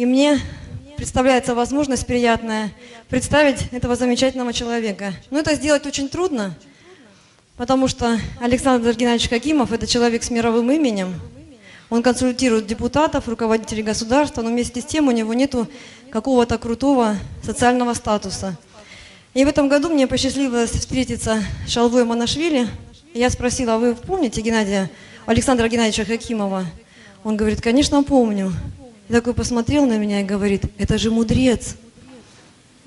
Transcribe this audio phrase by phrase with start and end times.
[0.00, 0.40] И мне
[0.96, 2.72] представляется возможность приятная
[3.10, 5.12] представить этого замечательного человека.
[5.28, 6.54] Но это сделать очень трудно,
[7.58, 11.20] потому что Александр Геннадьевич Какимов– это человек с мировым именем.
[11.90, 15.54] Он консультирует депутатов, руководителей государства, но вместе с тем у него нет
[16.10, 18.56] какого-то крутого социального статуса.
[19.34, 22.68] И в этом году мне посчастливилось встретиться с Шалвой Манашвили.
[23.12, 24.90] Я спросила, а вы помните Геннадия,
[25.26, 26.64] Александра Геннадьевича Хакимова?
[27.22, 28.54] Он говорит, конечно, помню.
[29.10, 31.74] И такой посмотрел на меня и говорит, это же мудрец.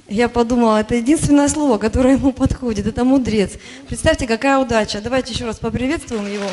[0.07, 3.51] Я подумала, это единственное слово, которое ему подходит, это мудрец.
[3.89, 5.01] Представьте, какая удача.
[5.01, 6.49] Давайте еще раз поприветствуем его.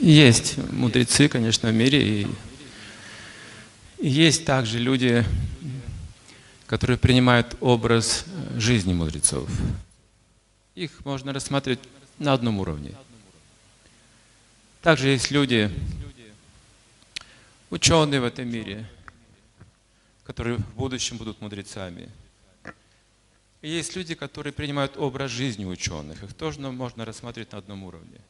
[0.00, 2.26] Есть мудрецы, конечно, в мире, и,
[4.08, 5.24] есть также люди,
[6.66, 8.24] которые принимают образ
[8.56, 9.48] жизни мудрецов.
[10.74, 11.80] Их можно рассматривать
[12.18, 12.94] на одном уровне.
[14.82, 15.70] Также есть люди,
[17.70, 18.88] ученые в этом мире,
[20.24, 22.08] которые в будущем будут мудрецами.
[23.62, 26.22] И есть люди, которые принимают образ жизни ученых.
[26.22, 28.20] Их тоже можно рассматривать на одном уровне.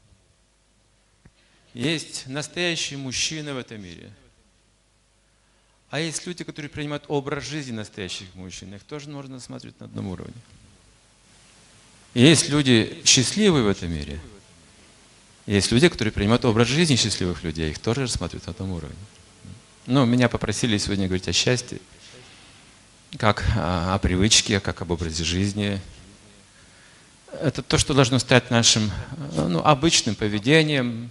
[1.75, 4.11] Есть настоящие мужчины в этом мире.
[5.91, 8.75] А есть люди, которые принимают образ жизни настоящих мужчин.
[8.75, 10.35] Их тоже можно смотреть на одном уровне.
[12.15, 14.21] И есть люди счастливые в этом мире.
[15.47, 17.71] Есть люди, которые принимают образ жизни счастливых людей.
[17.71, 18.97] Их тоже рассматривают на одном уровне.
[19.87, 21.79] Но меня попросили сегодня говорить о счастье,
[23.17, 25.81] как о, привычке, как об образе жизни.
[27.41, 28.91] Это то, что должно стать нашим
[29.37, 31.11] ну, обычным поведением,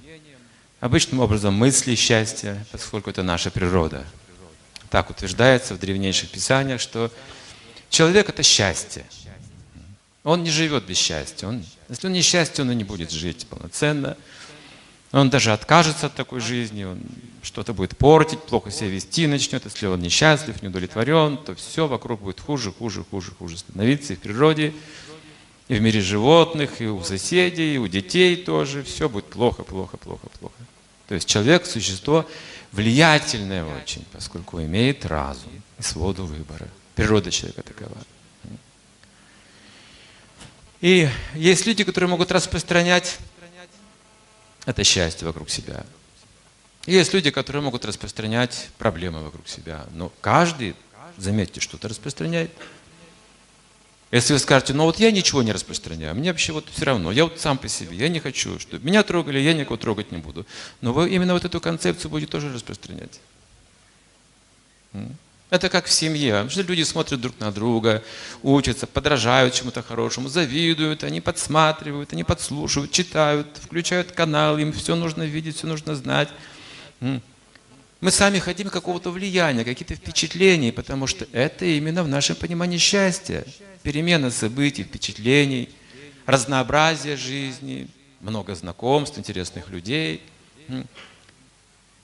[0.82, 4.06] обычным образом мысли счастья, поскольку это наша природа.
[4.90, 7.12] Так утверждается в древнейших писаниях, что
[7.90, 9.06] человек– это счастье.
[10.24, 11.48] Он не живет без счастья.
[11.48, 14.18] Он, если он не счастье, он и не будет жить полноценно.
[15.12, 17.00] Он даже откажется от такой жизни, он
[17.42, 19.64] что-то будет портить, плохо себя вести начнет.
[19.64, 24.16] Если он несчастлив, не удовлетворен, то все вокруг будет хуже, хуже, хуже, хуже становиться и
[24.16, 24.74] в природе,
[25.68, 28.84] и в мире животных, и у соседей, и у детей тоже.
[28.84, 30.56] Все будет плохо, плохо, плохо, плохо.
[31.08, 32.26] То есть человек– существо
[32.76, 36.68] влиятельное очень, поскольку имеет разум и свободу выбора.
[36.96, 37.98] Природа человека такова.
[40.82, 43.18] И есть люди, которые могут распространять
[44.66, 45.86] это счастье вокруг себя.
[46.86, 49.86] И есть люди, которые могут распространять проблемы вокруг себя.
[49.94, 50.76] Но каждый,
[51.18, 52.52] заметьте, что-то распространяет.
[54.16, 57.26] Если вы скажете, ну вот я ничего не распространяю, мне вообще вот все равно, я
[57.26, 60.46] вот сам по себе, я не хочу, чтобы меня трогали, я никого трогать не буду.
[60.80, 63.20] Но вы именно вот эту концепцию будете тоже распространять.
[65.50, 66.48] Это как в семье.
[66.50, 68.02] Что люди смотрят друг на друга,
[68.42, 75.24] учатся, подражают чему-то хорошему, завидуют, они подсматривают, они подслушивают, читают, включают канал, им все нужно
[75.24, 76.30] видеть, все нужно знать.
[78.06, 83.44] Мы сами хотим какого-то влияния, какие-то впечатления, потому что это именно в нашем понимании счастья.
[83.82, 85.70] Перемена событий, впечатлений,
[86.28, 87.88] разнообразие жизни,
[88.22, 90.22] много знакомств, интересных людей.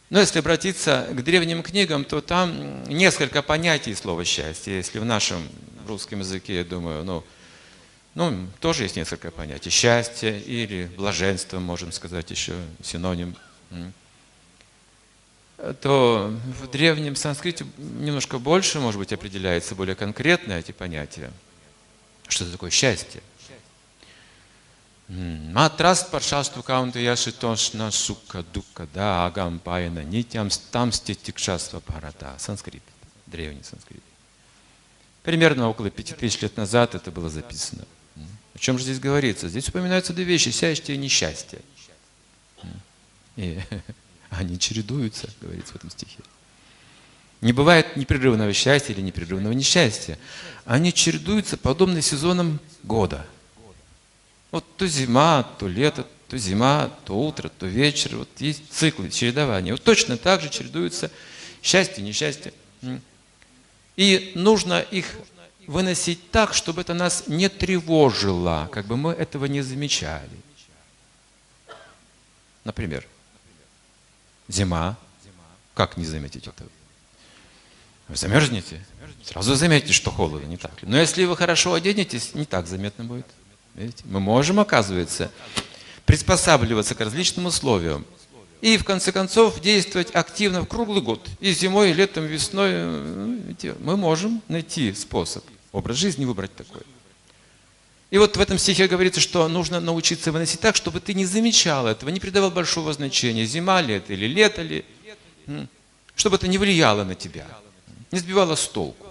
[0.10, 4.78] Но если обратиться к древним книгам, то там несколько понятий слова «счастье».
[4.78, 5.48] Если в нашем
[5.88, 7.24] русском языке, я думаю, ну,
[8.16, 9.70] ну, тоже есть несколько понятий.
[9.70, 13.36] Счастье или блаженство, можем сказать еще синоним
[15.82, 21.32] то в древнем санскрите немножко больше, может быть, определяется более конкретно эти понятия.
[22.28, 23.22] Что это такое счастье?
[25.08, 32.34] Матрас паршасту каунта яши тошна сука дука да агам паяна нитям там стетикшаства парата.
[32.40, 32.84] Санскрит,
[33.28, 34.02] древний санскрит.
[35.22, 37.86] Примерно около пяти тысяч лет назад это было записано.
[38.54, 39.50] О чем же здесь говорится?
[39.50, 41.60] Здесь упоминаются две вещи– счастье и несчастье.
[43.36, 43.60] И
[44.32, 46.20] Они чередуются, говорится в этом стихе.
[47.42, 50.18] Не бывает непрерывного счастья или непрерывного несчастья.
[50.66, 53.28] Они чередуются подобно сезонам года.
[54.52, 58.16] Вот то зима, то лето, то зима, то утро, то вечер.
[58.16, 59.74] Вот есть циклы, чередования.
[59.74, 61.12] Вот точно так же чередуются
[61.62, 62.54] счастье, несчастье.
[63.98, 65.06] И нужно их
[65.68, 70.30] выносить так, чтобы это нас не тревожило, как бы мы этого не замечали.
[72.64, 73.06] Например,
[74.54, 74.98] зима.
[75.74, 76.70] Как не заметить этого?
[78.08, 78.86] Вы замерзнете,
[79.24, 80.90] сразу заметите, что холодно, не так ли?
[80.90, 83.26] Но если вы хорошо оденетесь, не так заметно будет.
[83.74, 84.04] Видите?
[84.06, 85.32] Мы можем, оказывается,
[86.06, 88.06] приспосабливаться к различным условиям.
[88.62, 91.26] и в конце концов действовать активно в круглый год.
[91.40, 92.74] И зимой, и летом, и весной.
[92.74, 96.82] Ну, мы можем найти способ образ жизни выбрать такой.
[98.12, 101.88] И вот в этом стихе говорится, что нужно научиться выносить так, чтобы ты не замечал
[101.88, 104.86] этого, не придавал большого значения, зима ли это или лето ли,
[106.16, 107.48] чтобы это не влияло на тебя,
[108.12, 109.08] не сбивало с толку.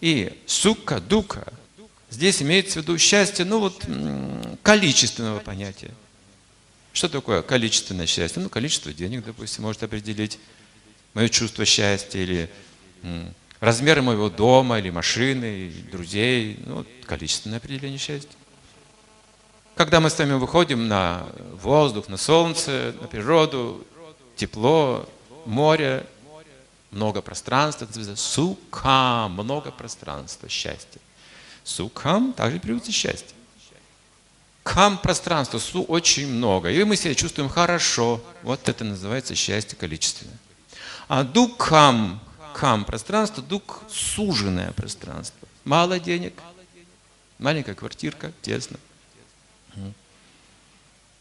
[0.00, 1.44] И сука, дука,
[2.10, 3.84] здесь имеется в виду счастье, ну вот,
[4.62, 5.90] количественного понятия.
[6.92, 8.40] Что такое количественное счастье?
[8.40, 10.38] Ну, количество денег, допустим, может определить
[11.14, 12.50] мое чувство счастья или
[13.62, 18.36] размеры моего дома или машины, друзей, ну, количественное определение счастья.
[19.76, 21.24] Когда мы с вами выходим на
[21.62, 23.86] воздух, на солнце, на природу,
[24.34, 25.08] тепло,
[25.46, 26.04] море,
[26.90, 27.86] много пространства,
[28.16, 31.00] сукам, много пространства, счастье.
[31.62, 33.36] Сукам также переводится счастье.
[34.64, 36.68] Кам пространства, су очень много.
[36.68, 38.20] И мы себя чувствуем хорошо.
[38.42, 40.36] Вот это называется счастье количественное.
[41.06, 42.20] А дукам
[42.52, 45.48] кам пространство, дух суженное пространство.
[45.64, 46.34] Мало денег,
[47.38, 48.78] маленькая квартирка, тесно.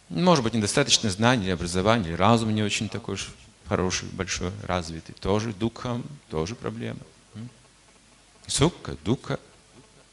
[0.10, 3.30] Может быть, недостаточно знаний или образования, или разум не очень такой уж
[3.68, 5.16] хороший, большой, развитый.
[5.20, 7.00] Тоже духом, тоже проблема.
[8.46, 9.40] Сукка, духа.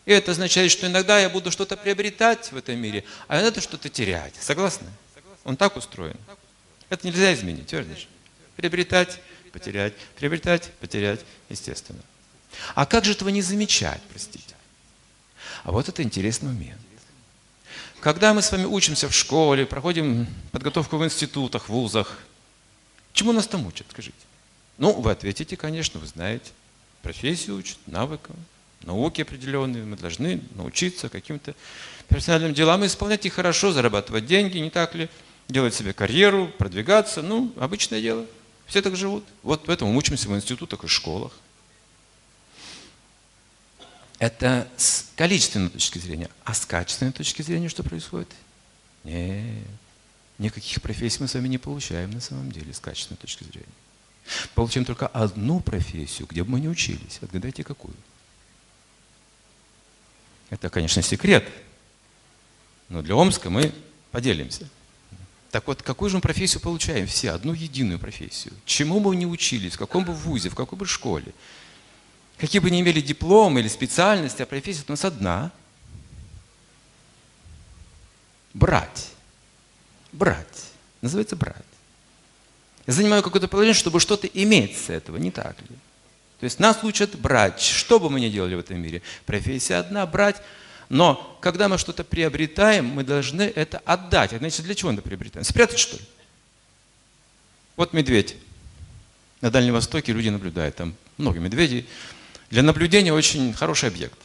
[0.06, 3.88] И это означает, что иногда я буду что-то приобретать в этом мире, а иногда что-то
[3.88, 4.34] терять.
[4.40, 4.86] Согласны?
[5.44, 6.16] Он так устроен.
[6.88, 7.96] Это нельзя изменить, верно?
[8.56, 9.20] Приобретать
[9.52, 12.00] потерять, приобретать, потерять, естественно.
[12.74, 14.54] А как же этого не замечать, простите?
[15.64, 16.80] А вот это интересный момент.
[18.00, 22.18] Когда мы с вами учимся в школе, проходим подготовку в институтах, в вузах,
[23.12, 24.16] чему нас там учат, скажите?
[24.78, 26.52] Ну, вы ответите, конечно, вы знаете.
[27.02, 28.36] Профессию учат, навыкам,
[28.82, 29.84] науки определенные.
[29.84, 31.54] Мы должны научиться каким-то
[32.06, 35.08] профессиональным делам, исполнять их хорошо, зарабатывать деньги, не так ли?
[35.48, 37.20] Делать себе карьеру, продвигаться.
[37.22, 38.26] Ну, обычное дело–
[38.68, 39.24] все так живут.
[39.42, 41.32] Вот поэтому мы учимся в институтах и школах.
[44.18, 46.28] Это с количественной точки зрения.
[46.44, 48.28] А с качественной точки зрения что происходит?
[49.04, 49.64] Нет.
[50.38, 53.66] Никаких профессий мы с вами не получаем на самом деле с качественной точки зрения.
[54.54, 57.18] Получаем только одну профессию, где бы мы не учились.
[57.22, 57.94] Отгадайте, какую?
[60.50, 61.48] Это, конечно, секрет.
[62.88, 63.72] Но для Омска мы
[64.10, 64.68] поделимся.
[65.50, 67.06] Так вот, какую же мы профессию получаем?
[67.06, 68.52] Все, одну единую профессию.
[68.66, 71.32] Чему мы ни учились, в каком бы вузе, в какой бы школе.
[72.36, 75.50] Какие бы ни имели диплом или специальность, а профессия у нас одна.
[78.52, 79.08] Брать.
[80.12, 80.64] Брать.
[81.00, 81.56] Называется брать.
[82.86, 85.76] Я занимаю какое-то положение, чтобы что-то иметь с этого, не так ли?
[86.40, 87.60] То есть нас учат брать.
[87.60, 89.02] Что бы мы ни делали в этом мире.
[89.26, 90.36] Профессия одна, брать.
[90.88, 94.32] Но когда мы что-то приобретаем, мы должны это отдать.
[94.32, 95.44] А значит, для чего это приобретаем?
[95.44, 96.02] Спрятать, что ли?
[97.76, 98.36] Вот медведь.
[99.40, 100.76] На Дальнем Востоке люди наблюдают.
[100.76, 101.86] Там много медведей.
[102.50, 104.18] Для наблюдения очень хороший объект.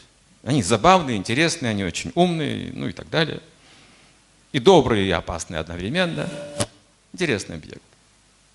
[0.43, 3.41] Они забавные, интересные, они очень умные, ну и так далее.
[4.53, 6.29] И добрые, и опасные одновременно.
[7.11, 7.81] Интересный объект.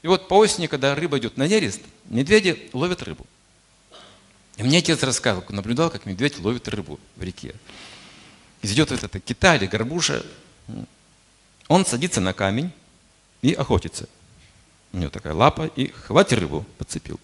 [0.02, 3.26] И вот по осени, когда рыба идет на нерест, медведи ловят рыбу.
[4.56, 7.54] И мне отец рассказывал, наблюдал, как медведь ловит рыбу в реке
[8.62, 10.22] идет вот это кита или горбуша,
[11.68, 12.72] он садится на камень
[13.42, 14.08] и охотится.
[14.92, 17.20] У него такая лапа, и хватит рыбу, подцепил.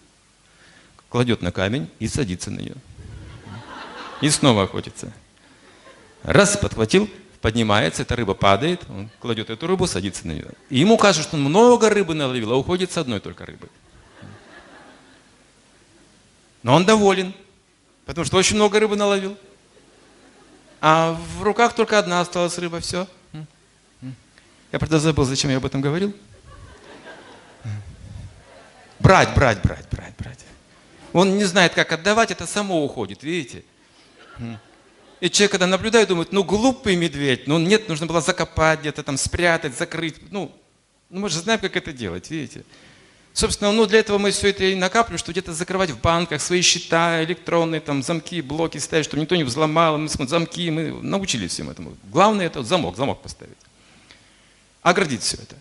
[1.09, 2.75] Кладет на камень и садится на нее.
[4.21, 5.11] И снова охотится.
[6.23, 7.09] Раз, подхватил,
[7.41, 10.49] поднимается, эта рыба падает, он кладет эту рыбу, садится на нее.
[10.69, 13.69] И ему кажется, что он много рыбы наловил, а уходит с одной только рыбы.
[16.63, 17.33] Но он доволен,
[18.05, 19.37] потому что очень много рыбы наловил.
[20.87, 23.07] А в руках только одна осталась рыба, все.
[24.71, 26.13] Я правда забыл, зачем я об этом говорил.
[28.99, 30.45] Брать, брать, брать, брать, брать.
[31.11, 33.63] Он не знает, как отдавать, это само уходит, видите?
[35.21, 39.17] И человек, когда наблюдает, думает, ну глупый медведь, ну нет, нужно было закопать где-то там,
[39.17, 40.31] спрятать, закрыть.
[40.31, 40.55] Ну,
[41.09, 42.63] ну мы же знаем, как это делать, видите?
[43.35, 46.61] Собственно, ну для этого мы все это и накапливаем, что где-то закрывать в банках свои
[46.61, 51.69] счета, электронные там замки, блоки ставить, чтобы никто не взломал, мы замки, мы научились всем
[51.69, 51.97] этому.
[52.05, 53.57] Главное это замок, замок поставить.
[54.81, 55.57] Оградить все это.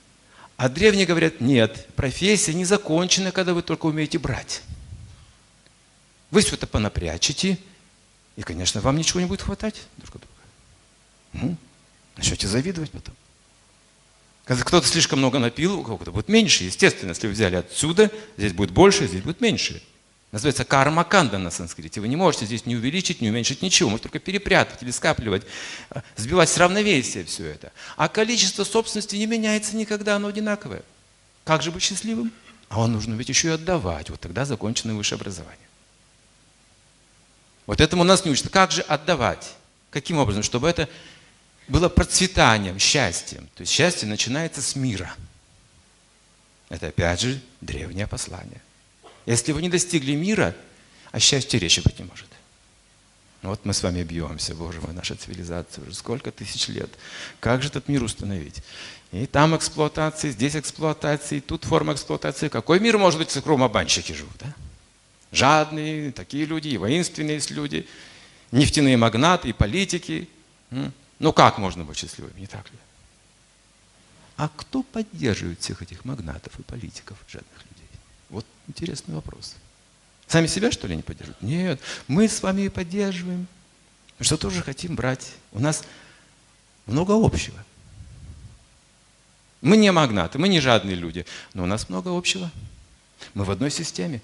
[0.57, 4.63] А древние говорят, нет, профессия не закончена, когда вы только умеете брать.
[6.31, 7.59] Вы все это понапрячете,
[8.37, 10.37] и, конечно, вам ничего не будет хватать друг от друга.
[11.33, 11.57] Ну,
[12.17, 13.17] начнете завидовать потом.
[14.45, 16.65] Кто-то слишком много напил, у кого-то будет меньше.
[16.65, 19.83] Естественно, если вы взяли отсюда, здесь будет больше, здесь будет меньше.
[20.33, 22.01] Называется карма-канда на санскрите.
[22.01, 23.89] Вы не можете здесь не увеличить, не уменьшить ничего.
[23.89, 25.45] Можете только перепрятывать или скапливать,
[25.91, 27.73] э, сбивать с равновесия все это.
[27.97, 30.83] А количество собственности не меняется никогда, оно одинаковое.
[31.45, 32.33] Как же быть счастливым?
[32.69, 34.11] А он нужно ведь еще и отдавать.
[34.11, 35.69] Вот тогда закончено высшее образование.
[37.67, 38.49] Вот этому нас не учат.
[38.49, 39.55] Как же отдавать?
[39.91, 40.43] Каким образом?
[40.43, 40.89] Чтобы это
[41.69, 43.49] было процветанием, счастьем.
[43.55, 45.15] То есть счастье начинается с мира.
[46.69, 48.61] Это опять же древнее послание.
[49.27, 50.55] Если вы не достигли мира,
[51.13, 52.27] о счастье речи быть не может.
[53.43, 56.91] Ну вот мы с вами бьемся, Боже мой, наша цивилизация уже сколько тысяч лет.
[57.41, 58.63] Как же этот мир установить?
[59.13, 62.49] И там эксплуатация, здесь эксплуатация, и тут форма эксплуатации.
[62.49, 64.35] Какой мир может быть, если кругом обманщики живут?
[64.41, 64.55] Да?
[65.31, 67.87] Жадные, такие люди, и воинственные есть люди,
[68.51, 70.29] нефтяные магнаты, и политики.
[71.19, 72.79] Ну как можно быть счастливым, не так ли?
[74.37, 77.89] А кто поддерживает всех этих магнатов и политиков, жадных людей?
[78.31, 79.55] Вот интересный вопрос.
[80.27, 81.43] Сами себя, что ли, не поддерживают?
[81.43, 83.47] Нет, мы с вами и поддерживаем.
[84.19, 85.33] Мы что тоже хотим брать.
[85.53, 85.85] У нас
[86.87, 87.63] много общего.
[89.61, 92.51] Мы не магнаты, мы не жадные люди, но у нас много общего.
[93.33, 94.21] Мы в одной системе.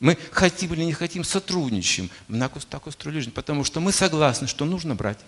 [0.00, 2.10] Мы хотим или не хотим, сотрудничаем.
[2.26, 5.18] Мы так устроили жизнь, потому что мы согласны, что нужно брать.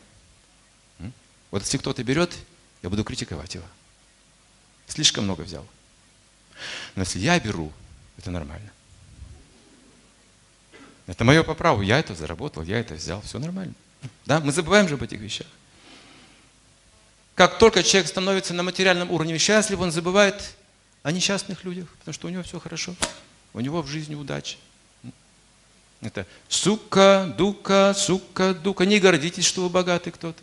[1.52, 2.36] Вот если кто-то берет,
[2.82, 3.64] я буду критиковать его.
[4.88, 5.64] Слишком много взял.
[6.96, 7.72] Но если я беру,
[8.18, 8.70] это нормально.
[11.06, 11.82] Это мое по праву.
[11.82, 13.20] Я это заработал, я это взял.
[13.22, 13.74] Все нормально.
[14.24, 14.40] Да?
[14.40, 15.46] Мы забываем же об этих вещах.
[17.34, 20.54] Как только человек становится на материальном уровне счастлив, он забывает
[21.02, 22.94] о несчастных людях, потому что у него все хорошо.
[23.52, 24.56] У него в жизни удача.
[26.00, 28.86] Это сука, дука, сука, дука.
[28.86, 30.42] Не гордитесь, что вы богатый кто-то.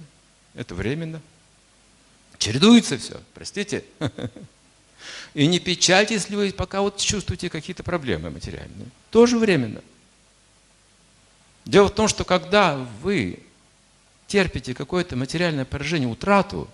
[0.59, 1.21] Это временно.
[2.37, 3.85] Чередуется все, простите.
[5.33, 8.87] И не печальтесь, если вы пока вот чувствуете какие-то проблемы материальные.
[9.09, 9.81] Тоже временно.
[11.63, 13.39] Дело в том, что когда вы
[14.27, 16.69] терпите какое-то материальное поражение, утрату,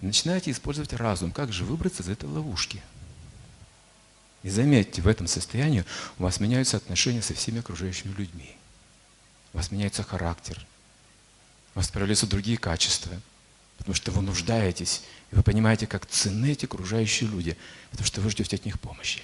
[0.00, 1.32] начинаете использовать разум.
[1.32, 2.80] Как же выбраться из этой ловушки?
[4.44, 5.84] И заметьте, в этом состоянии
[6.20, 8.54] у вас меняются отношения со всеми окружающими людьми.
[9.52, 10.64] У вас меняется характер.
[11.78, 13.12] Вас проявляются другие качества.
[13.76, 17.56] Потому что вы нуждаетесь, и вы понимаете, как ценны эти окружающие люди,
[17.92, 19.22] потому что вы ждете от них помощи.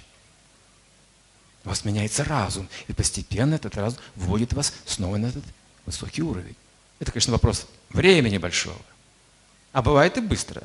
[1.65, 5.43] У вас меняется разум, и постепенно этот разум вводит вас снова на этот
[5.85, 6.55] высокий уровень.
[7.01, 8.81] Это, конечно, вопрос времени большого.
[9.73, 10.63] А бывает и быстро.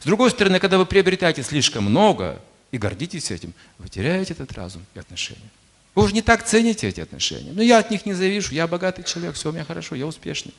[0.00, 4.86] С другой стороны, когда вы приобретаете слишком много и гордитесь этим, вы теряете этот разум
[4.94, 5.50] и отношения.
[5.94, 7.52] Вы уже не так цените эти отношения.
[7.52, 10.54] Ну, я от них не завишу, я богатый человек, все у меня хорошо, я успешный.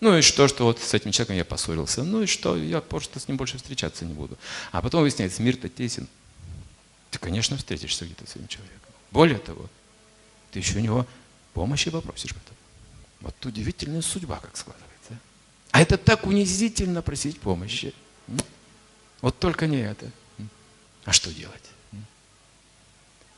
[0.00, 2.04] Ну и что, что вот с этим человеком я поссорился?
[2.04, 4.36] Ну и что, я просто с ним больше встречаться не буду.
[4.72, 6.06] А потом выясняется, мир-то тесен.
[7.10, 8.92] Ты, конечно, встретишься где-то с этим человеком.
[9.10, 9.68] Более того,
[10.50, 11.06] ты еще у него
[11.54, 12.56] помощи попросишь потом.
[13.20, 15.18] Вот удивительная судьба, как складывается.
[15.70, 17.94] А это так унизительно просить помощи.
[19.22, 20.10] Вот только не это.
[21.04, 21.62] А что делать?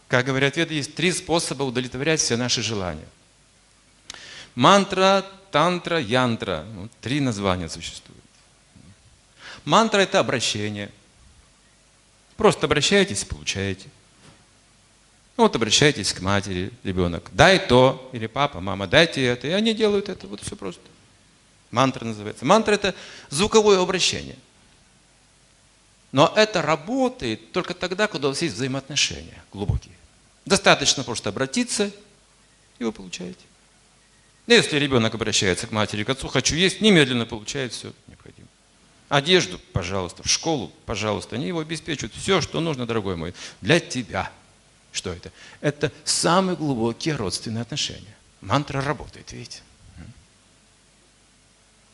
[0.09, 3.07] Как говорят веды, есть три способа удовлетворять все наши желания.
[4.59, 6.67] Мантра, тантра, янтра.
[6.75, 8.25] Вот три названия существуют.
[9.65, 10.91] Мантра– это обращение.
[12.37, 13.89] Просто обращаетесь и получаете.
[15.37, 17.31] Ну, вот обращайтесь к матери, ребенок.
[17.33, 19.47] Дай то, или папа, мама, дайте это.
[19.47, 20.27] И они делают это.
[20.27, 20.83] Вот все просто.
[21.71, 22.45] Мантра называется.
[22.45, 22.97] Мантра– это
[23.31, 24.39] звуковое обращение.
[26.11, 29.95] Но это работает только тогда, когда у вас есть взаимоотношения глубокие.
[30.45, 31.93] Достаточно просто обратиться,
[32.81, 33.48] и вы получаете.
[34.49, 38.49] Если ребенок обращается к матери, к отцу, хочу есть, немедленно получает все необходимое.
[39.11, 41.37] Одежду, пожалуйста, в школу, пожалуйста.
[41.37, 42.15] Они его обеспечивают.
[42.15, 44.33] Все, что нужно, дорогой мой, для тебя.
[44.91, 45.31] Что это?
[45.61, 48.17] Это самые глубокие родственные отношения.
[48.41, 49.61] Мантра работает, видите?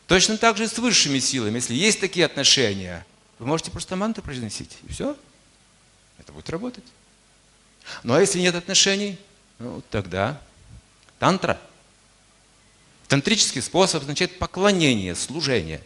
[0.06, 1.56] Точно так же с высшими силами.
[1.56, 3.04] Если есть такие отношения,
[3.40, 5.16] вы можете просто мантру произносить, и все.
[6.18, 6.84] Это будет работать.
[8.04, 9.18] Ну а если нет отношений,
[9.58, 10.40] ну тогда
[11.18, 11.60] тантра.
[13.08, 15.82] Тантрический способ означает поклонение, служение.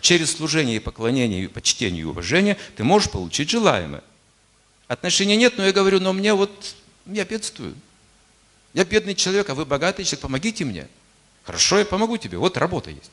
[0.00, 4.02] Через служение и поклонение, и почтение и уважение ты можешь получить желаемое.
[4.88, 6.74] Отношений нет, но я говорю, но мне вот,
[7.06, 7.74] я бедствую.
[8.72, 10.88] Я бедный человек, а вы богатый человек, помогите мне.
[11.44, 13.10] Хорошо, я помогу тебе, вот работа есть.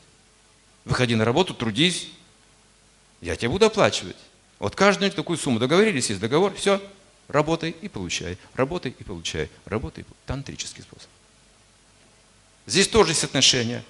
[0.84, 2.08] Выходи на работу, трудись,
[3.20, 4.16] я тебе буду оплачивать.
[4.58, 6.82] Вот каждую такую сумму договорились, есть договор, все,
[7.28, 10.04] работай и получай, работай и получай, работай.
[10.26, 11.08] Тантрический способ.
[12.66, 13.84] Здесь тоже есть отношения,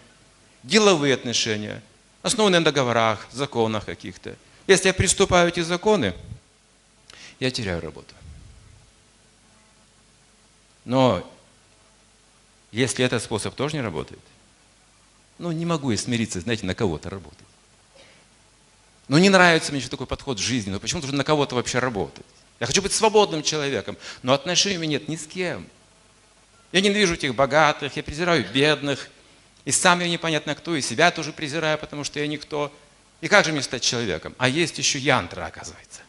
[0.62, 1.82] деловые отношения,
[2.22, 4.36] основанные на договорах, законах каких-то.
[4.66, 6.14] Если я приступаю эти законы,
[7.38, 8.14] я теряю работу.
[10.84, 11.28] Но
[12.72, 14.20] если этот способ тоже не работает,
[15.38, 17.38] ну не могу я смириться, знаете, на кого-то работать.
[19.08, 21.78] Ну не нравится мне еще такой подход в жизни, но почему нужно на кого-то вообще
[21.78, 22.24] работать?
[22.60, 25.66] Я хочу быть свободным человеком, но отношений у меня нет ни с кем.
[26.74, 29.08] Я ненавижу этих богатых, я презираю бедных,
[29.64, 32.76] и сам я непонятно кто, и себя тоже презираю, потому что я никто.
[33.20, 34.34] И как же мне стать человеком?
[34.38, 36.00] А есть еще янтра, оказывается.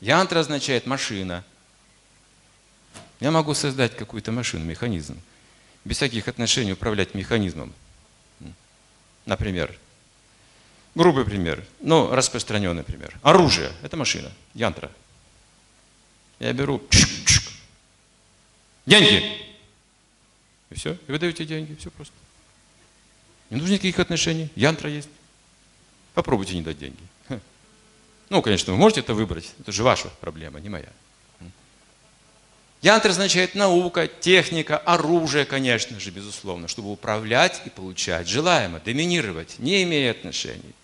[0.00, 1.44] Янтра означает машина.
[3.20, 5.20] Я могу создать какую-то машину, механизм,
[5.84, 7.72] без всяких отношений управлять механизмом.
[9.24, 9.72] Например,
[10.96, 13.16] грубый пример, но распространенный пример.
[13.22, 14.90] Оружие– это машина, янтра.
[16.40, 17.39] Я беру чик, чик,
[18.86, 19.38] деньги.
[20.70, 22.14] И все, и вы даете деньги, все просто.
[23.50, 25.08] Не нужно никаких отношений, янтра есть.
[26.14, 27.00] Попробуйте не дать деньги.
[28.28, 30.88] Ну, конечно, вы можете это выбрать, это же ваша проблема, не моя.
[32.80, 39.82] Янтр означает наука, техника, оружие, конечно же, безусловно, чтобы управлять и получать желаемое, доминировать, не
[39.82, 40.74] имея отношений.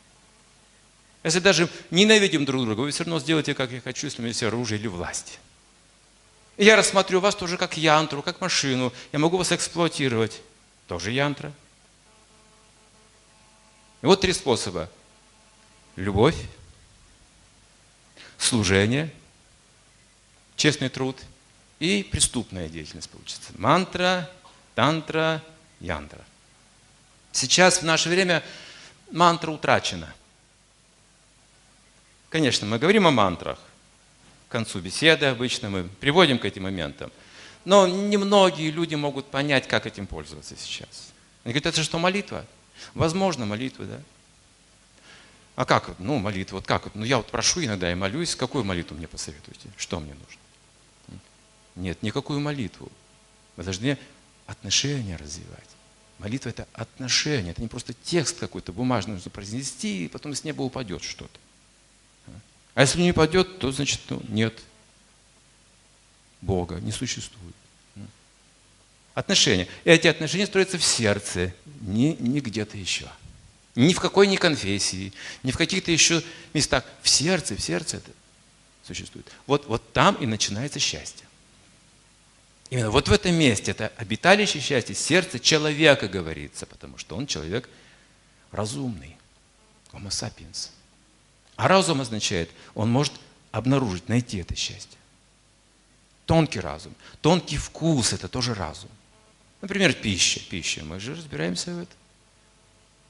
[1.24, 4.28] Если даже ненавидим друг друга, вы все равно сделаете, как я хочу, если у меня
[4.28, 5.38] есть оружие или власть.
[6.56, 8.92] Я рассмотрю вас тоже как янтру, как машину.
[9.12, 10.40] Я могу вас эксплуатировать.
[10.86, 11.52] Тоже янтра.
[14.02, 14.90] И вот три способа.
[15.96, 16.36] Любовь,
[18.38, 19.12] служение,
[20.56, 21.18] честный труд
[21.78, 23.52] и преступная деятельность получится.
[23.56, 24.30] Мантра,
[24.74, 25.42] тантра,
[25.80, 26.24] янтра.
[27.32, 28.42] Сейчас в наше время
[29.10, 30.14] мантра утрачена.
[32.30, 33.58] Конечно, мы говорим о мантрах.
[34.48, 37.10] К концу беседы обычно мы приводим к этим моментам.
[37.64, 41.12] Но немногие люди могут понять, как этим пользоваться сейчас.
[41.44, 42.46] Они говорят, это что, молитва?
[42.94, 44.00] Возможно, молитва, да.
[45.56, 45.98] А как?
[45.98, 46.94] Ну, молитва, вот как?
[46.94, 48.36] Ну, я вот прошу иногда и молюсь.
[48.36, 49.68] Какую молитву мне посоветуете?
[49.76, 51.20] Что мне нужно?
[51.74, 52.90] Нет, никакую молитву.
[53.56, 53.98] Мы должны
[54.46, 55.68] отношения развивать.
[56.18, 60.62] Молитва– это отношения, это не просто текст какой-то бумажный нужно произнести, и потом с неба
[60.62, 61.38] упадет что-то.
[62.76, 64.52] А если не упадет, то значит ну, нет
[66.42, 67.54] Бога, не существует.
[69.14, 69.66] Отношения.
[69.86, 73.08] Эти отношения строятся в сердце, не, не где-то еще.
[73.76, 76.84] Ни в какой ни конфессии, ни в каких-то еще местах.
[77.00, 78.10] В сердце, в сердце это
[78.86, 79.26] существует.
[79.46, 81.26] Вот, вот там и начинается счастье.
[82.68, 87.70] Именно вот в этом месте, это обиталище счастья, сердце человека говорится, потому что он человек
[88.52, 89.16] разумный,
[89.92, 90.68] homo sapiens.
[91.56, 93.14] А разум означает, он может
[93.50, 94.98] обнаружить, найти это счастье.
[96.26, 98.90] Тонкий разум, тонкий вкус– это тоже разум.
[99.60, 100.40] Например, пища.
[100.50, 100.84] Пища.
[100.84, 101.96] Мы же разбираемся в этом.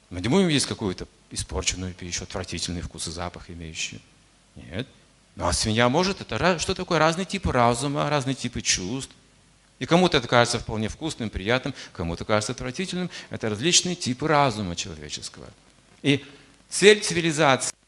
[0.09, 4.01] Мы не будем есть какую-то испорченную пищу, отвратительный вкус и запах имеющий.
[4.55, 4.87] Нет.
[5.35, 6.99] Ну а свинья может, это что такое?
[6.99, 9.13] Разные типы разума, разные типы чувств.
[9.79, 13.11] И кому-то это кажется вполне вкусным, приятным, кому-то кажется отвратительным.
[13.29, 15.47] Это различные типы разума человеческого.
[16.01, 16.25] И
[16.69, 17.73] цель цивилизации–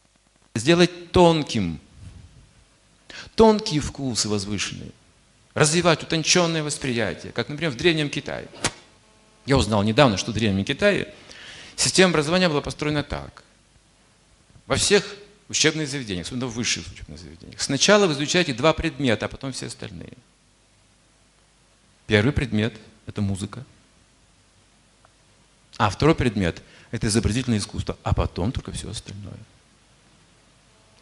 [0.55, 1.79] сделать тонким,
[3.35, 4.91] тонкие вкусы возвышенные,
[5.53, 8.47] развивать утонченное восприятие, как, например, в Древнем Китае.
[9.45, 11.13] Я узнал недавно, что в Древнем Китае–
[11.79, 13.41] Система образования была построена так.
[14.67, 15.15] Во всех
[15.47, 17.62] учебных заведениях, особенно в высших учебных заведениях.
[17.62, 20.12] Сначала вы изучаете два предмета, а потом все остальные.
[22.05, 22.73] Первый предмет–
[23.05, 23.65] это музыка.
[25.77, 29.39] А второй предмет– это изобразительное искусство, а потом только все остальное.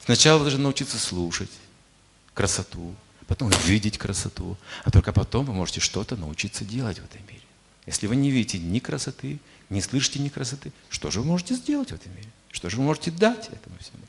[0.08, 1.50] Сначала должны научиться слушать
[2.34, 2.96] красоту,
[3.28, 7.42] потом видеть красоту, а только потом вы можете что-то научиться делать в этом мире.
[7.86, 9.38] Если вы не видите ни красоты,
[9.70, 12.30] не слышите ни красоты, что же вы можете сделать в этом мире?
[12.52, 14.00] Что же вы можете дать этому всему?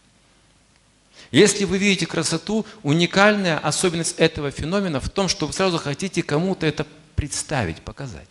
[1.32, 6.64] Если вы видите красоту, уникальная особенность этого феномена в том, что вы сразу хотите кому-то
[6.64, 8.28] это представить, показать.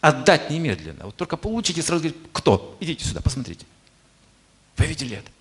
[0.00, 1.06] Отдать немедленно.
[1.06, 2.76] Вот только получите, сразу говорите, кто?
[2.78, 3.66] Идите сюда, посмотрите.
[4.76, 5.32] Вы видели это?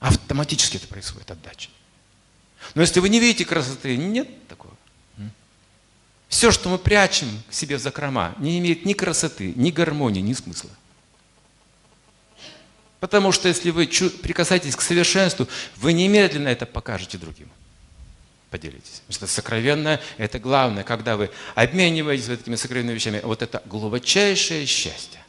[0.00, 1.68] Автоматически это происходит, отдача.
[2.74, 4.74] Но если вы не видите красоты, нет такого.
[6.28, 10.32] Все, что мы прячем к себе в закрома, не имеет ни красоты, ни гармонии, ни
[10.32, 10.70] смысла.
[13.00, 17.50] Потому что если вы прикасаетесь к совершенству, вы немедленно это покажете другим.
[18.50, 19.02] Поделитесь.
[19.06, 23.20] Потому что сокровенное– это главное, когда вы обмениваетесь вот этими сокровенными вещами.
[23.24, 25.19] Вот это глубочайшее счастье.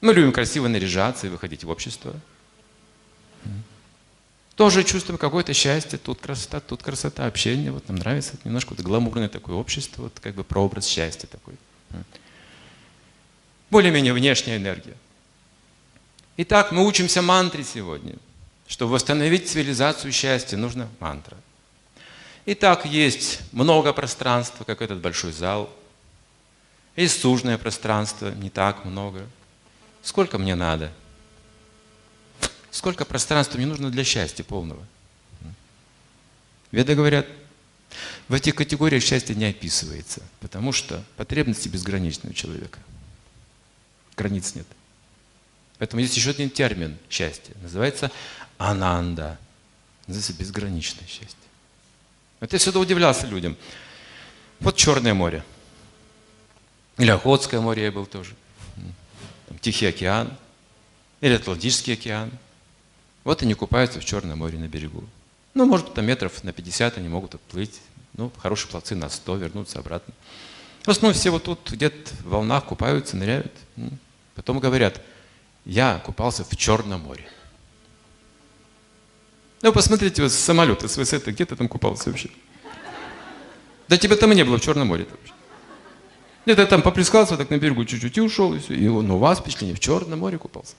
[0.00, 2.14] Мы любим красиво наряжаться и выходить в общество.
[4.56, 7.70] Тоже чувствуем какое-то счастье, тут красота, тут красота, общение.
[7.70, 11.54] Вот нам нравится немножко вот гламурное такое общество, вот как бы прообраз счастья такой.
[13.70, 14.96] Более-менее внешняя энергия.
[16.38, 18.14] Итак, мы учимся мантре сегодня.
[18.66, 21.36] Чтобы восстановить цивилизацию счастья, нужна мантра.
[22.46, 25.70] И так есть много пространства, как этот большой зал.
[26.94, 29.26] Есть сужное пространство, не так много.
[30.06, 30.92] Сколько мне надо?
[32.70, 34.86] Сколько пространства мне нужно для счастья полного?
[36.70, 37.26] Веды говорят,
[38.28, 42.78] в этих категориях счастье не описывается, потому что потребности безграничны у человека.
[44.16, 44.68] Границ нет.
[45.78, 47.54] Поэтому есть еще один термин счастья.
[47.60, 48.12] Называется
[48.58, 49.40] ананда.
[50.06, 51.34] Называется безграничное счастье.
[52.38, 53.56] Вот я всегда удивлялся людям.
[54.60, 55.44] Вот Черное море.
[56.96, 58.36] Или Охотское море я был тоже.
[59.56, 60.36] Там Тихий океан.
[61.22, 62.30] Или Атлантический океан.
[63.24, 65.02] Вот они купаются в Черном море на берегу.
[65.54, 67.80] Ну, может, там метров на 50 они могут отплыть.
[68.14, 70.12] Ну, хорошие пловцы на 100, вернуться обратно.
[70.84, 73.52] В основном все вот тут где-то в волнах купаются, ныряют.
[74.34, 75.00] Потом говорят,
[75.64, 77.26] я купался в Черном море.
[79.62, 82.28] Ну, посмотрите, вот с самолета, с высоты, где ты там купался вообще?
[83.88, 85.06] Да тебя там и не было в Черном море.
[85.10, 85.35] Вообще.
[86.46, 88.74] Где-то там поплескался так на берегу чуть-чуть и ушел, и все.
[88.74, 90.74] И он, у вас впечатление, в Черном море купался.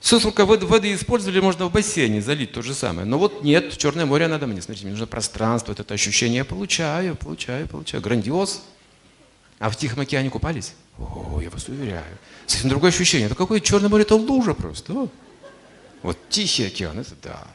[0.00, 3.06] Все, сколько воды, использовали, можно в бассейне залить то же самое.
[3.06, 4.62] Но вот нет, Черное море надо мне.
[4.62, 8.02] Смотрите, мне нужно пространство, вот это ощущение я получаю, получаю, получаю.
[8.02, 8.62] Грандиоз.
[9.58, 10.74] А в Тихом океане купались?
[10.98, 12.18] О, я вас уверяю.
[12.46, 13.26] Совсем другое ощущение.
[13.26, 15.08] Это какое Черное море, это лужа просто.
[16.02, 17.46] Вот Тихий океан, это да.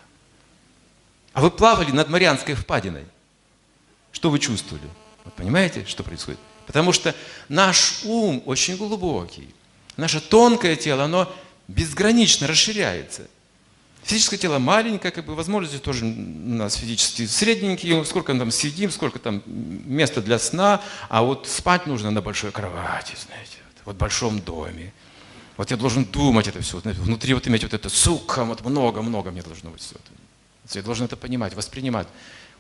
[1.34, 3.06] А вы плавали над Марианской впадиной.
[4.12, 4.88] Что вы чувствовали?
[5.26, 6.40] Вы понимаете, что происходит?
[6.70, 7.16] Потому что
[7.48, 9.50] наш ум очень глубокий.
[9.98, 11.28] Наше тонкое тело, оно
[11.68, 13.24] безгранично расширяется.
[14.04, 19.18] Физическое тело маленькое, как бы возможности тоже у нас физически средненькие, сколько там сидим, сколько
[19.18, 24.40] там места для сна, а вот спать нужно на большой кровати, знаете, вот в большом
[24.40, 24.94] доме.
[25.58, 29.42] Вот я должен думать это все, внутри вот иметь вот это, сука, вот много-много мне
[29.42, 29.96] должно быть все.
[30.76, 32.08] Я должен это понимать, воспринимать.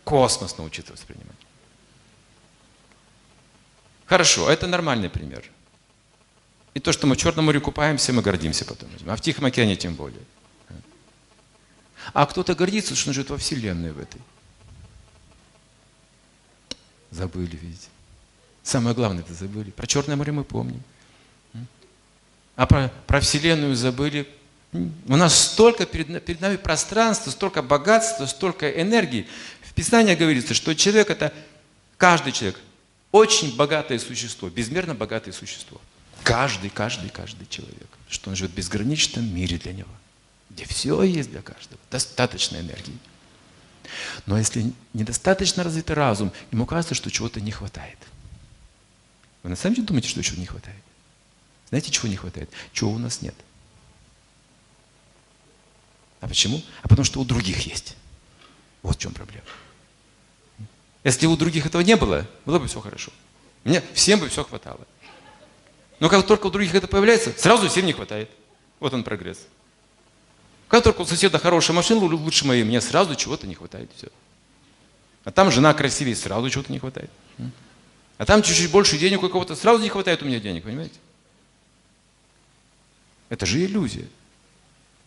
[0.03, 1.37] Космос научиться воспринимать.
[4.09, 5.43] Хорошо, это нормальный пример.
[6.73, 8.89] И то, что мы в Черном море купаемся, мы гордимся потом.
[9.05, 10.23] А в Тихом океане тем более.
[12.13, 14.19] А кто-то гордится, что он живет во Вселенной в этой.
[17.11, 17.87] Забыли, видите.
[18.63, 19.69] Самое главное это забыли.
[19.69, 20.81] Про Черное море мы помним.
[22.55, 24.27] А про, про Вселенную забыли.
[24.71, 29.27] У нас столько перед, перед нами пространства, столько богатства, столько энергии.
[29.61, 31.31] В Писании говорится, что человек это,
[31.97, 32.59] каждый человек,
[33.11, 35.81] очень богатое существо, безмерно богатое существо.
[36.23, 37.87] Каждый, каждый, каждый человек.
[38.09, 39.89] Что он живет в безграничном мире для него.
[40.49, 41.79] Где все есть для каждого.
[41.89, 42.97] Достаточно энергии.
[44.25, 47.97] Но если недостаточно развитый разум, ему кажется, что чего-то не хватает.
[49.41, 50.83] Вы на самом деле думаете, что чего не хватает?
[51.69, 52.49] Знаете, чего не хватает?
[52.73, 53.35] Чего у нас нет.
[56.21, 56.61] А почему?
[56.83, 57.95] А потому что у других есть.
[58.81, 59.45] Вот в чем проблема.
[61.03, 63.11] Если у других этого не было, было бы все хорошо.
[63.63, 64.85] Мне всем бы все хватало.
[65.99, 68.29] Но как только у других это появляется, сразу всем не хватает.
[68.79, 69.39] Вот он прогресс.
[70.67, 73.89] Как только у соседа хорошая машина, лучше моей, мне сразу чего-то не хватает.
[73.95, 74.07] Все.
[75.23, 77.09] А там жена красивее, сразу чего-то не хватает.
[78.17, 80.95] А там чуть-чуть больше денег у кого-то, сразу не хватает у меня денег, понимаете?
[83.29, 84.07] Это же иллюзия.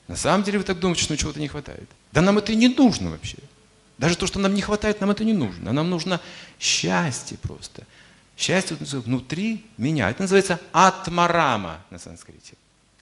[0.08, 1.88] На самом деле вы так думаете, что чего-то не хватает.
[2.12, 3.38] Да нам это и не нужно вообще.
[3.98, 5.72] Даже то, что нам не хватает, нам это не нужно.
[5.72, 6.20] Нам нужно
[6.58, 7.84] счастье просто.
[8.36, 10.10] Счастье внутри меня.
[10.10, 12.54] Это называется атмарама на санскрите.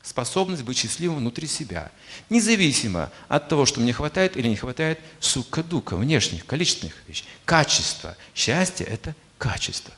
[0.02, 1.90] Способность быть счастливым внутри себя.
[2.30, 7.26] Независимо от того, что мне хватает или не хватает сукадука, внешних, количественных вещей.
[7.44, 8.16] Качество.
[8.34, 9.92] Счастье– это качество.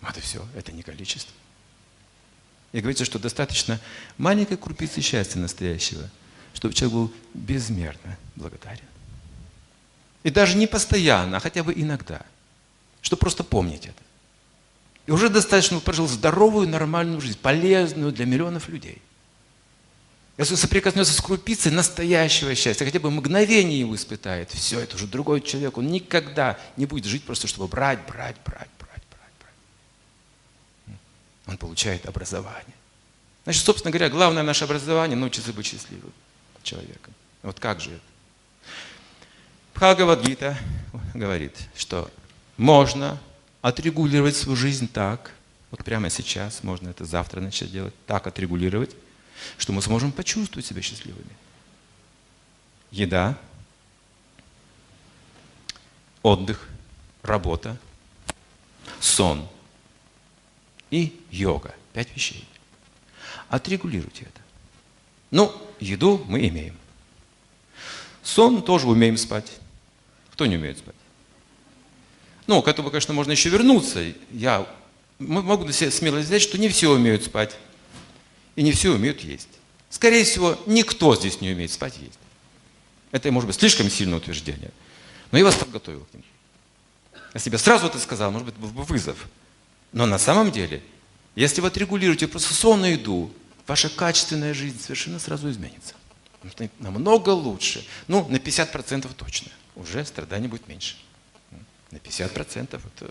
[0.00, 0.46] Вот и все.
[0.54, 1.34] Это не количество.
[2.72, 3.80] И говорится, что достаточно
[4.16, 6.08] маленькой крупицы счастья настоящего,
[6.58, 8.84] чтобы человек был безмерно благодарен.
[10.24, 12.22] И даже не постоянно, а хотя бы иногда.
[13.00, 14.02] Чтобы просто помнить это.
[15.06, 19.00] И уже достаточно прожил здоровую, нормальную жизнь, полезную для миллионов людей.
[20.36, 25.40] Если соприкоснется с крупицей настоящего счастья, хотя бы мгновение его испытает, все, это уже другой
[25.42, 25.78] человек.
[25.78, 28.68] Он никогда не будет жить просто, чтобы брать, брать, брать,
[31.46, 32.74] он получает образование.
[33.44, 36.12] Значит, собственно говоря, главное наше образование– научиться быть счастливым
[36.62, 37.14] человеком.
[37.42, 38.00] Вот как же это?
[39.74, 40.58] Бхагавадгита
[41.14, 42.10] говорит, что
[42.56, 43.18] можно
[43.62, 45.32] отрегулировать свою жизнь так,
[45.70, 48.96] вот прямо сейчас, можно это завтра начать делать, так отрегулировать,
[49.56, 51.36] что мы сможем почувствовать себя счастливыми.
[52.90, 53.38] Еда,
[56.22, 56.68] отдых,
[57.22, 57.76] работа,
[59.00, 59.48] сон–
[60.90, 61.74] и йога.
[61.92, 62.46] Пять вещей.
[63.48, 64.37] Отрегулируйте это.
[65.30, 66.76] Ну, еду мы имеем.
[68.22, 69.50] Сон тоже умеем спать.
[70.32, 70.94] Кто не умеет спать?
[72.46, 74.04] Ну, к этому, конечно, можно еще вернуться.
[74.30, 74.66] Я
[75.18, 77.56] могу на себя смело взять, что не все умеют спать.
[78.56, 79.48] И не все умеют есть.
[79.90, 82.18] Скорее всего, никто здесь не умеет спать есть.
[83.10, 84.70] Это, может быть, слишком сильное утверждение.
[85.30, 86.24] Но я вас подготовил к нему.
[87.34, 89.28] Я сразу это сказал, может быть, был бы вызов.
[89.92, 90.82] Но на самом деле,
[91.34, 93.30] если вы отрегулируете просто сон и еду,
[93.68, 95.94] ваша качественная жизнь совершенно сразу изменится.
[96.78, 97.86] Намного лучше.
[98.06, 99.52] Ну, на 50% точно.
[99.76, 100.96] Уже страданий будет меньше.
[101.90, 103.10] На 50% это,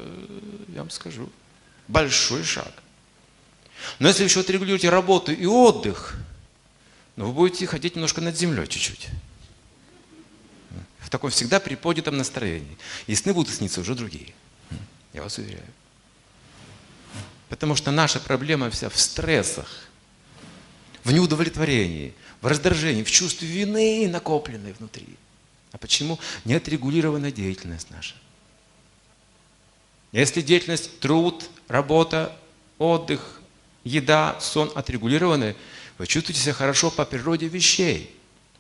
[0.70, 1.30] я вам скажу,
[1.88, 2.72] большой шаг.
[4.00, 6.16] Но если вы еще отрегулируете работу и отдых,
[7.16, 9.08] ну, вы будете ходить немножко над землей чуть-чуть.
[11.00, 12.78] В таком всегда приподнятом настроении.
[13.06, 14.34] И сны будут сниться уже другие.
[15.14, 15.64] Я вас уверяю.
[17.50, 19.87] Потому что наша проблема вся в стрессах,
[21.08, 25.08] в неудовлетворении, в раздражении, в чувстве вины, накопленной внутри.
[25.72, 26.20] А почему?
[26.44, 28.16] Неотрегулированная деятельность наша.
[30.12, 32.38] Если деятельность, труд, работа,
[32.78, 33.40] отдых,
[33.86, 35.56] еда, сон отрегулированы,
[35.98, 38.14] вы чувствуете себя хорошо по природе вещей.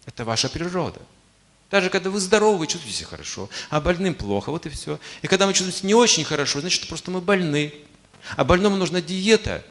[0.05, 1.01] Это ваша природа.
[1.69, 5.01] Даже когда вы здоровы, вы чувствуете себя хорошо, а больным плохо, вот и все.
[5.21, 7.73] И когда мы чувствуем себя не очень хорошо, значит, просто мы больны.
[8.37, 9.65] А больному нужна диета,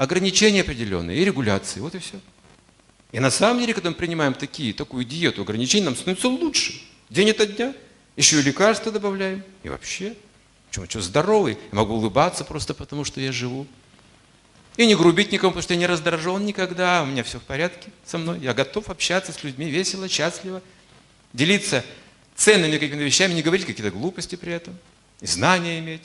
[0.00, 2.18] ограничения определенные и регуляции, вот и все.
[3.12, 6.80] И на самом деле, когда мы принимаем такие, такую диету ограничений, нам становится лучше.
[7.10, 7.74] День ото дня.
[8.16, 9.42] Еще и лекарства добавляем.
[9.62, 10.14] И вообще.
[10.68, 10.86] Почему?
[10.86, 11.58] Что, здоровый?
[11.70, 13.66] Я могу улыбаться просто потому, что я живу.
[14.78, 17.02] И не грубить никому, потому что я не раздражен никогда.
[17.02, 18.38] У меня все в порядке со мной.
[18.40, 20.62] Я готов общаться с людьми весело, счастливо.
[21.34, 21.84] Делиться
[22.36, 24.78] ценными какими-то вещами, не говорить какие-то глупости при этом.
[25.20, 26.04] И знания иметь.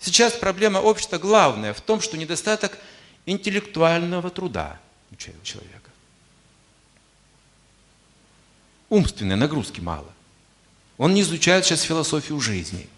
[0.00, 2.78] Сейчас проблема общества главная в том, что недостаток
[3.24, 4.78] интеллектуального труда
[5.10, 5.90] у человека.
[8.88, 10.12] Умственной нагрузки мало.
[10.98, 12.88] Он не изучает сейчас философию жизни.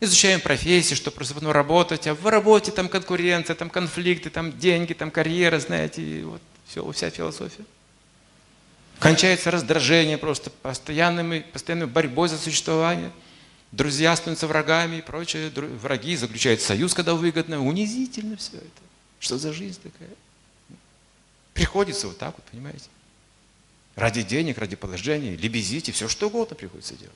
[0.00, 4.94] Изучаем профессии, что просто потом работать, а в работе там конкуренция, там конфликты, там деньги,
[4.94, 7.64] там карьера, знаете, вот все, вся философия.
[8.98, 13.12] Кончается раздражение просто постоянными, постоянной борьбой за существование.
[13.72, 15.50] Друзья становятся врагами и прочее.
[15.50, 17.64] Враги заключают союз, когда выгодно.
[17.64, 18.82] Унизительно все это.
[19.18, 20.10] Что за жизнь такая?
[21.54, 22.88] Приходится вот так вот, понимаете?
[23.94, 27.14] Ради денег, ради положения, лебезите, все что угодно приходится делать.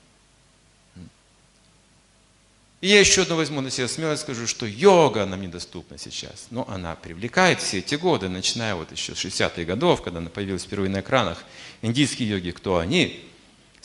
[2.83, 6.47] И я еще одно возьму на себя смелость, скажу, что йога нам недоступна сейчас.
[6.51, 10.65] Но она привлекает все эти годы, начиная вот еще с 60-х годов, когда она появилась
[10.65, 11.45] впервые на экранах.
[11.83, 13.26] Индийские йоги, кто они?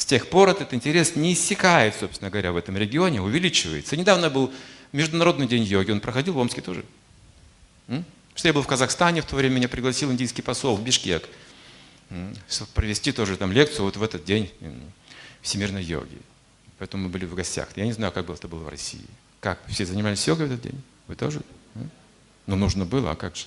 [0.01, 3.95] С тех пор этот интерес не иссякает, собственно говоря, в этом регионе, увеличивается.
[3.95, 4.51] Недавно был
[4.93, 6.83] Международный день йоги, он проходил в Омске тоже.
[8.33, 11.29] Что я был в Казахстане, в то время меня пригласил индийский посол в Бишкек
[12.73, 14.51] провести тоже там лекцию вот в этот день
[15.43, 16.17] всемирной йоги.
[16.79, 17.69] Поэтому мы были в гостях.
[17.75, 19.05] Я не знаю, как было это было в России.
[19.39, 19.59] Как?
[19.67, 20.81] Все занимались йогой в этот день?
[21.07, 21.41] Вы тоже?
[22.47, 23.45] Ну, нужно было, а как же?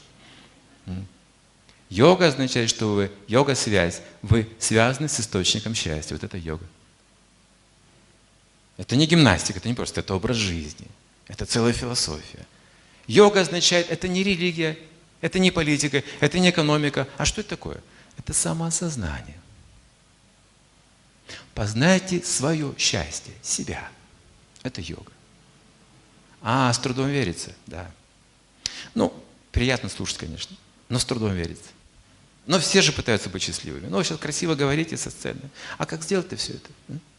[1.90, 6.14] Йога означает, что вы, йога-связь, вы связаны с источником счастья.
[6.14, 6.66] Вот это йога.
[8.76, 10.88] Это не гимнастика, это не просто, это образ жизни.
[11.28, 12.46] Это целая философия.
[13.06, 14.78] Йога означает, это не религия,
[15.20, 17.06] это не политика, это не экономика.
[17.16, 17.80] А что это такое?
[18.18, 19.38] Это самоосознание.
[21.54, 23.88] Познайте свое счастье, себя.
[24.62, 25.12] Это йога.
[26.42, 27.90] А, с трудом верится, да.
[28.94, 29.14] Ну,
[29.52, 30.56] приятно слушать, конечно,
[30.88, 31.70] но с трудом верится.
[32.46, 33.86] Но все же пытаются быть счастливыми.
[33.86, 35.40] Ну, вы сейчас красиво говорите со сцены.
[35.78, 36.70] А как сделать-то все это?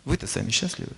[0.03, 0.91] Вы-то сами счастливы?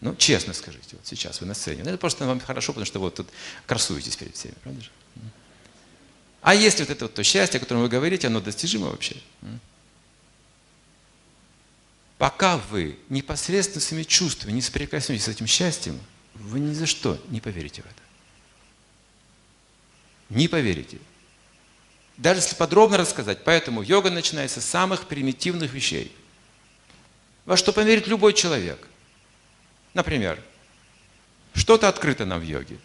[0.00, 1.82] Ну, честно скажите, вот сейчас вы на сцене.
[1.82, 3.28] Ну, это просто вам хорошо, потому что вот тут
[3.66, 4.90] красуетесь перед всеми, правда же?
[6.42, 9.16] А если вот это вот то счастье, о котором вы говорите, оно достижимо вообще?
[12.18, 16.00] Пока вы непосредственно своими чувствами не соприкоснетесь с этим счастьем,
[16.34, 18.02] вы ни за что не поверите в это.
[20.30, 20.98] Не поверите.
[22.16, 26.14] Даже если подробно рассказать, поэтому йога начинается с самых примитивных вещей.
[27.44, 28.88] Во что поверит любой человек.
[29.94, 30.42] Например,
[31.54, 32.78] что-то открыто нам в йоге.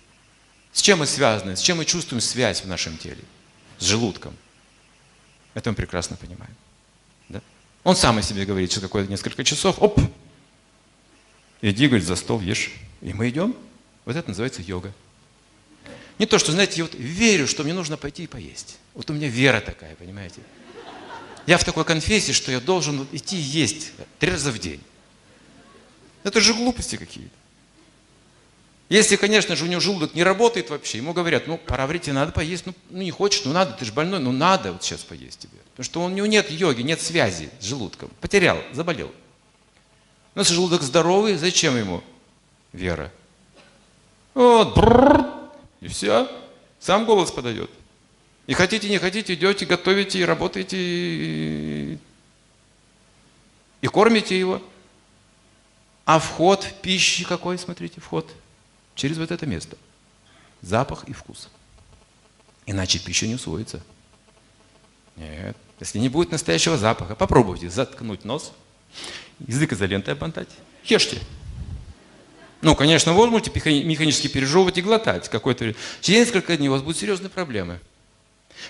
[0.74, 3.24] С чем мы связаны, с чем мы чувствуем связь в нашем теле
[3.80, 4.36] с желудком.
[5.54, 6.56] Это мы прекрасно понимаем.
[7.28, 7.42] Да?
[7.84, 10.00] Он сам о себе говорит, что какое-то несколько часов, оп,
[11.62, 12.72] иди, говорит, за стол ешь.
[13.02, 13.56] И мы идем.
[14.06, 14.94] Вот это называется йога.
[16.22, 18.78] Не то, что, знаете, я вот верю, что мне нужно пойти и поесть.
[18.94, 20.42] Вот у меня вера такая, понимаете.
[21.48, 24.82] Я в такой конфессии, что я должен идти есть три раза в день.
[26.24, 27.34] Это же глупости какие-то.
[28.88, 32.14] Если, конечно же, у него желудок не работает вообще, ему говорят, ну, пора в тебе
[32.14, 35.02] надо поесть, ну, ну, не хочешь, ну, надо, ты же больной, ну, надо вот сейчас
[35.02, 35.58] поесть тебе.
[35.72, 38.12] Потому что у него нет йоги, нет связи с желудком.
[38.22, 39.12] Потерял, заболел.
[40.36, 42.04] Но если желудок здоровый, зачем ему
[42.74, 43.12] вера?
[44.36, 45.41] Вот, бррр,
[45.82, 46.32] и все,
[46.80, 47.70] сам голос подает.
[48.48, 51.98] И хотите, не хотите, идете, готовите и работаете, и,
[53.82, 54.62] и кормите его.
[56.06, 58.30] А вход пищи какой, смотрите, вход–
[58.96, 59.78] через вот это место.
[60.62, 61.50] Запах и вкус.
[62.66, 63.82] Иначе пища не усвоится.
[65.16, 65.58] Нет.
[65.80, 68.54] Если не будет настоящего запаха, попробуйте заткнуть нос,
[69.40, 70.50] язык изолентой обмотать,
[70.84, 71.20] ешьте.
[72.62, 73.52] Ну, конечно, вы можете
[73.84, 75.74] механически пережевывать и глотать какой-то.
[76.02, 77.80] Через несколько дней у вас будут серьезные проблемы.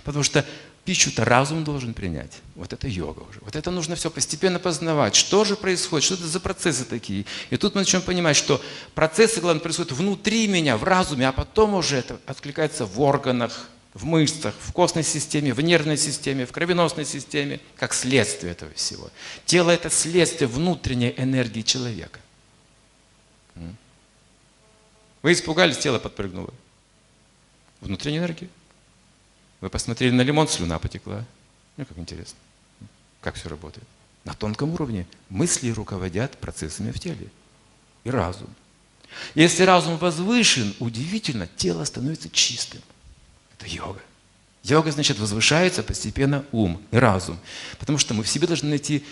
[0.03, 0.45] Потому что
[0.85, 2.39] Пищу-то разум должен принять.
[2.55, 3.39] Вот это йога уже.
[3.41, 5.13] Вот это нужно все постепенно познавать.
[5.15, 6.05] Что же происходит?
[6.05, 7.25] Что это за процессы такие?
[7.51, 8.59] И тут мы начнем понимать, что
[8.95, 14.05] процессы, главное, происходят внутри меня, в разуме, а потом уже это откликается в органах, в
[14.05, 19.11] мышцах, в костной системе, в нервной системе, в кровеносной системе, как следствие этого всего.
[19.45, 22.19] Тело– это следствие внутренней энергии человека.
[25.21, 26.53] Вы испугались, тело подпрыгнуло.
[27.79, 28.49] Внутренняя энергия.
[29.59, 31.23] Вы посмотрели на лимон, слюна потекла.
[31.77, 32.37] Ну, как интересно.
[33.21, 33.87] Как все работает.
[34.23, 37.29] На тонком уровне мысли руководят процессами в теле.
[38.03, 38.49] И разум.
[39.35, 42.81] Если разум возвышен, удивительно, тело становится чистым.
[43.57, 44.01] Это йога.
[44.63, 47.39] Йога, значит, возвышается постепенно ум и разум.
[47.79, 49.03] Потому что мы в себе должны найти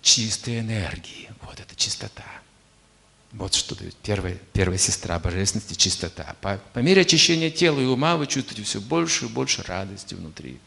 [0.00, 1.30] чистые энергии.
[1.42, 2.24] Вот это чистота.
[3.32, 6.36] Вот что дает первая, первая сестра божественности– чистота.
[6.42, 10.60] По, по мере очищения тела и ума вы чувствуете все больше и больше радости внутри.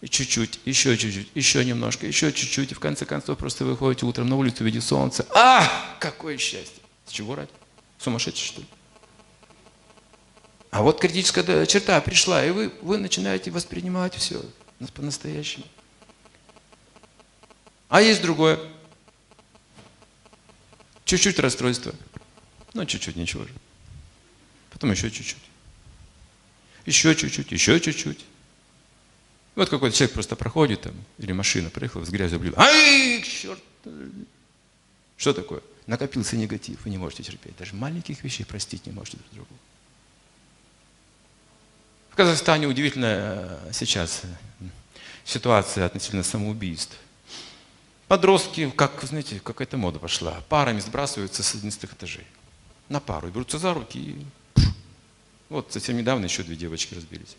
[0.00, 2.72] И чуть-чуть, еще чуть-чуть, еще немножко, еще чуть-чуть.
[2.72, 5.26] И в конце концов просто выходите утром на улицу в виде солнца.
[5.30, 6.82] А, какое счастье!
[7.06, 7.50] С чего ради?
[7.98, 8.66] Сумасшедший, что ли?
[10.70, 14.42] А вот критическая черта пришла, и вы, вы начинаете воспринимать все
[14.94, 15.64] по-настоящему.
[17.88, 18.58] А есть другое.
[21.12, 21.94] Чуть-чуть расстройство.
[22.72, 23.50] Ну, чуть-чуть, ничего же.
[24.70, 25.42] Потом еще чуть-чуть.
[26.86, 28.24] Еще чуть-чуть, еще чуть-чуть.
[29.54, 32.58] Вот какой-то человек просто проходит там, или машина приехала, с грязью облила.
[32.58, 33.62] Ай, черт!
[35.18, 35.60] Что такое?
[35.86, 37.58] Накопился негатив, вы не можете терпеть.
[37.58, 39.60] Даже маленьких вещей простить не можете друг другу.
[42.08, 44.64] В Казахстане удивительная э, сейчас э,
[45.26, 46.96] ситуация относительно самоубийств.
[48.12, 52.26] Подростки, как, знаете, какая-то мода пошла, парами сбрасываются с 11 этажей.
[52.90, 53.28] На пару.
[53.28, 54.62] И берутся за руки и...
[55.48, 57.36] Вот совсем недавно еще две девочки разбились.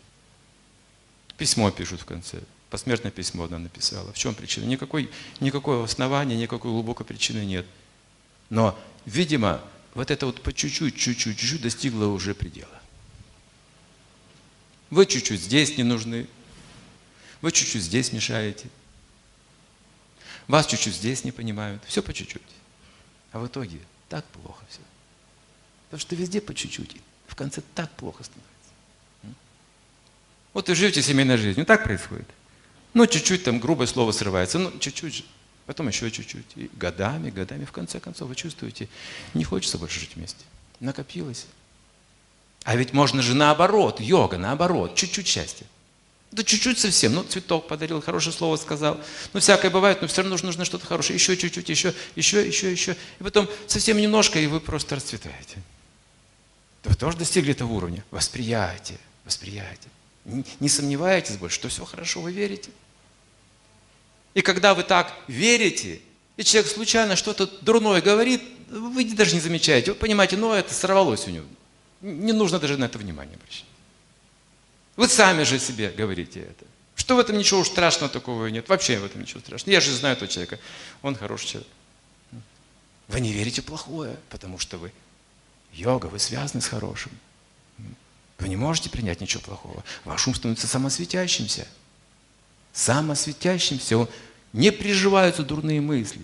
[1.38, 2.40] Письмо пишут в конце.
[2.70, 4.12] Посмертное письмо одна написала.
[4.12, 4.64] В чем причина?
[4.64, 5.08] Никакой,
[5.38, 7.66] никакого основания, никакой глубокой причины нет.
[8.50, 9.60] Но, видимо,
[9.94, 12.82] вот это вот по чуть-чуть, чуть-чуть, чуть-чуть достигло уже предела.
[14.90, 16.26] Вы чуть-чуть здесь не нужны.
[17.42, 18.68] Вы чуть-чуть здесь мешаете.
[20.48, 21.82] Вас чуть-чуть здесь не понимают.
[21.86, 22.42] Все по чуть-чуть.
[23.32, 23.78] А в итоге
[24.08, 24.80] так плохо все.
[25.86, 26.96] Потому что везде по чуть-чуть.
[27.26, 28.54] В конце так плохо становится.
[30.52, 31.66] Вот вы живете семейной жизнью.
[31.66, 32.28] Так происходит.
[32.92, 34.58] Ну, чуть-чуть там грубое слово срывается.
[34.58, 35.24] Ну, чуть-чуть же.
[35.66, 36.56] Потом еще чуть-чуть.
[36.56, 38.88] И годами, годами, в конце концов, вы чувствуете,
[39.32, 40.44] не хочется больше жить вместе.
[40.78, 41.46] Накопилось.
[42.64, 45.66] А ведь можно же наоборот, йога, наоборот, чуть-чуть счастья.
[46.34, 49.00] Да чуть-чуть совсем, ну цветок подарил, хорошее слово сказал.
[49.32, 51.14] Ну всякое бывает, но все равно нужно, что-то хорошее.
[51.14, 52.96] Еще чуть-чуть, еще, еще, еще, еще.
[53.20, 55.62] И потом совсем немножко, и вы просто расцветаете.
[56.82, 58.04] Вы тоже достигли этого уровня.
[58.10, 59.92] Восприятие, восприятие.
[60.24, 62.70] Не, не сомневаетесь больше, что все хорошо, вы верите.
[64.34, 66.00] И когда вы так верите,
[66.36, 69.92] и человек случайно что-то дурное говорит, вы даже не замечаете.
[69.92, 71.46] Вы понимаете, ну это сорвалось у него.
[72.00, 73.66] Не нужно даже на это внимание обращать.
[74.96, 76.64] Вы сами же себе говорите это.
[76.94, 78.68] Что в этом ничего страшного такого нет.
[78.68, 79.72] Вообще в этом ничего страшного.
[79.72, 80.58] Я же знаю этого человека.
[81.02, 81.72] Он хороший человек.
[83.08, 84.92] Вы не верите в плохое, потому что вы
[85.72, 87.12] йога, вы связаны с хорошим.
[88.38, 89.84] Вы не можете принять ничего плохого.
[90.04, 91.66] Ваш ум становится самосветящимся.
[92.72, 93.98] Самосветящимся.
[93.98, 94.08] Он
[94.52, 96.22] не приживаются дурные мысли.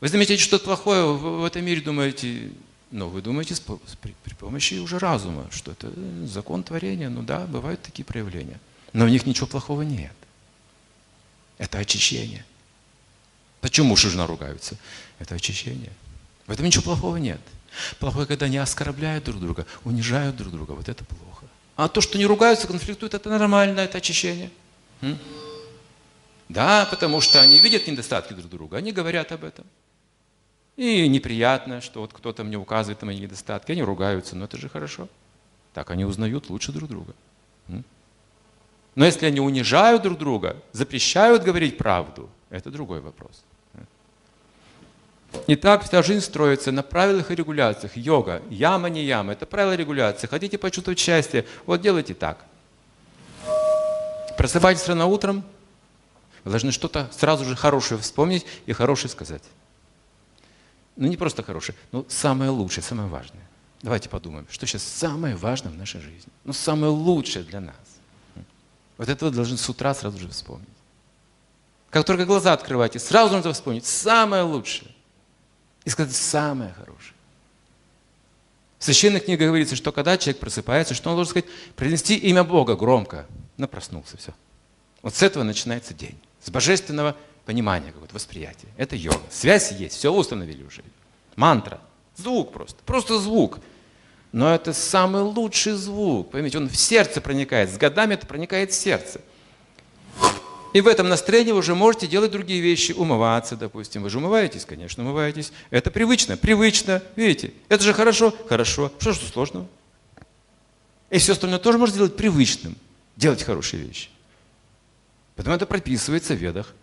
[0.00, 2.50] Вы заметите что-то плохое в этом мире, думаете,
[2.92, 3.56] но вы думаете
[4.00, 5.92] при, помощи уже разума, что это
[6.26, 8.60] закон творения, ну да, бывают такие проявления.
[8.92, 10.12] Но в них ничего плохого нет.
[11.56, 12.44] Это очищение.
[13.62, 14.76] Почему жена ругаются?
[15.18, 15.92] Это очищение.
[16.46, 17.40] В этом ничего плохого нет.
[17.98, 20.72] Плохое, когда они оскорбляют друг друга, унижают друг друга.
[20.72, 21.46] Вот это плохо.
[21.76, 24.50] А то, что не ругаются, конфликтуют, это нормально, это очищение.
[26.50, 29.64] Да, потому что они видят недостатки друг друга, они говорят об этом.
[30.76, 33.72] И неприятно, что вот кто-то мне указывает на мои недостатки.
[33.72, 35.08] Они ругаются, но это же хорошо.
[35.74, 37.14] Так они узнают лучше друг друга.
[38.94, 43.42] Но если они унижают друг друга, запрещают говорить правду, это другой вопрос.
[45.46, 47.96] Итак, вся жизнь строится на правилах и регуляциях.
[47.96, 50.26] Йога, яма, не яма, это правила регуляции.
[50.26, 52.44] Хотите почувствовать счастье, вот делайте так.
[54.36, 55.42] Просыпайтесь рано утром,
[56.44, 59.42] вы должны что-то сразу же хорошее вспомнить и хорошее сказать.
[61.02, 63.42] Ну не просто хорошее, но самое лучшее, самое важное.
[63.82, 66.30] Давайте подумаем, что сейчас самое важное в нашей жизни.
[66.44, 67.74] Ну самое лучшее для нас.
[68.98, 70.68] Вот это вы должны с утра сразу же вспомнить.
[71.90, 74.92] Как только глаза открываете, сразу нужно вспомнить самое лучшее.
[75.84, 77.14] И сказать самое хорошее.
[78.78, 82.76] В священной книге говорится, что когда человек просыпается, что он должен сказать, произнести имя Бога
[82.76, 83.26] громко.
[83.56, 84.32] Ну, проснулся, все.
[85.02, 86.16] Вот с этого начинается день.
[86.40, 88.68] С божественного понимания, какого-то восприятия.
[88.76, 89.20] Это йога.
[89.30, 90.82] Связь есть, все установили уже.
[91.36, 91.80] Мантра.
[92.16, 92.82] Звук просто.
[92.84, 93.58] Просто звук.
[94.32, 96.30] Но это самый лучший звук.
[96.30, 97.70] Поймите, он в сердце проникает.
[97.70, 99.20] С годами это проникает в сердце.
[100.72, 104.02] И в этом настроении вы уже можете делать другие вещи, умываться, допустим.
[104.02, 105.52] Вы же умываетесь, конечно, умываетесь.
[105.68, 107.52] Это привычно, привычно, видите.
[107.68, 108.90] Это же хорошо, хорошо.
[108.98, 109.68] Что ж тут сложного?
[111.10, 112.76] И все остальное тоже можно сделать привычным.
[113.16, 114.08] Делать хорошие вещи.
[115.36, 116.74] Поэтому это прописывается в ведах.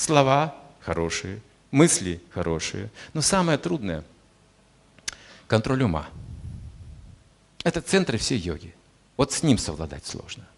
[0.00, 2.88] Слова хорошие, мысли хорошие.
[3.12, 4.02] Но самое трудное–
[5.46, 6.08] контроль ума.
[7.64, 8.74] Это центр всей йоги.
[9.18, 10.48] Вот с ним совладать сложно.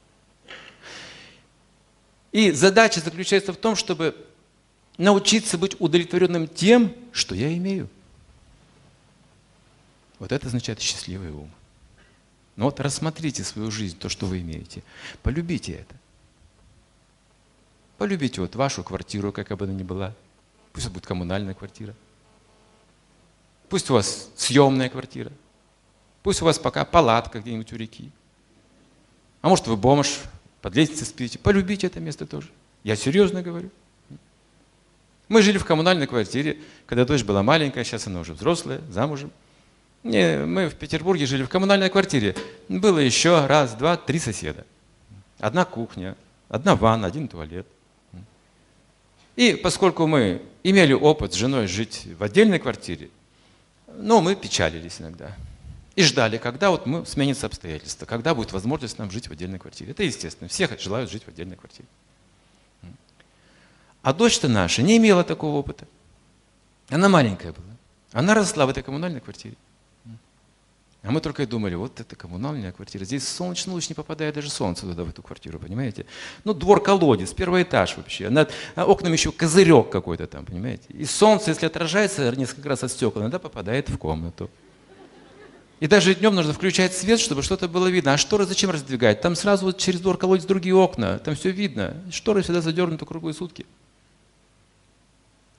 [2.31, 4.15] И задача заключается в том, чтобы
[4.97, 7.89] научиться быть удовлетворенным тем, что я имею.
[10.21, 11.51] Вот это означает счастливый ум.
[12.55, 14.85] Но вот рассмотрите свою жизнь, то, что вы имеете.
[15.25, 15.97] Полюбите это.
[18.03, 20.13] Полюбите вот вашу квартиру, как бы она ни была.
[20.73, 21.95] Пусть это будет коммунальная квартира.
[23.69, 25.31] Пусть у вас съемная квартира.
[26.25, 28.11] Пусть у вас пока палатка где-нибудь у реки.
[29.41, 30.19] А может вы бомж,
[30.63, 31.39] под лестницей спите.
[31.39, 32.49] Полюбите это место тоже.
[32.83, 33.71] Я серьезно говорю.
[35.29, 39.31] Мы жили в коммунальной квартире, когда дочь была маленькая, сейчас она уже взрослая, замужем.
[40.03, 42.35] Не, мы в Петербурге жили в коммунальной квартире.
[42.69, 44.67] Было еще раз, два, три соседа.
[45.39, 46.17] Одна кухня,
[46.49, 47.65] одна ванна, один туалет.
[49.37, 53.11] И поскольку мы имели опыт с женой жить в отдельной квартире,
[53.97, 55.37] ну, мы печалились иногда.
[55.95, 59.91] И ждали, когда вот мы, сменятся обстоятельства, когда будет возможность нам жить в отдельной квартире.
[59.91, 61.89] Это естественно, все желают жить в отдельной квартире.
[64.03, 65.87] А дочь-то наша не имела такого опыта.
[66.89, 67.77] Она маленькая была.
[68.13, 69.57] Она росла в этой коммунальной квартире.
[71.03, 73.05] А мы только и думали, вот это коммунальная квартира.
[73.05, 76.07] Здесь солнечный луч не попадает даже солнце туда, в эту квартиру, понимаете?
[76.45, 78.31] Ну, двор-колодец, первый этаж вообще.
[78.31, 80.85] Над окнами еще козырек какой-то там, понимаете?
[80.91, 84.49] И солнце, если отражается несколько раз от стекла, иногда попадает в комнату.
[85.81, 88.13] И даже днем нужно включать свет, чтобы что-то было видно.
[88.13, 89.21] А шторы зачем раздвигать?
[89.21, 91.97] Там сразу вот через двор колодец другие окна, там все видно.
[92.13, 93.67] Шторы всегда задернуты круглые сутки.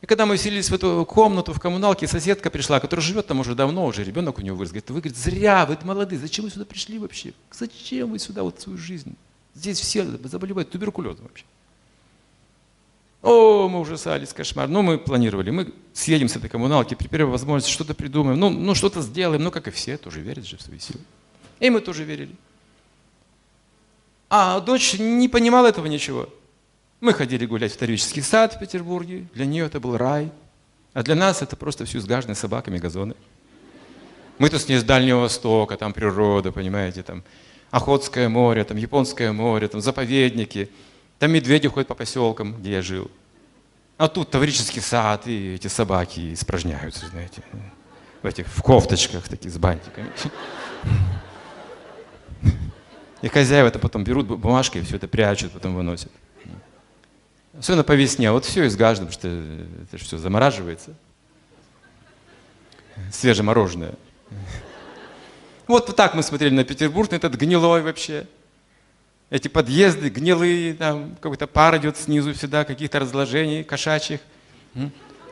[0.04, 3.56] И когда мы вселились в эту комнату, в коммуналке, соседка пришла, которая живет там уже
[3.56, 6.66] давно, уже ребенок у него вырос, говорит, вы, говорит, зря, вы молодые, зачем вы сюда
[6.66, 7.32] пришли вообще?
[7.54, 9.16] Зачем вы сюда вот свою жизнь?
[9.56, 11.45] Здесь все заболевают туберкулезом вообще.
[13.22, 14.68] О, мы ужасались, кошмар.
[14.68, 18.76] Ну, мы планировали, мы съедем с этой коммуналки, при первой возможности что-то придумаем, ну, ну
[18.76, 20.99] что-то сделаем, ну, как и все, тоже верят же в свои силы.
[21.62, 22.36] И мы тоже верили.
[24.30, 26.28] А дочь не понимала этого ничего.
[27.04, 30.32] Мы ходили гулять в вторический сад в Петербурге, для нее это был рай,
[30.93, 33.14] а для нас это просто все сгаженные собаками газоны.
[34.39, 37.24] Мы-то с ней с Дальнего Востока, там природа, понимаете, там
[37.72, 40.70] Охотское море, там Японское море, там заповедники–
[41.24, 43.10] там медведи ходят по поселкам, где я жил.
[43.97, 47.41] А тут таврический сад, и эти собаки испражняются, знаете,
[48.22, 50.10] в этих в кофточках таких с бантиками.
[53.22, 56.12] И хозяева это потом берут бумажки и все это прячут, потом выносят.
[57.58, 58.32] Особенно по весне.
[58.32, 60.93] Вот все изгажено, потому что это же все замораживается.
[63.12, 63.93] Свежее мороженое.
[65.68, 68.28] Вот, вот так мы смотрели на Петербург, на этот гнилой вообще
[69.34, 74.20] эти подъезды гнилые, там какой-то пар идет снизу всегда, каких-то разложений кошачьих.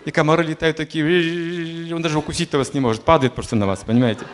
[0.06, 4.26] И комары летают такие, он даже укусить-то вас не может, падает просто на вас, понимаете?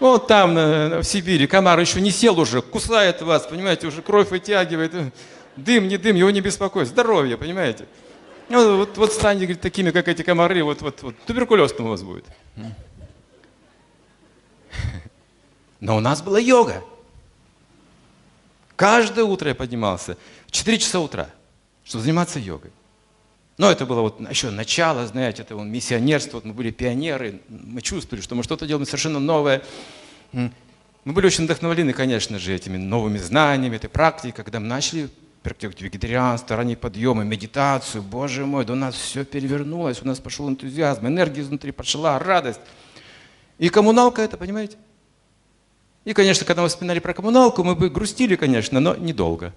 [0.00, 4.30] Вот там, на, в Сибири, комар еще не сел уже, кусает вас, понимаете, уже кровь
[4.30, 4.92] вытягивает.
[5.56, 6.88] Дым, не дым, его не беспокоит.
[6.88, 7.86] Здоровье, понимаете?
[8.48, 12.02] Вот, вот, вот станьте, говорит, такими, как эти комары, вот, вот, вот туберкулез у вас
[12.02, 12.24] будет.
[15.80, 16.84] Но у нас была йога.
[18.76, 21.30] Каждое утро я поднимался в 4 часа утра,
[21.84, 22.70] чтобы заниматься йогой.
[23.58, 27.80] Но это было вот еще начало, знаете, это вот миссионерство, вот мы были пионеры, мы
[27.80, 29.62] чувствовали, что мы что-то делаем совершенно новое.
[30.32, 30.52] Мы
[31.12, 35.08] были очень вдохновлены, конечно же, этими новыми знаниями, этой практикой, когда мы начали
[35.46, 38.02] практиковать вегетарианство, ранние подъемы, медитацию.
[38.02, 42.58] Боже мой, да у нас все перевернулось, у нас пошел энтузиазм, энергия изнутри пошла, радость.
[43.58, 44.76] И коммуналка это, понимаете?
[46.04, 49.54] И, конечно, когда мы вспоминали про коммуналку, мы бы грустили, конечно, но недолго.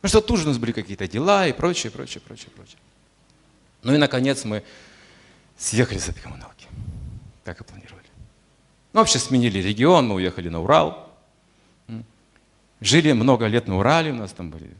[0.00, 2.78] Потому что тут же у нас были какие-то дела и прочее, прочее, прочее, прочее.
[3.84, 4.64] Ну и, наконец, мы
[5.56, 6.66] съехали с этой коммуналки,
[7.44, 8.08] как и планировали.
[8.92, 11.08] Ну, вообще сменили регион, мы уехали на Урал.
[12.80, 14.74] Жили много лет на Урале, у нас там были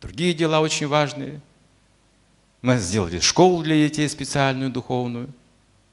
[0.00, 1.40] другие дела очень важные.
[2.62, 5.28] Мы сделали школу для детей специальную, духовную,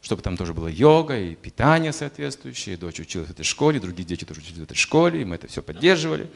[0.01, 2.77] чтобы там тоже была йога и питание соответствующее.
[2.77, 5.47] Дочь училась в этой школе, другие дети тоже учились в этой школе, и мы это
[5.47, 6.29] все поддерживали.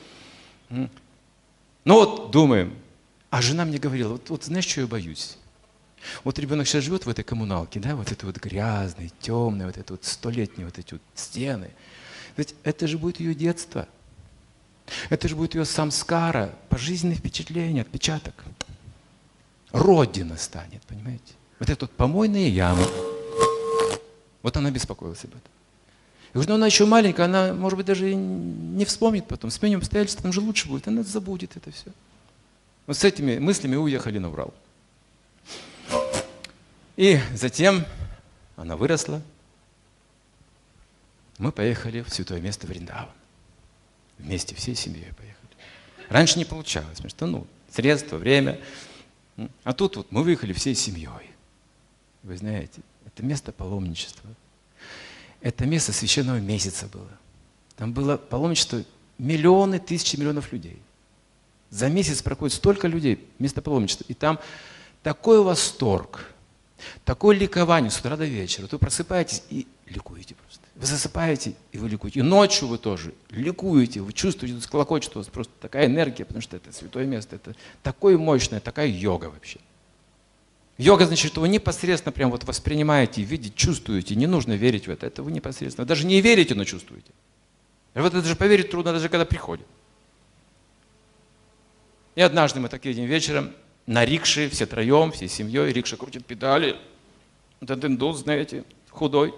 [0.70, 0.90] Ну
[1.86, 2.74] вот думаем,
[3.30, 5.38] а жена мне говорила, вот, вот знаешь, что я боюсь?
[6.24, 9.94] Вот ребенок сейчас живет в этой коммуналке, да, вот это вот грязный, темный, вот это
[9.94, 11.72] вот столетние вот эти вот стены.
[12.38, 13.88] Ведь это же будет ее детство.
[15.10, 18.34] Это же будет ее самскара, пожизненное впечатление, отпечаток.
[19.72, 21.34] Родина станет, понимаете?
[21.60, 22.86] Вот это вот помойные ямы.
[24.42, 25.52] Вот она беспокоилась об этом.
[26.32, 29.52] И говорит, ну она еще маленькая, она, может быть, даже не вспомнит потом.
[29.52, 30.88] Сменим обстоятельства, там же лучше будет.
[30.88, 31.92] Она забудет это все.
[32.88, 34.54] Вот с этими мыслями уехали на Урал.
[36.96, 37.86] И затем
[38.56, 39.22] она выросла.
[41.38, 43.10] Мы поехали в святое место Вриндаван.
[44.22, 45.38] Вместе, всей семьей поехали.
[46.10, 48.60] Раньше не получалось, потому что, ну, средства, время.
[49.64, 51.32] А тут вот мы выехали всей семьей.
[52.24, 54.30] Вы знаете, это место паломничества.
[55.42, 57.10] Это место священного месяца было.
[57.78, 58.84] Там было паломничество
[59.18, 60.80] миллионы, тысячи миллионов людей.
[61.72, 64.06] За месяц проходит столько людей, место паломничества.
[64.08, 64.40] И там
[65.02, 66.32] такой восторг,
[67.06, 68.68] Такое ликование с утра до вечера.
[68.72, 70.51] Вы просыпаетесь и ликуете просто.
[70.76, 72.20] Вы засыпаете, и вы ликуете.
[72.20, 76.56] И ночью вы тоже ликуете, вы чувствуете, колокочет у вас просто такая энергия, потому что
[76.56, 79.60] это святое место, это такое мощное, такая йога вообще.
[80.78, 85.06] Йога значит, что вы непосредственно прям вот воспринимаете, видите, чувствуете, не нужно верить в это,
[85.06, 85.86] это вы непосредственно.
[85.86, 87.12] Даже не верите, но чувствуете.
[87.94, 89.68] Вот это же поверить трудно, даже когда приходит.
[92.16, 93.52] И однажды мы так едем вечером,
[93.86, 96.78] на рикше, все троем, всей семьей, рикша крутит педали.
[97.60, 99.34] Этот индус, знаете, худой.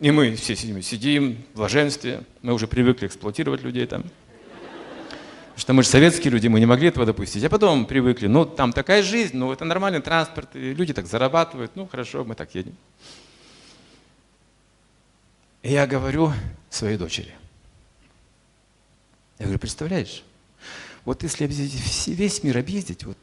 [0.00, 2.24] И мы все сидим, сидим в блаженстве.
[2.42, 4.02] Мы уже привыкли эксплуатировать людей там.
[4.02, 7.44] Потому что мы же советские люди, мы не могли этого допустить.
[7.44, 8.26] А потом привыкли.
[8.26, 11.72] Ну, там такая жизнь, ну, это нормальный транспорт, и люди так зарабатывают.
[11.74, 12.74] Ну, хорошо, мы так едем.
[15.62, 16.32] И я говорю
[16.70, 17.34] своей дочери.
[19.38, 20.24] Я говорю, представляешь,
[21.04, 23.18] вот если весь мир объездить, вот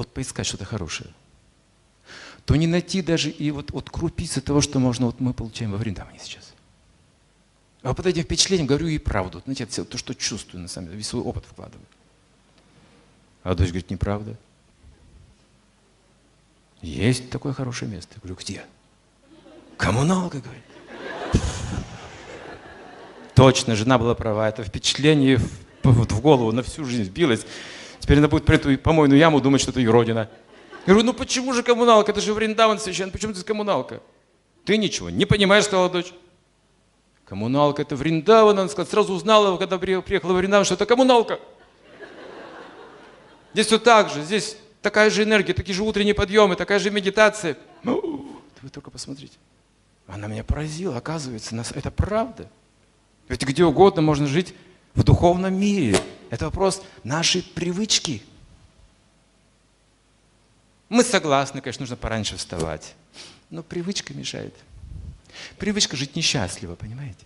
[0.00, 1.10] вот поискать что-то хорошее,
[2.50, 5.78] то не найти даже и вот, вот крупицы того, что можно, вот мы получаем во
[5.78, 6.52] Вриндаване сейчас.
[7.82, 9.40] А под этим впечатлением говорю и правду.
[9.44, 11.86] Знаете, это то, что чувствую, на самом деле, весь свой опыт вкладываю.
[13.44, 14.36] А дочь говорит, неправда.
[16.82, 18.14] Есть такое хорошее место.
[18.16, 18.64] Я говорю, где?
[19.76, 20.64] Коммуналка, говорит.
[23.36, 24.48] Точно, жена была права.
[24.48, 27.46] Это впечатление в, в голову на всю жизнь билось.
[28.00, 30.28] Теперь она будет про эту помойную яму думать, что это ее родина.
[30.86, 32.12] Я говорю, ну почему же коммуналка?
[32.12, 33.12] Это же Вриндаван священный.
[33.12, 34.00] Почему здесь коммуналка?
[34.64, 36.12] Ты ничего не понимаешь, сказала дочь.
[37.26, 38.58] Коммуналка это Вриндаван.
[38.58, 41.38] Она сказала, сразу узнала, когда приехала в Вриндаван, что это коммуналка.
[43.52, 44.22] Здесь все так же.
[44.22, 47.56] Здесь такая же энергия, такие же утренние подъемы, такая же медитация.
[47.82, 49.36] Ну, вы только посмотрите.
[50.06, 50.96] Она меня поразила.
[50.96, 52.48] Оказывается, это правда.
[53.28, 54.54] Ведь где угодно можно жить
[54.94, 55.96] в духовном мире.
[56.30, 58.22] Это вопрос нашей привычки.
[60.90, 62.94] Мы согласны, конечно, нужно пораньше вставать.
[63.48, 64.54] Но привычка мешает.
[65.56, 67.24] Привычка жить несчастливо, понимаете?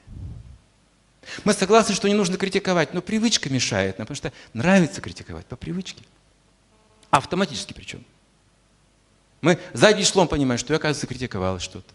[1.45, 5.57] Мы согласны, что не нужно критиковать, но привычка мешает нам, потому что нравится критиковать по
[5.57, 6.05] привычке.
[7.11, 8.05] Автоматически причем.
[9.41, 11.93] Мы задним шлом понимаем, что я, оказывается, критиковал что-то.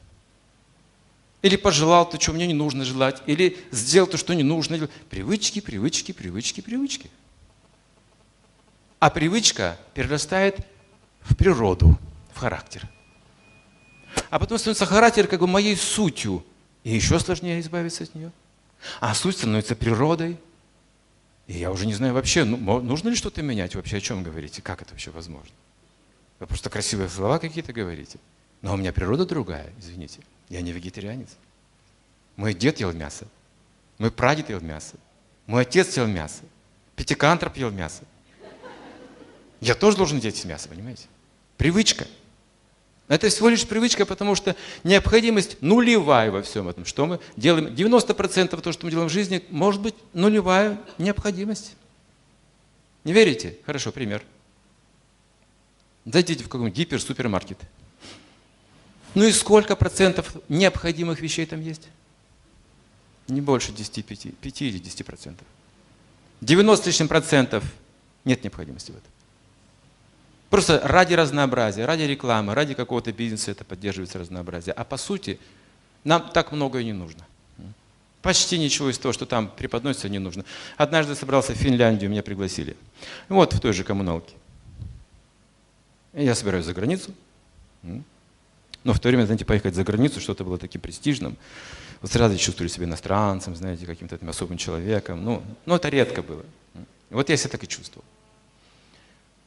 [1.44, 3.22] Или пожелал то, чего мне не нужно желать.
[3.28, 4.90] Или сделал то, что не нужно.
[5.10, 7.12] Привычки, привычки, привычки, привычки.
[9.00, 10.66] А привычка перерастает
[11.30, 11.98] в природу,
[12.34, 12.88] в характер.
[14.30, 16.44] А потом становится характер как бы моей сутью.
[16.84, 18.32] И еще сложнее избавиться от нее.
[19.00, 20.38] А суть становится природой.
[21.48, 24.62] И я уже не знаю вообще, ну, нужно ли что-то менять вообще, о чем говорите,
[24.62, 25.54] как это вообще возможно.
[26.40, 28.20] Вы просто красивые слова какие-то говорите.
[28.62, 30.20] Но у меня природа другая, извините.
[30.48, 31.30] Я не вегетарианец.
[32.36, 33.28] Мой дед ел мясо.
[33.98, 34.96] Мой прадед ел мясо.
[35.46, 36.44] Мой отец ел мясо.
[36.96, 38.04] Пятикантроп ел мясо.
[39.60, 41.08] Я тоже должен есть мясо, понимаете?
[41.60, 42.08] Привычка.
[43.10, 44.56] Это всего лишь привычка, потому что
[44.86, 46.86] необходимость нулевая во всем этом.
[46.86, 47.68] Что мы делаем?
[47.68, 51.76] 90% того, что мы делаем в жизни, может быть нулевая необходимость.
[53.04, 53.58] Не верите?
[53.66, 54.24] Хорошо, пример.
[56.06, 57.58] Зайдите в какой-нибудь гипер-супермаркет.
[59.14, 61.90] Ну и сколько процентов необходимых вещей там есть?
[63.28, 65.46] Не больше 10, 5, 5 или 10 процентов.
[66.40, 67.66] 90 с лишним процентов
[68.24, 69.12] нет необходимости в этом.
[70.50, 74.74] Просто ради разнообразия, ради рекламы, ради какого-то бизнеса это поддерживается разнообразие.
[74.74, 75.40] А по сути,
[76.04, 77.26] нам так многое не нужно.
[78.22, 80.44] Почти ничего из того, что там преподносится, не нужно.
[80.76, 82.76] Однажды собрался в Финляндию, меня пригласили.
[83.30, 84.34] Вот в той же коммуналке.
[86.14, 87.14] Я собираюсь за границу.
[88.84, 91.38] Но в то время, знаете, поехать за границу, что-то было таким престижным.
[92.02, 95.24] Вот сразу чувствовали себя иностранцем, знаете, каким-то особым человеком.
[95.24, 96.44] Ну, ну, это редко было.
[97.10, 98.06] Вот я себя так и чувствовал.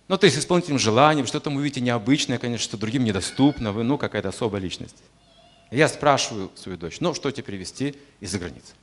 [0.09, 3.99] Ну, то есть исполнительным желанием, что-то вы видите необычное, конечно, что другим недоступно, вы, ну,
[3.99, 4.97] какая-то особая личность.
[5.71, 8.75] Я спрашиваю свою дочь, ну, что тебе привезти из-за границы?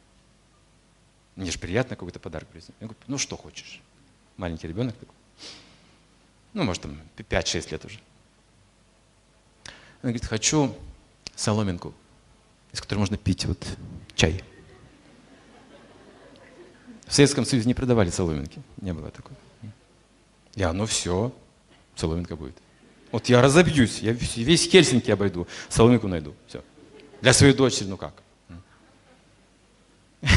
[1.35, 2.73] Мне же приятно какой-то подарок привезти.
[2.79, 3.81] Я говорю, ну, что хочешь?
[4.37, 5.15] Маленький ребенок такой.
[6.53, 7.99] Ну, может, там 5-6 лет уже.
[10.01, 10.75] Она говорит, хочу
[11.35, 11.93] соломинку,
[12.71, 13.63] из которой можно пить вот
[14.15, 14.43] чай.
[17.05, 19.35] В Советском Союзе не продавали соломинки, не было такого.
[20.59, 21.31] Я, ну все,
[21.95, 22.57] соломинка будет.
[23.13, 26.35] Вот я разобьюсь, я весь Хельсинки обойду, соломинку найду.
[26.47, 26.61] Все.
[27.21, 28.13] Для своей дочери, ну как?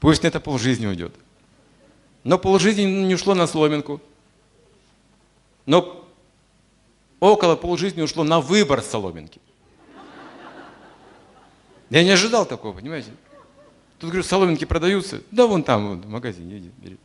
[0.00, 1.14] Пусть на это полжизни уйдет.
[2.22, 4.02] Но полжизни не ушло на соломинку.
[5.64, 6.06] Но
[7.20, 9.40] около полжизни ушло на выбор соломинки.
[11.88, 13.12] Я не ожидал такого, понимаете?
[13.98, 15.22] Тут, говорю, соломинки продаются.
[15.30, 16.98] Да вон там, вон, в магазине, иди, бери.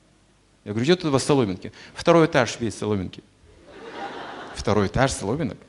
[0.65, 1.71] Я говорю, у вас соломинки?
[1.93, 3.23] Второй этаж весь соломинки.
[4.55, 5.59] Второй этаж соломинок?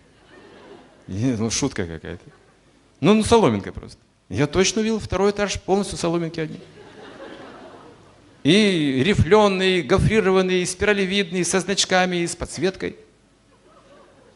[1.07, 2.24] И, ну, шутка какая-то.
[3.01, 3.99] Ну, ну, соломинка просто.
[4.30, 6.59] Я точно видел второй этаж, полностью соломинки одни.
[8.42, 12.97] И рифленый, гофрированный, спиралевидный, со значками, с подсветкой.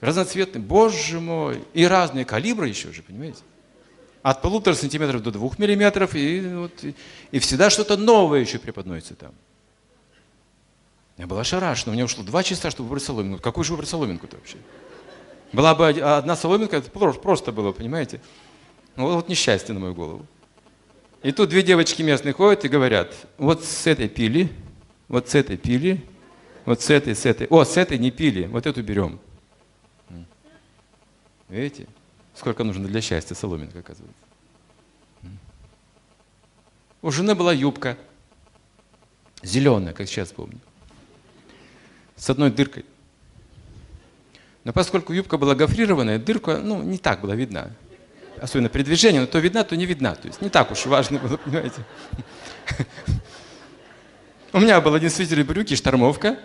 [0.01, 0.61] Разноцветный.
[0.61, 1.65] Боже мой.
[1.73, 3.43] И разные калибры еще же, понимаете?
[4.23, 6.15] От полутора сантиметров до двух миллиметров.
[6.15, 6.95] И, вот, и,
[7.31, 9.33] и всегда что-то новое еще преподносится там.
[11.21, 11.91] Я был ошарашен.
[11.91, 13.43] У меня ушло два часа, чтобы выбрать соломинку.
[13.43, 14.57] Какую же выбрать соломинку-то вообще?
[15.53, 18.23] Была бы одна соломинка, это просто было, понимаете?
[18.97, 20.25] Ну, вот несчастье на мою голову.
[21.23, 24.51] И тут две девочки местные ходят и говорят, вот с этой пили,
[25.09, 26.03] вот с этой пили,
[26.65, 27.47] вот с этой, с этой.
[27.49, 29.21] О, с этой не пили, вот эту берем.
[31.51, 31.87] Видите,
[32.35, 34.23] сколько нужно для счастья соломинка, оказывается.
[37.03, 37.99] У жены была юбка,
[39.43, 40.61] зеленая, как сейчас помню
[42.21, 42.85] с одной дыркой.
[44.63, 47.71] Но поскольку юбка была гофрированная, дырка ну, не так была видна.
[48.39, 50.15] Особенно при движении, но то видна, то не видна.
[50.15, 51.83] То есть не так уж важно было, понимаете.
[54.53, 56.39] У меня был один свитер и брюки, штормовка.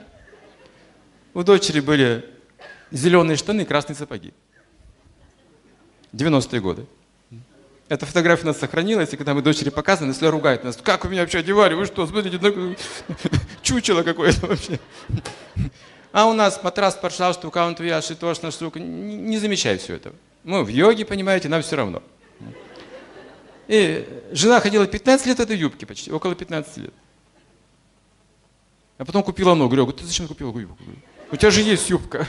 [1.34, 2.26] У дочери были
[2.92, 4.34] зеленые штаны и красные сапоги.
[6.14, 6.86] 90-е годы.
[7.90, 11.12] Эта фотография у нас сохранилась, и когда мы дочери показываем, если ругает нас, как вы
[11.12, 12.40] меня вообще одевали, вы что, смотрите,
[13.66, 14.80] чучело какое-то вообще.
[16.12, 18.80] А у нас матрас, пожалуйста, каунт вяж и тошна штука.
[18.80, 20.14] Не, не замечай все это.
[20.46, 22.02] Мы в йоге, понимаете, нам все равно.
[23.68, 26.94] И жена ходила 15 лет этой юбки почти, около 15 лет.
[28.98, 29.76] А потом купила ногу.
[29.76, 30.78] Говорю, ты зачем купила юбку?
[31.32, 32.26] У тебя же есть юбка.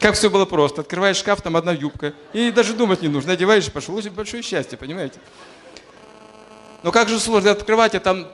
[0.00, 0.82] Как все было просто.
[0.82, 2.14] Открываешь шкаф, там одна юбка.
[2.32, 3.32] И даже думать не нужно.
[3.32, 3.94] Одеваешь пошел.
[3.94, 5.18] Очень большое счастье, понимаете?
[6.84, 8.28] Но как же сложно открывать, а там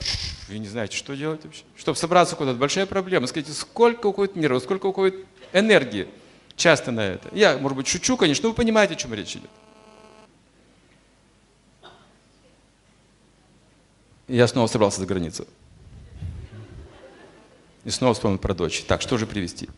[0.48, 1.62] вы не знаете, что делать вообще.
[1.76, 3.28] Чтобы собраться куда-то, большая проблема.
[3.28, 6.08] Скажите, сколько уходит нервов, сколько уходит энергии
[6.56, 7.28] часто на это.
[7.32, 9.50] Я, может быть, шучу, конечно, но вы понимаете, о чем речь идет.
[14.26, 15.46] Я снова собрался за границу.
[17.84, 18.82] И снова вспомнил про дочь.
[18.82, 19.68] Так, что же привезти?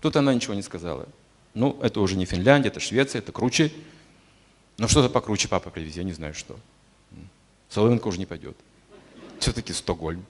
[0.00, 1.08] Тут она ничего не сказала.
[1.54, 3.72] Ну, это уже не Финляндия, это Швеция, это круче.
[4.78, 6.56] Но что-то покруче папа привези, я не знаю что.
[7.72, 8.56] Соломинка уже не пойдет.
[9.38, 10.26] Все-таки Стокгольм.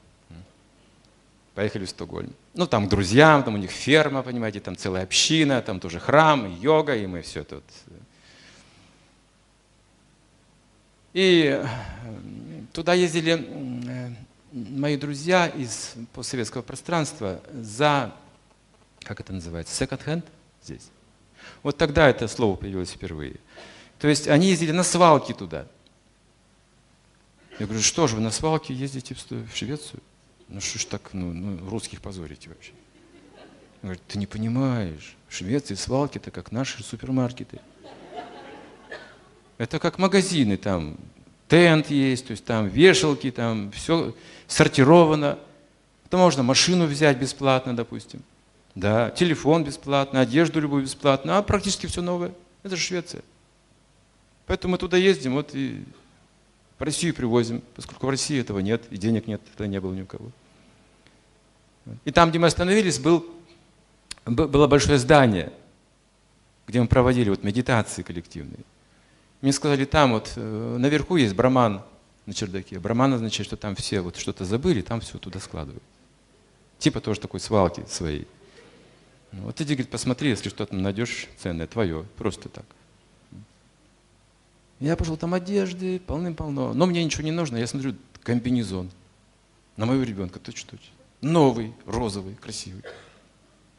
[1.55, 2.33] Поехали в Стокгольм.
[2.55, 6.57] Ну, там к друзьям, там у них ферма, понимаете, там целая община, там тоже храм,
[6.61, 7.65] йога, и мы все тут.
[11.13, 11.67] И э,
[12.73, 13.45] туда ездили
[13.89, 14.11] э,
[14.53, 18.15] мои друзья из постсоветского пространства за,
[19.01, 20.25] как это называется, second hand
[20.63, 20.89] здесь.
[21.65, 23.37] Вот тогда это слово появилось впервые.
[23.99, 25.67] То есть они ездили на свалки туда.
[27.59, 30.01] Я говорю, что же вы на свалке ездите в Швецию?
[30.49, 32.73] Ну что ж так, ну, ну русских позорите вообще.
[33.83, 37.61] Он говорит, ты не понимаешь, в Швеции свалки это как наши супермаркеты.
[39.59, 40.97] Это как магазины, там
[41.49, 44.15] тент есть, то есть там вешалки, там все
[44.47, 45.39] сортировано.
[46.09, 48.23] Там можно машину взять бесплатно, допустим.
[48.75, 52.33] Да, телефон бесплатно, одежду любую бесплатно, а практически все новое.
[52.63, 53.23] Это же Швеция.
[54.47, 55.85] Поэтому мы туда ездим, вот и
[56.83, 60.03] в Россию привозим, поскольку в России этого нет, и денег нет, это не было ни
[60.03, 60.33] у кого.
[62.05, 63.25] И там, где мы остановились, был,
[64.27, 65.53] было большое здание,
[66.67, 68.65] где мы проводили вот медитации коллективные.
[69.43, 71.85] Мне сказали, там вот э, наверху есть браман
[72.27, 72.81] на чердаке.
[72.81, 75.85] Браман означает, что там все вот что-то забыли, там все туда складывают.
[76.81, 78.27] Типа тоже такой свалки своей.
[79.31, 82.65] Ну, вот иди, говорит, посмотри, если что-то найдешь ценное, твое, просто так.
[84.83, 86.75] Я пошел, там одежды полным-полно.
[86.75, 88.91] Но мне ничего не нужно, я смотрю, комбинезон.
[89.77, 90.93] На моего ребенка, точно-точно.
[91.21, 92.83] Новый, розовый, красивый.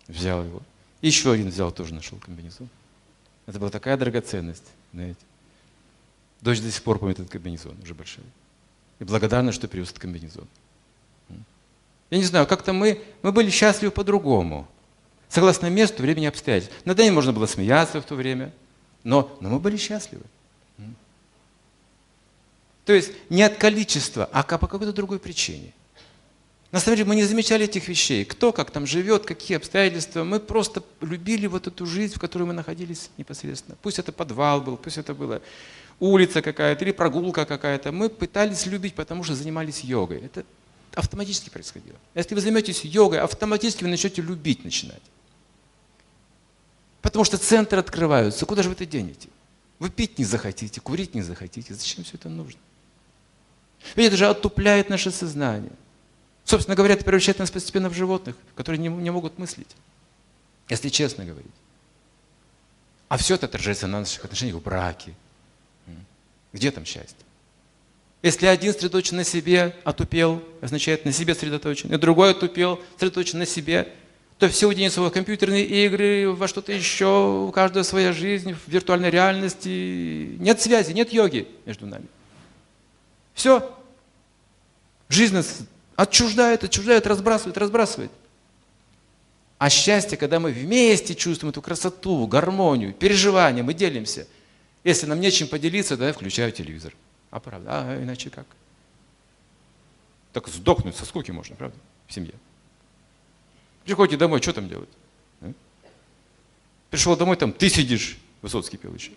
[0.08, 0.62] Взял его.
[1.01, 2.70] Еще один взял, тоже нашел комбинезон.
[3.47, 5.20] Это была такая драгоценность, знаете.
[6.39, 8.26] Дочь до сих пор помнит этот комбинезон, уже большая.
[8.99, 10.47] И благодарна, что привез этот комбинезон.
[12.12, 14.70] Я не знаю, как-то мы, мы были счастливы по-другому.
[15.28, 16.74] Согласно месту, времени, обстоятельств.
[16.86, 18.54] Над нами можно было смеяться в то время,
[19.04, 20.24] но, но мы были счастливы.
[22.86, 25.74] То есть не от количества, а по какой-то другой причине.
[26.74, 28.26] На самом деле мы не замечали этих вещей.
[28.26, 30.24] Кто как там живет, какие обстоятельства.
[30.24, 33.78] Мы просто любили вот эту жизнь, в которой мы находились непосредственно.
[33.84, 35.40] Пусть это подвал был, пусть это была
[36.00, 37.92] улица какая-то или прогулка какая-то.
[37.92, 40.22] Мы пытались любить, потому что занимались йогой.
[40.22, 40.44] Это
[40.96, 41.98] автоматически происходило.
[42.16, 45.02] Если вы займетесь йогой, автоматически вы начнете любить начинать.
[47.04, 48.48] Потому что центры открываются.
[48.48, 49.30] Куда же вы это денете?
[49.78, 51.76] Вы пить не захотите, курить не захотите.
[51.76, 52.60] Зачем все это нужно?
[53.96, 55.72] Ведь это же оттупляет наше сознание.
[56.46, 59.76] Собственно говоря, это превращает нас постепенно в животных, которые не, не могут мыслить,
[60.70, 61.52] если честно говорить.
[63.08, 65.14] А все это отражается на наших отношениях в браке.
[66.52, 67.18] Где там счастье?
[68.22, 73.46] Если один сосредоточен на себе, отупел, означает на себе сосредоточен, и другой отупел, сосредоточен на
[73.46, 73.92] себе,
[74.40, 79.10] то все уединятся в компьютерные игры, во что-то еще, у каждого своя жизнь, в виртуальной
[79.10, 80.38] реальности.
[80.40, 82.08] Нет связи, нет йоги между нами.
[83.34, 83.78] Все.
[85.10, 85.60] Жизнь нас
[85.96, 88.12] отчуждает, отчуждает, разбрасывает, разбрасывает.
[89.58, 94.28] А счастье, когда мы вместе чувствуем эту красоту, гармонию, переживания, мы делимся.
[94.84, 96.94] Если нам нечем поделиться, тогда я включаю телевизор.
[97.32, 97.70] А правда?
[97.72, 98.46] А иначе как?
[100.34, 101.78] Так сдохнуть со скуки можно, правда?
[102.08, 102.34] В семье.
[103.86, 104.90] Приходите домой, что там делать?
[106.90, 109.12] Пришел домой, там ты сидишь, Высоцкий пел еще.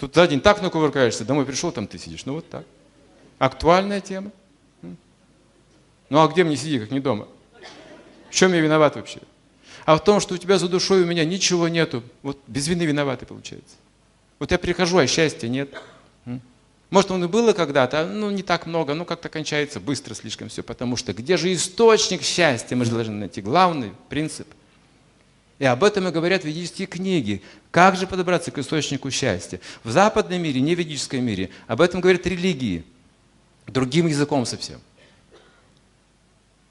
[0.00, 2.24] Тут за день так накувыркаешься, домой пришел, там ты сидишь.
[2.24, 2.64] Ну вот так.
[3.38, 4.32] Актуальная тема.
[6.08, 7.28] Ну а где мне сиди, как не дома?
[8.30, 9.20] В чем я виноват вообще?
[9.84, 12.02] А в том, что у тебя за душой у меня ничего нету.
[12.22, 13.76] Вот без вины виноватый получается.
[14.38, 15.70] Вот я прихожу, а счастья нет.
[16.88, 20.62] Может, он и было когда-то, ну, не так много, но как-то кончается быстро слишком все.
[20.62, 22.74] Потому что где же источник счастья?
[22.74, 24.48] Мы же должны найти главный принцип.
[25.60, 27.42] И об этом и говорят ведические книги.
[27.70, 29.60] Как же подобраться к источнику счастья?
[29.84, 32.82] В западном мире, не в ведическом мире, об этом говорят религии.
[33.66, 34.80] Другим языком совсем.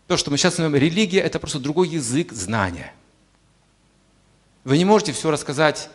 [0.08, 2.92] То, что мы сейчас называем религия, это просто другой язык знания.
[4.64, 5.92] Вы не можете все рассказать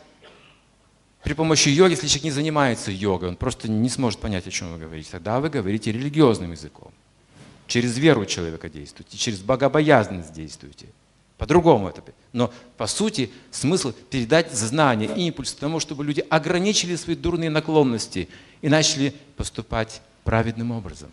[1.25, 4.73] при помощи йоги, если человек не занимается йогой, он просто не сможет понять, о чем
[4.73, 5.09] вы говорите.
[5.11, 6.93] Тогда вы говорите религиозным языком.
[7.67, 10.87] Через веру человека действуете, через богобоязненность действуете.
[11.39, 12.03] По-другому это.
[12.33, 18.29] Но по сути смысл передать знание, импульс к тому, чтобы люди ограничили свои дурные наклонности
[18.63, 21.11] и начали поступать праведным образом.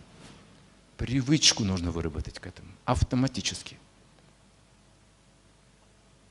[0.96, 3.76] Привычку нужно выработать к этому автоматически.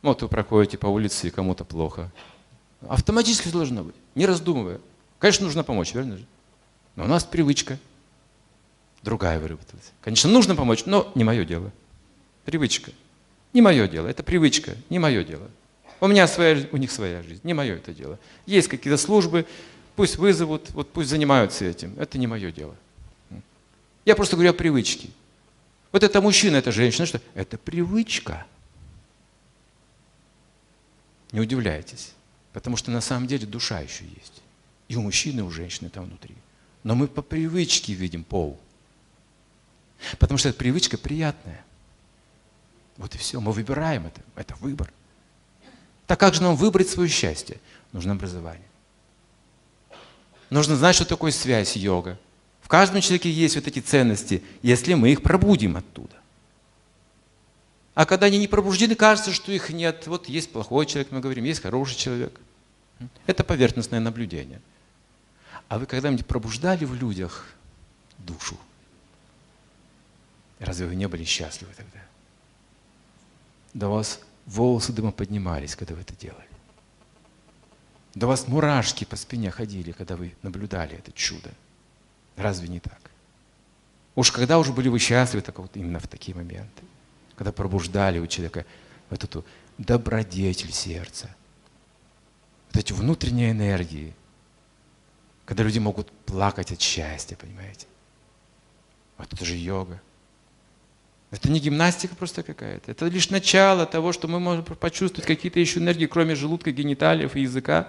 [0.01, 2.11] Вот вы проходите по улице и кому-то плохо.
[2.87, 4.79] Автоматически должно быть, не раздумывая.
[5.19, 6.25] Конечно, нужно помочь, верно же?
[6.95, 7.77] Но у нас привычка
[9.03, 9.91] другая выработалась.
[10.01, 11.71] Конечно, нужно помочь, но не мое дело.
[12.45, 12.91] Привычка.
[13.53, 14.07] Не мое дело.
[14.07, 15.49] Это привычка, не мое дело.
[15.99, 18.17] У меня своя, у них своя жизнь, не мое это дело.
[18.45, 19.45] Есть какие-то службы,
[19.95, 21.93] пусть вызовут, вот пусть занимаются этим.
[21.99, 22.75] Это не мое дело.
[24.03, 25.09] Я просто говорю о привычке.
[25.91, 27.21] Вот это мужчина, это женщина, что?
[27.35, 28.45] Это привычка.
[31.31, 32.13] Не удивляйтесь.
[32.53, 34.41] Потому что на самом деле душа еще есть.
[34.87, 36.35] И у мужчины, и у женщины там внутри.
[36.83, 38.59] Но мы по привычке видим пол.
[40.17, 41.63] Потому что эта привычка приятная.
[43.01, 43.41] Вот и все.
[43.41, 44.21] Мы выбираем это.
[44.35, 44.93] Это выбор.
[46.05, 47.59] Так как же нам выбрать свое счастье?
[47.93, 48.67] Нужно образование.
[50.51, 52.19] Нужно знать, что такое связь йога.
[52.61, 56.15] В каждом человеке есть вот эти ценности, если мы их пробудим оттуда.
[57.95, 60.05] А когда они не пробуждены, кажется, что их нет.
[60.05, 62.39] Вот есть плохой человек, мы говорим, есть хороший человек.
[63.25, 64.61] Это поверхностное наблюдение.
[65.67, 67.47] А вы когда-нибудь пробуждали в людях
[68.19, 68.57] душу?
[70.59, 71.99] Разве вы не были счастливы тогда?
[73.73, 76.47] У вас волосы дыма поднимались, когда вы это делали.
[78.15, 81.51] У вас мурашки по спине ходили, когда вы наблюдали это чудо.
[82.35, 82.99] Разве не так?
[84.15, 86.83] Уж когда уже были вы счастливы так вот именно в такие моменты,
[87.35, 88.65] когда пробуждали у человека
[89.09, 89.45] вот эту
[89.77, 91.33] добродетель сердца,
[92.71, 94.13] вот эти внутренние энергии,
[95.45, 97.87] когда люди могут плакать от счастья, понимаете?
[99.17, 100.01] Вот это же йога.
[101.31, 102.91] Это не гимнастика просто какая-то.
[102.91, 107.41] Это лишь начало того, что мы можем почувствовать какие-то еще энергии, кроме желудка, гениталиев и
[107.41, 107.87] языка,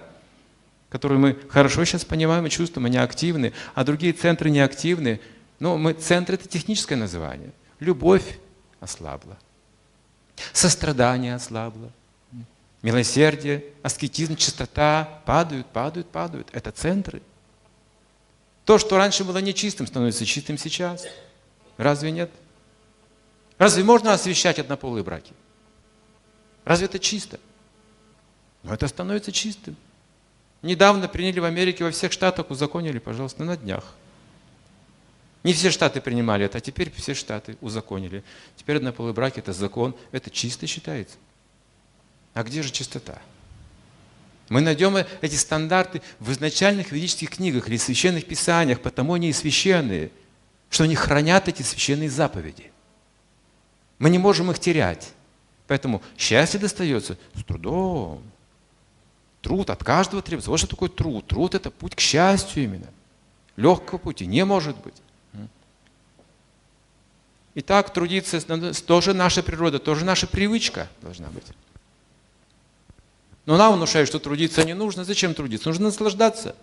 [0.89, 5.19] которые мы хорошо сейчас понимаем и чувствуем, они активны, а другие центры не активны.
[5.59, 7.51] Но мы, центр– это техническое название.
[7.81, 8.39] Любовь
[8.79, 9.37] ослабла.
[10.53, 11.91] Сострадание ослабло.
[12.81, 16.47] Милосердие, аскетизм, чистота падают, падают, падают.
[16.53, 17.21] Это центры.
[18.65, 21.05] То, что раньше было нечистым, становится чистым сейчас.
[21.77, 22.31] Разве нет?
[23.57, 25.33] Разве можно освещать однополые браки?
[26.65, 27.39] Разве это чисто?
[28.63, 29.75] Но это становится чистым.
[30.61, 33.95] Недавно приняли в Америке, во всех штатах узаконили, пожалуйста, на днях.
[35.43, 38.23] Не все штаты принимали это, а теперь все штаты узаконили.
[38.55, 41.17] Теперь однополые браки– это закон, это чисто считается.
[42.33, 43.21] А где же чистота?
[44.47, 50.11] Мы найдем эти стандарты в изначальных ведических книгах или священных писаниях, потому они и священные,
[50.69, 52.72] что они хранят эти священные заповеди.
[54.03, 55.13] Мы не можем их терять.
[55.65, 58.21] Поэтому счастье достается с трудом.
[59.41, 60.49] Труд от каждого требуется.
[60.49, 61.25] Вот что такое труд.
[61.25, 62.87] Труд– это путь к счастью именно.
[63.55, 64.95] Легкого пути не может быть.
[67.55, 68.41] Итак, трудиться
[68.85, 71.45] тоже наша природа, тоже наша привычка должна быть.
[73.45, 75.05] Но нам внушают, что трудиться не нужно.
[75.05, 75.69] Зачем трудиться?
[75.69, 76.57] Нужно наслаждаться.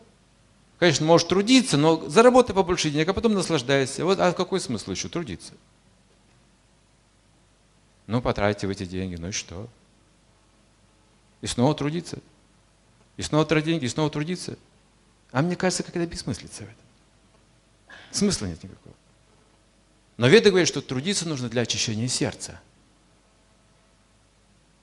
[0.78, 4.04] Конечно, можешь трудиться, но заработай побольше денег, а потом наслаждайся.
[4.04, 5.54] Вот, а какой смысл еще трудиться?
[8.10, 9.68] Ну, потратьте в эти деньги, ну и что?
[11.42, 12.18] И снова трудиться.
[13.16, 14.58] И снова тратить деньги, и снова трудиться.
[15.30, 17.96] А мне кажется, как это бессмыслица в этом.
[18.10, 18.96] Смысла нет никакого.
[20.16, 22.60] Но Веды говорят, что трудиться нужно для очищения сердца.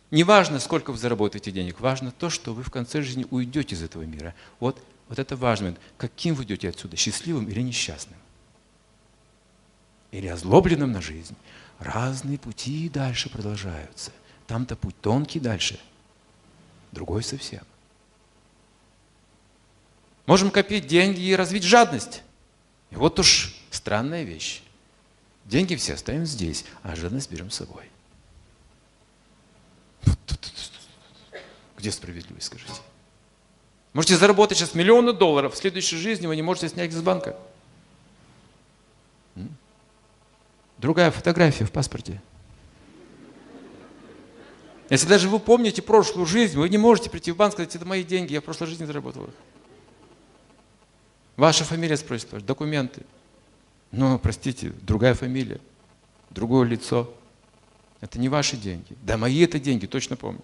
[0.10, 3.84] Не важно, сколько вы заработаете денег, важно то, что вы в конце жизни уйдете из
[3.84, 4.36] этого мира.
[4.62, 5.76] Вот, вот это важно.
[5.98, 8.18] Каким вы идете отсюда, счастливым или несчастным?
[10.12, 11.36] Или озлобленным на жизнь?
[11.80, 14.12] Разные пути дальше продолжаются.
[14.48, 15.80] Там-то путь тонкий дальше,
[16.92, 17.64] другой совсем.
[20.26, 22.24] Можем копить деньги и развить жадность.
[22.92, 24.62] И вот уж странная вещь.
[25.46, 27.84] Деньги все оставим здесь, а жадность берем с собой.
[31.78, 32.74] Где справедливость, скажите?
[33.94, 37.38] Можете заработать сейчас миллионы долларов, в следующей жизни вы не можете снять из банка.
[40.78, 42.22] Другая фотография в паспорте.
[44.90, 47.86] Если даже вы помните прошлую жизнь, вы не можете прийти в банк и сказать, это
[47.86, 49.34] мои деньги, я в прошлой жизни заработал их.
[51.36, 53.04] Ваша фамилия спросит, документы.
[53.92, 55.60] Но, простите, другая фамилия,
[56.30, 57.14] другое лицо.
[58.00, 58.96] Это не ваши деньги.
[59.02, 60.42] Да мои это деньги, точно помню.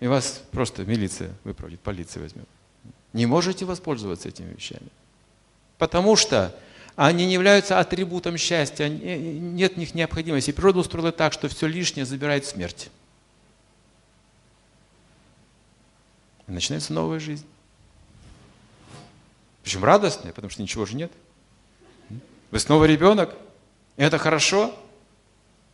[0.00, 2.48] И вас просто милиция выправит, полиция возьмет.
[3.12, 4.88] Не можете воспользоваться этими вещами.
[5.78, 6.54] Потому что
[7.06, 10.50] они не являются атрибутом счастья, нет в них необходимости.
[10.50, 12.90] природа устроила так, что все лишнее забирает смерть.
[16.46, 17.46] И начинается новая жизнь.
[19.62, 21.10] Причем радостная, потому что ничего же нет.
[22.50, 23.34] Вы снова ребенок,
[23.96, 24.78] и это хорошо.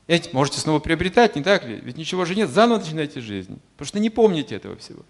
[0.06, 1.80] И можете снова приобретать, не так ли?
[1.80, 3.58] Ведь ничего же нет, заново начинаете жизнь.
[3.72, 5.02] Потому что не помните этого всего.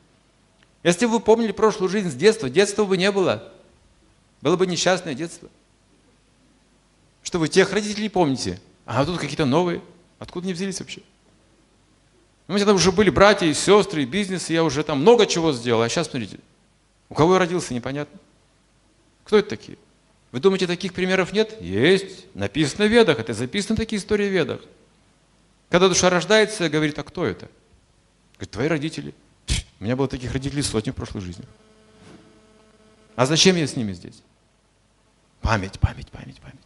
[0.82, 3.52] Если бы вы помнили прошлую жизнь с детства, детства бы не было.
[4.40, 5.50] Было бы несчастное детство.
[7.26, 9.82] Что вы тех родителей помните, а тут какие-то новые.
[10.20, 11.00] Откуда они взялись вообще?
[12.46, 15.00] Ну, у меня там уже были братья и сестры, и бизнес, и я уже там
[15.00, 15.82] много чего сделал.
[15.82, 16.38] А сейчас, смотрите,
[17.08, 18.20] у кого я родился, непонятно.
[19.24, 19.76] Кто это такие?
[20.30, 21.60] Вы думаете, таких примеров нет?
[21.60, 22.32] Есть.
[22.34, 23.18] Написано в Ведах.
[23.18, 24.60] Это записаны такие истории в Ведах.
[25.68, 27.48] Когда душа рождается, говорит, а кто это?
[28.34, 29.14] Говорит, твои родители.
[29.80, 31.44] У меня было таких родителей сотни в прошлой жизни.
[33.16, 34.22] А зачем я с ними здесь?
[35.40, 36.65] Память, память, память, память.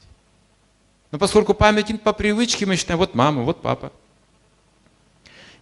[1.10, 3.92] Но поскольку память по привычке мы считаем, вот мама, вот папа.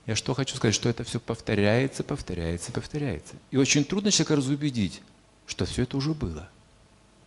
[0.06, 3.34] Я что хочу сказать, что это все повторяется, повторяется, повторяется.
[3.50, 5.02] И очень трудно человека разубедить,
[5.46, 6.48] что все это уже было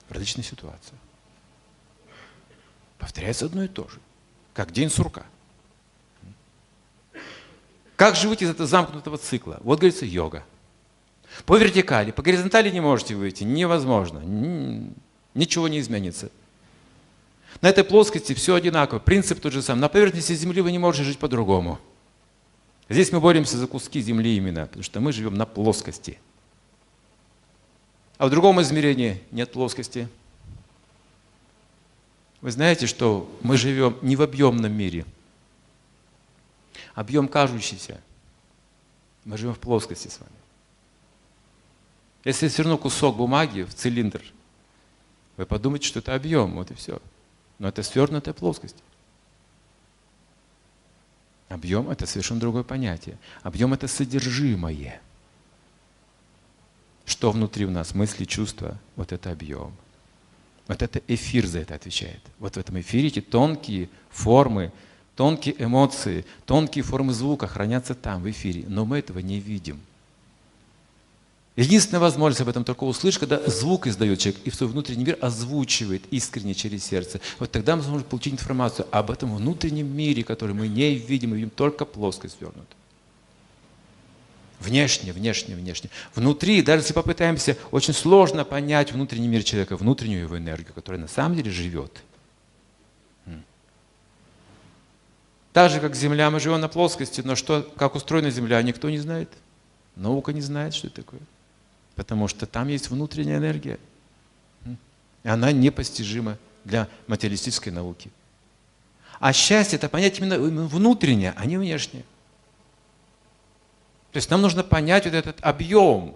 [0.10, 1.00] в различных ситуациях.
[2.98, 4.00] Повторяется одно и то же,
[4.54, 5.26] как день сурка.
[7.96, 9.60] Как же выйти из этого замкнутого цикла?
[9.62, 10.44] Вот говорится йога.
[11.46, 14.20] По вертикали, по горизонтали не можете выйти, невозможно.
[15.34, 16.30] Ничего не изменится.
[17.62, 19.82] На этой плоскости все одинаково, принцип тот же самый.
[19.82, 21.80] На поверхности Земли вы не можете жить по-другому.
[22.90, 26.20] Здесь мы боремся за куски Земли именно, потому что мы живем на плоскости.
[28.18, 30.08] А в другом измерении нет плоскости.
[32.42, 35.06] Вы знаете, что мы живем не в объемном мире.
[36.96, 38.02] Объем кажущийся.
[39.24, 40.32] Мы живем в плоскости с вами.
[42.24, 44.22] Если я сверну кусок бумаги в цилиндр,
[45.38, 47.00] вы подумаете, что это объем, вот и все.
[47.62, 48.78] Но это свернутая плоскость.
[51.48, 53.20] Объем– это совершенно другое понятие.
[53.44, 55.00] Объем– это содержимое.
[57.06, 57.94] Что внутри у нас?
[57.94, 58.80] Мысли, чувства.
[58.96, 59.76] Вот это объем.
[60.68, 62.22] Вот это эфир за это отвечает.
[62.40, 64.72] Вот в этом эфире эти тонкие формы,
[65.16, 68.66] тонкие эмоции, тонкие формы звука хранятся там, в эфире.
[68.68, 69.80] Но мы этого не видим.
[71.58, 75.18] Единственная возможность об этом только услышать, когда звук издает человек и в свой внутренний мир
[75.20, 77.20] озвучивает искренне через сердце.
[77.40, 81.36] Вот тогда мы сможем получить информацию об этом внутреннем мире, который мы не видим, мы
[81.36, 82.68] видим только плоскость свернутую.
[84.62, 85.90] Внешне, внешне, внешне.
[86.16, 91.08] Внутри, даже если попытаемся, очень сложно понять внутренний мир человека, внутреннюю его энергию, которая на
[91.08, 92.02] самом деле живет.
[95.52, 99.00] Так же, как Земля, мы живем на плоскости, но что, как устроена Земля, никто не
[99.00, 99.30] знает.
[99.98, 101.20] Наука не знает, что это такое.
[102.02, 103.78] Потому что там есть внутренняя энергия.
[104.66, 108.10] И она непостижима для материалистической науки.
[109.20, 112.02] А счастье это понять именно внутреннее, а не внешнее.
[114.12, 116.16] То есть нам нужно понять вот этот объем,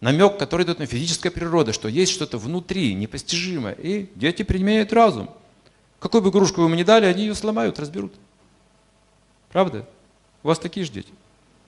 [0.00, 3.74] намек, который идет на физическая природа, что есть что-то внутри, непостижимое.
[3.74, 5.30] И дети применяют разум.
[6.00, 8.12] Какую бы игрушку вы им не дали, они ее сломают, разберут.
[9.50, 9.88] Правда?
[10.42, 11.12] У вас такие же дети?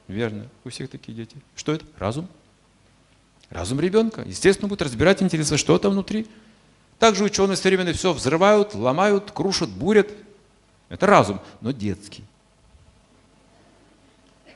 [0.08, 1.36] Верно, у всех такие дети.
[1.54, 1.86] Что это?
[1.98, 2.26] Разум.
[3.53, 4.22] Разум ребенка.
[4.22, 6.26] Естественно, будет разбирать, интересно, что там внутри.
[6.98, 10.09] Также ученые современные все взрывают, ломают, крушат, бурят.
[10.88, 12.24] Это разум, но детский.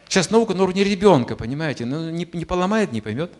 [0.08, 1.84] Сейчас наука на уровне ребенка, понимаете?
[1.84, 3.30] Ну, не, не поломает, не поймет.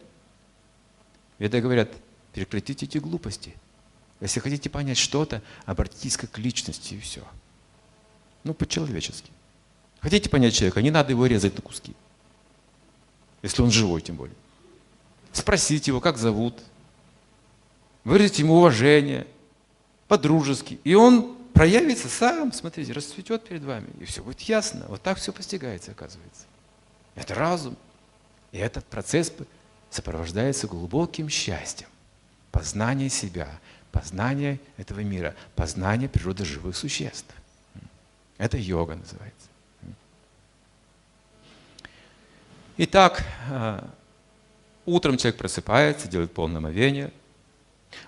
[1.38, 1.90] Веды говорят,
[2.34, 3.54] прекратите эти глупости.
[4.20, 7.22] Если хотите понять что-то, обратитесь к личности и все.
[8.44, 9.30] Ну, по-человечески.
[10.00, 11.94] Хотите понять человека, не надо его резать на куски.
[13.42, 14.36] Если он живой, тем более
[15.36, 16.60] спросить его, как зовут,
[18.04, 19.26] выразить ему уважение,
[20.08, 20.78] по-дружески.
[20.84, 24.86] И он проявится сам, смотрите, расцветет перед вами, и все будет ясно.
[24.88, 26.44] Вот так все постигается, оказывается.
[27.14, 27.76] Это разум.
[28.52, 29.32] И этот процесс
[29.90, 31.88] сопровождается глубоким счастьем.
[32.52, 33.48] Познание себя,
[33.92, 37.34] познание этого мира, познание природы живых существ.
[38.38, 39.48] Это йога называется.
[42.78, 43.88] Итак, а,
[44.86, 47.12] Утром человек просыпается, делает полное омовение,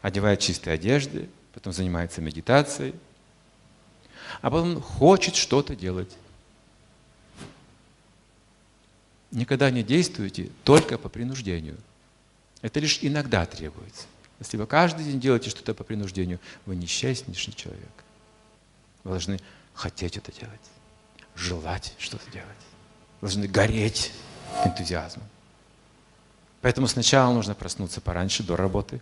[0.00, 2.94] одевает чистые одежды, потом занимается медитацией,
[4.40, 6.16] а потом хочет что-то делать.
[9.32, 11.76] Никогда не действуйте только по принуждению.
[12.62, 14.06] Это лишь иногда требуется.
[14.38, 17.90] Если вы каждый день делаете что-то по принуждению, вы несчастнейший человек.
[19.02, 19.40] Вы должны
[19.74, 20.60] хотеть это делать,
[21.34, 22.48] желать что-то делать.
[23.20, 24.12] Вы должны гореть
[24.64, 25.26] энтузиазмом.
[26.68, 29.00] Поэтому сначала нужно проснуться пораньше, до работы.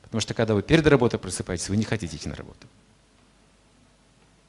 [0.00, 2.66] Потому что когда вы перед работой просыпаетесь, вы не хотите идти на работу.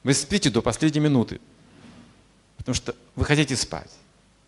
[0.02, 1.42] Вы спите до последней минуты,
[2.56, 3.90] потому что вы хотите спать.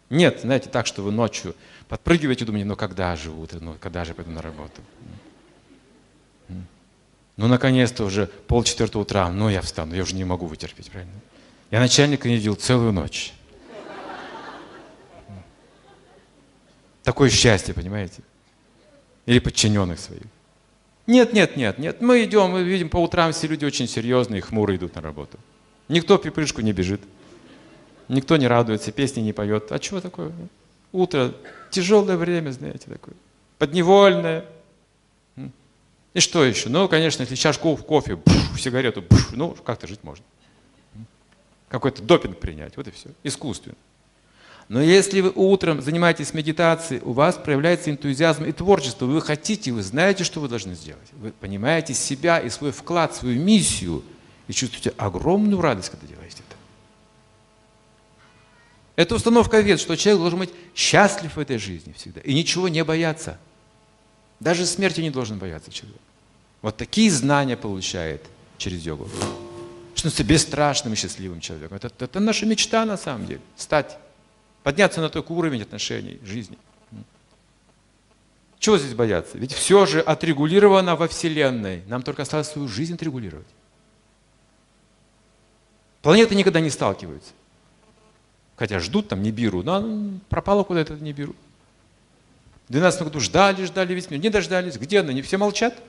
[0.09, 1.55] Нет, знаете, так, что вы ночью
[1.89, 4.81] подпрыгиваете и думаете, ну когда же утро, ну когда же пойду на работу?
[6.49, 11.13] Ну, наконец-то уже полчетвертого утра, ну я встану, я уже не могу вытерпеть, правильно?
[11.71, 13.35] Я начальника не видел целую ночь.
[17.07, 18.21] Такое счастье, понимаете?
[19.27, 20.25] Или подчиненных своих.
[21.07, 22.01] Нет, нет, нет, нет.
[22.01, 25.39] Мы идем, мы видим по утрам все люди очень серьезные, хмурые идут на работу.
[25.87, 27.01] Никто в припрыжку не бежит.
[28.09, 29.71] Никто не радуется, песни не поет.
[29.71, 30.33] А чего такое?
[30.91, 31.33] Утро,
[31.71, 33.15] тяжелое время, знаете, такое.
[33.59, 34.45] Подневольное.
[36.13, 36.71] И что еще?
[36.71, 40.25] Ну, конечно, если чашку кофе, бф, сигарету, бф, ну, как-то жить можно.
[41.69, 43.11] Какой-то допинг принять, вот и все.
[43.23, 43.77] Искусственно.
[44.69, 49.83] Но если вы утром занимаетесь медитацией, у вас проявляется энтузиазм и творчество, вы хотите, вы
[49.83, 51.09] знаете, что вы должны сделать.
[51.13, 54.03] Вы понимаете себя и свой вклад, свою миссию,
[54.49, 56.57] и чувствуете огромную радость, когда делаете это.
[58.97, 62.83] Это установка вет, что человек должен быть счастлив в этой жизни всегда и ничего не
[62.83, 63.39] бояться.
[64.41, 66.01] Даже смерти не должен бояться человек.
[66.63, 68.25] Вот такие знания получает
[68.59, 69.09] через йогу.
[69.95, 71.77] Становится бесстрашным и счастливым человеком.
[71.77, 73.99] Это, это наша мечта на самом деле, стать
[74.67, 76.59] подняться на такой уровень отношений, жизни.
[78.59, 79.39] Чего здесь бояться?
[79.39, 81.85] Ведь все же отрегулировано во Вселенной.
[81.87, 83.47] Нам только осталось свою жизнь отрегулировать.
[86.03, 87.31] Планеты никогда не сталкиваются.
[88.57, 91.37] Хотя ждут там Нибиру, но пропала куда-то Нибиру.
[92.67, 94.77] В 12 году ждали, ждали весь мир, не дождались.
[94.79, 95.13] Где она?
[95.13, 95.81] Не все молчат.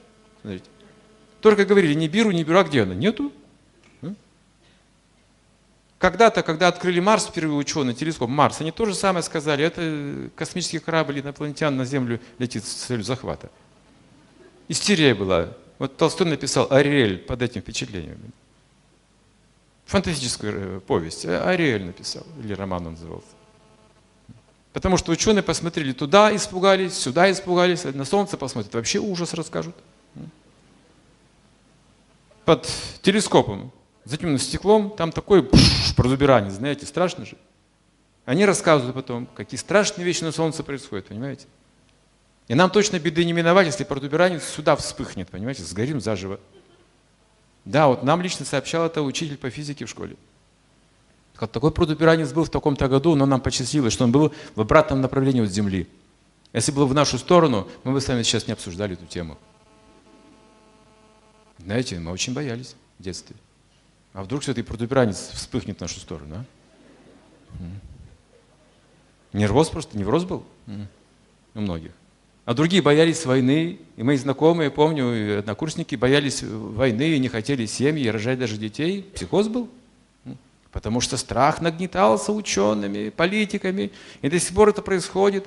[0.42, 0.70] Смотрите.
[1.42, 2.94] Только говорили, Нибиру, Нибиру, а где она?
[2.94, 3.34] Нету.
[6.00, 10.80] Когда-то, когда открыли Марс, впервые ученые, телескоп Марс, они то же самое сказали, это космический
[10.80, 13.50] корабль инопланетян на Землю летит с целью захвата.
[14.68, 15.50] Истерия была.
[15.80, 18.20] Вот Толстой написал Ариэль под этим впечатлением.
[19.86, 21.26] Фантастическую э, повесть.
[21.26, 23.28] А Ариэль написал, или роман он назывался.
[24.74, 29.76] Потому что ученые посмотрели туда, испугались, сюда испугались, на солнце посмотрят, вообще ужас расскажут.
[32.46, 32.70] Под
[33.02, 33.72] телескопом
[34.08, 35.50] затемненным стеклом, там такой
[35.96, 37.38] прозубирание, знаете, страшно же.
[38.26, 41.48] Они рассказывают потом, какие страшные вещи на солнце происходят, понимаете?
[42.48, 46.40] И нам точно беды не миновать, если протуберанец сюда вспыхнет, понимаете, сгорим заживо.
[47.66, 50.16] Да, вот нам лично сообщал это учитель по физике в школе.
[51.40, 55.02] Вот такой протуберанец был в таком-то году, но нам посчастливилось, что он был в обратном
[55.02, 55.88] направлении от Земли.
[56.54, 59.38] Если был в нашу сторону, мы бы с вами сейчас не обсуждали эту тему.
[61.60, 63.36] Знаете, мы очень боялись в детстве.
[64.18, 67.64] А вдруг все-таки протуберанец вспыхнет в нашу сторону, а?
[69.32, 70.44] Нервоз просто, невроз был
[71.54, 71.92] у многих.
[72.44, 77.68] А другие боялись войны, и мои знакомые, помню, и однокурсники боялись войны и не хотели
[77.68, 79.04] семьи, рожать даже детей.
[79.14, 79.70] Психоз был.
[80.72, 83.92] Потому что страх нагнетался учеными, политиками,
[84.24, 85.46] и до сих пор это происходит.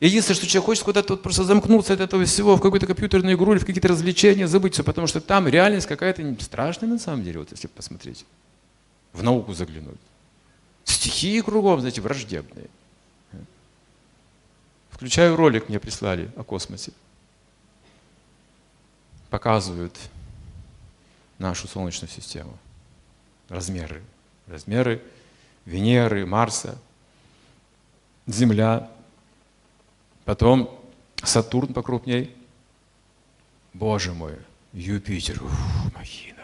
[0.00, 3.52] Единственное, что человек хочет куда-то вот просто замкнуться от этого всего, в какую-то компьютерную игру
[3.52, 7.40] или в какие-то развлечения, забыть все, потому что там реальность какая-то страшная на самом деле,
[7.40, 8.24] вот если посмотреть,
[9.12, 9.98] в науку заглянуть.
[10.84, 12.68] Стихии кругом, знаете, враждебные.
[14.90, 16.92] Включаю ролик, мне прислали о космосе.
[19.30, 19.96] Показывают
[21.38, 22.56] нашу Солнечную систему.
[23.48, 24.02] Размеры.
[24.46, 25.02] Размеры
[25.68, 26.78] Венеры, Марса,
[28.26, 28.90] Земля,
[30.28, 30.68] Потом
[31.22, 32.36] Сатурн покрупней.
[33.72, 34.34] Боже мой,
[34.74, 35.50] Юпитер, ух,
[35.96, 36.42] махина.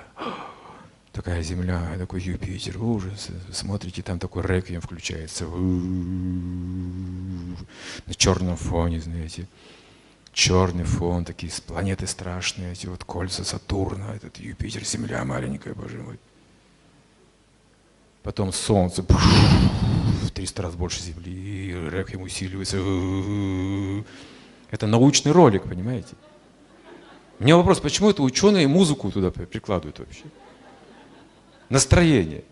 [1.13, 3.29] Такая Земля, такой Юпитер, ужас.
[3.53, 5.45] Смотрите, там такой реквием включается.
[8.07, 9.47] На черном фоне, знаете.
[10.33, 16.19] Черный фон, такие планеты страшные, эти вот кольца Сатурна, этот Юпитер, Земля маленькая, боже мой.
[18.23, 19.05] Потом Солнце,
[20.35, 22.79] 300 раз больше Земли, реквием усиливается.
[24.71, 26.15] Это научный ролик, понимаете?
[27.39, 30.25] У меня вопрос, почему это ученые музыку туда прикладывают вообще?
[31.69, 32.45] Настроение.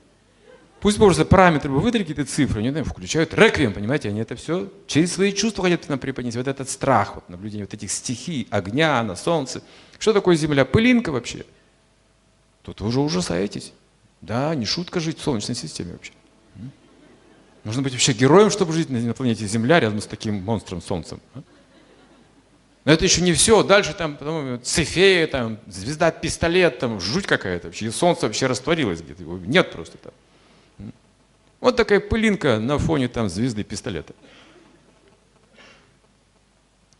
[0.80, 5.12] Пусть просто параметры выдали какие-то цифры, они там включают реквием, понимаете, они это все через
[5.12, 6.39] свои чувства хотят нам преподнести.
[6.39, 9.62] Вот этот страх, вот наблюдение вот этих стихий, огня на солнце.
[9.99, 10.64] Что такое Земля?
[10.64, 11.45] Пылинка вообще.
[12.62, 13.72] Тут вы уже ужасаетесь.
[14.20, 16.12] Да, не шутка жить в Солнечной системе вообще.
[17.64, 21.20] Нужно быть вообще героем, чтобы жить на планете Земля рядом с таким монстром Солнцем.
[21.34, 21.42] А?
[22.84, 23.62] Но это еще не все.
[23.62, 27.86] Дальше там потом Цефея, там, звезда пистолет, там жуть какая-то вообще.
[27.86, 29.22] И солнце вообще растворилось где-то.
[29.22, 30.12] Его нет просто там.
[31.60, 34.14] Вот такая пылинка на фоне там звезды пистолета.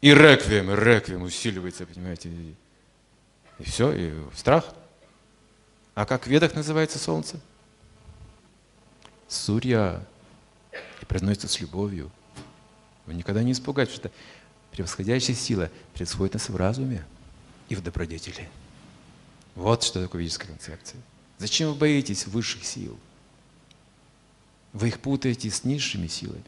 [0.01, 2.29] И реквием, и реквием усиливается, понимаете.
[3.59, 4.73] И все, и страх.
[5.95, 7.41] А как в ведах называется солнце?
[9.27, 10.07] Сурья.
[11.07, 12.11] Произносится с любовью.
[13.07, 14.11] Вы никогда не испугаетесь, что
[14.71, 17.05] превосходящая сила происходит нас в разуме
[17.69, 18.49] и в добродетели.
[19.55, 21.01] Вот что такое ведическая концепция.
[21.39, 22.99] Зачем вы боитесь высших сил?
[24.73, 26.45] Вы их путаете с низшими силами.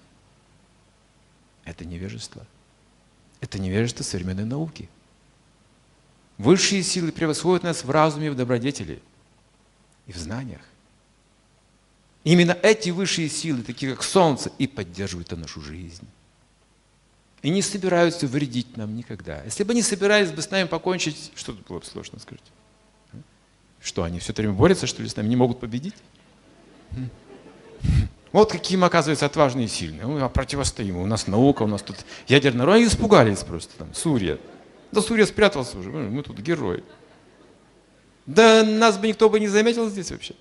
[1.64, 2.46] Это невежество.
[3.40, 4.88] Это невежество современной науки.
[6.38, 9.02] Высшие силы превосходят нас в разуме в добродетели–
[10.06, 10.60] и в знаниях.
[12.24, 16.06] Именно эти высшие силы, такие как Солнце, и поддерживают нашу жизнь.
[17.42, 19.42] И не собираются вредить нам никогда.
[19.44, 22.46] Если бы они собирались бы с нами покончить, что тут было бы сложно, скажите?
[23.82, 25.94] Что, они все время борются, что ли, с нами, не могут победить?
[28.32, 30.06] Вот какие мы, оказывается, отважные и сильные.
[30.06, 30.96] Мы противостоим.
[30.96, 32.66] У нас наука, у нас тут ядерная...
[32.66, 34.38] Они испугались просто там, Сурья.
[34.90, 36.82] Да Сурья спрятался уже, мы тут герои.
[38.24, 40.34] Да нас бы никто бы не заметил здесь вообще.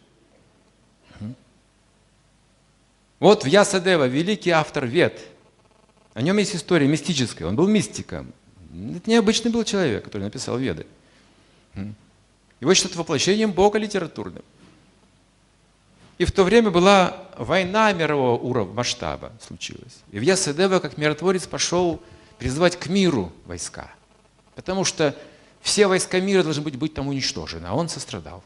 [3.23, 5.17] Вот в Ясадева, великий автор Вед.
[6.13, 7.47] О нем есть история мистическая.
[7.47, 8.33] Он был мистиком.
[8.97, 10.85] Это необычный был человек, который написал Веды.
[12.59, 14.43] Его считают воплощением Бога литературным.
[16.17, 20.01] И в то время была война мирового уровня, масштаба случилась.
[20.11, 22.03] И в Ясадева, как миротворец, пошел
[22.39, 23.89] призывать к миру войска.
[24.53, 25.15] Потому что
[25.61, 28.43] все войска мира должны быть, быть там уничтожены, а он сострадал.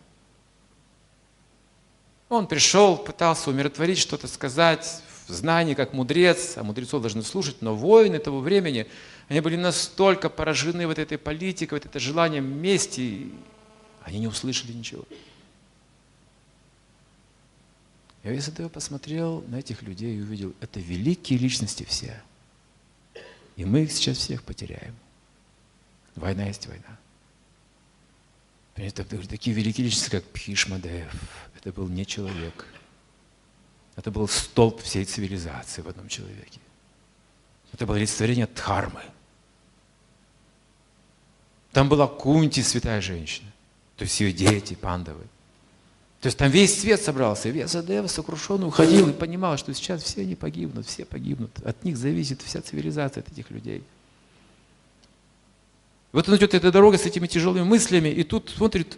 [2.30, 7.76] Он пришел, пытался умиротворить, что-то сказать, в знании, как мудрец, а мудрецов должны слушать, но
[7.76, 8.88] воины того времени,
[9.28, 13.32] они были настолько поражены вот этой политикой, вот это желанием мести,
[14.04, 15.04] они не услышали ничего.
[18.24, 22.22] Я весь этого посмотрел на этих людей и увидел, это великие личности все.
[23.56, 24.96] И мы их сейчас всех потеряем.
[26.16, 26.98] Война есть война.
[28.76, 31.12] Это такие великие личности, как Пхишмадеев.
[31.58, 32.66] Это был не человек.
[33.96, 36.60] Это был столб всей цивилизации в одном человеке.
[37.74, 39.02] Это было олицетворение Дхармы.
[41.72, 43.52] Там была Кунти, святая женщина.
[43.98, 45.24] То есть ее дети, пандавы.
[46.22, 47.50] То есть там весь свет собрался.
[47.50, 51.52] И Весадева сокрушенно уходил и понимал, что сейчас все они погибнут, все погибнут.
[51.64, 53.84] От них зависит вся цивилизация, от этих людей.
[56.12, 58.98] Вот он идет этой дорогой с этими тяжелыми мыслями, и тут смотрит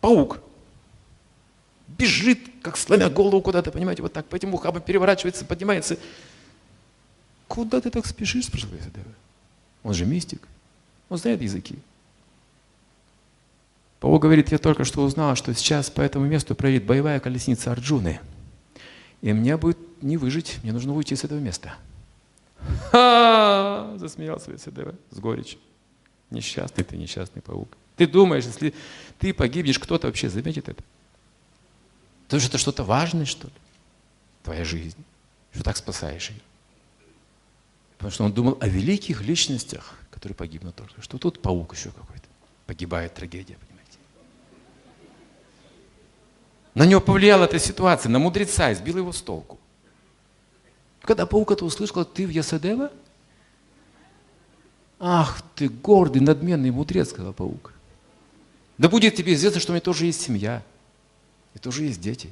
[0.00, 0.40] паук.
[1.98, 5.98] Бежит, как сломя голову куда-то, понимаете, вот так по этим ухабам переворачивается, поднимается.
[7.48, 9.12] Куда ты так спешишь, спрашивает Весадева?
[9.82, 10.42] Он же мистик,
[11.08, 11.78] он знает языки.
[14.00, 18.20] Паук говорит, я только что узнал, что сейчас по этому месту проедет боевая колесница Арджуны.
[19.22, 21.74] И мне будет не выжить, мне нужно уйти с этого места.
[22.90, 23.94] Ха!
[23.96, 25.58] Засмеялся Весадева с горечью.
[26.30, 27.76] Несчастный ты, несчастный паук.
[27.96, 28.74] Ты думаешь, если
[29.18, 30.82] ты погибнешь, кто-то вообще заметит это?
[32.26, 33.52] Потому что это что-то важное, что ли?
[34.42, 34.98] Твоя жизнь.
[35.52, 36.40] Что так спасаешь ее.
[37.96, 41.00] Потому что он думал о великих личностях, которые погибнут только.
[41.00, 42.26] Что тут паук еще какой-то.
[42.66, 43.98] Погибает трагедия, понимаете?
[46.74, 49.58] На него повлияла эта ситуация, на мудреца, избил его с толку.
[51.00, 52.90] Когда паук это услышал, ты в Ясадева?
[54.98, 57.72] Ах ты гордый, надменный мудрец, сказал паук.
[58.78, 60.62] Да будет тебе известно, что у меня тоже есть семья.
[61.56, 62.30] И тоже есть дети.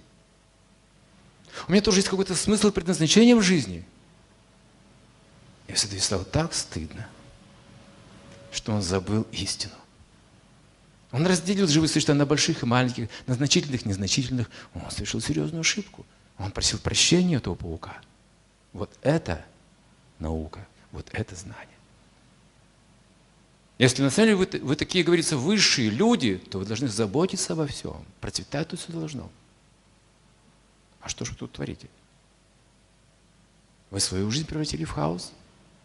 [1.67, 3.83] У меня тоже есть какой-то смысл предназначения в жизни.
[5.67, 7.09] И все стало так стыдно,
[8.53, 9.73] что он забыл истину.
[11.11, 14.51] Он разделил живые существа на больших и маленьких, на значительных незначительных.
[14.75, 16.05] Он совершил серьезную ошибку.
[16.37, 17.97] Он просил прощения этого паука.
[18.75, 19.43] Вот это
[20.19, 21.74] наука, вот это знание.
[23.79, 27.67] Если на самом деле вы, вы такие, говорится, высшие люди, то вы должны заботиться обо
[27.67, 28.05] всем.
[28.21, 29.31] Процветать тут все должно.
[31.01, 31.89] А что же вы тут творите?
[33.91, 35.33] Вы свою жизнь превратили в хаос,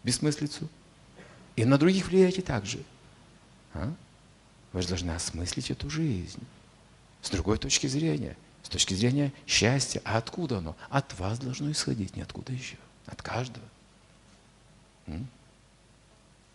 [0.04, 0.70] бессмыслицу.
[1.56, 2.80] И на других влияете также.
[3.74, 3.94] А?
[4.72, 6.42] Вы же должны осмыслить эту жизнь.
[7.22, 8.38] С другой точки зрения.
[8.64, 10.02] С точки зрения счастья.
[10.06, 10.76] А откуда оно?
[10.90, 12.78] От вас должно исходить, не откуда еще.
[13.08, 13.66] От каждого.
[15.08, 15.28] М?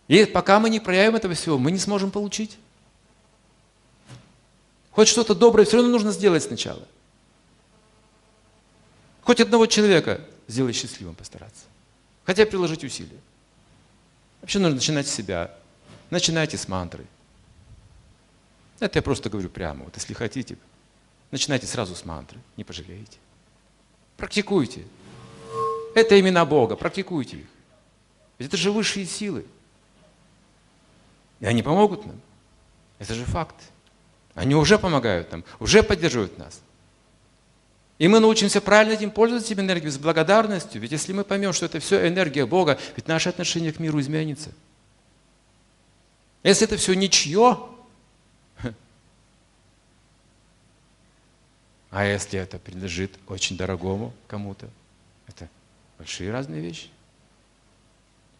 [0.07, 2.57] И пока мы не проявим этого всего, мы не сможем получить.
[4.91, 6.87] Хоть что-то доброе все равно нужно сделать сначала.
[9.23, 11.65] Хоть одного человека сделать счастливым постараться.
[12.25, 13.19] Хотя приложить усилия.
[14.41, 15.51] Вообще нужно начинать с себя.
[16.11, 17.05] Начинайте с мантры.
[18.79, 19.85] Это я просто говорю прямо.
[19.85, 20.57] Вот если хотите,
[21.31, 22.39] начинайте сразу с мантры.
[22.55, 23.17] Не пожалеете.
[24.17, 24.85] Практикуйте.
[25.95, 26.75] Это имена Бога.
[26.75, 27.47] Практикуйте их.
[28.37, 29.45] Ведь это же высшие силы.
[31.45, 32.19] И они помогут нам.
[32.97, 33.53] Это же факт.
[34.33, 36.59] Они уже помогают нам, уже поддерживают нас.
[37.99, 40.81] И мы научимся правильно этим пользоваться этим энергией с благодарностью.
[40.81, 44.49] Ведь если мы поймем, что это все энергия Бога, ведь наше отношение к миру изменится.
[46.41, 47.59] Если это все ничье,
[51.91, 54.67] а если это принадлежит очень дорогому кому-то,
[55.27, 55.47] это
[55.99, 56.89] большие разные вещи.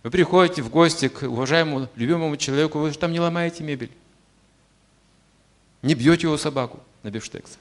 [0.05, 3.89] Вы приходите в гости к уважаемому, любимому человеку, вы же там не ломаете мебель.
[5.81, 7.57] Не бьете его собаку на бифштекс.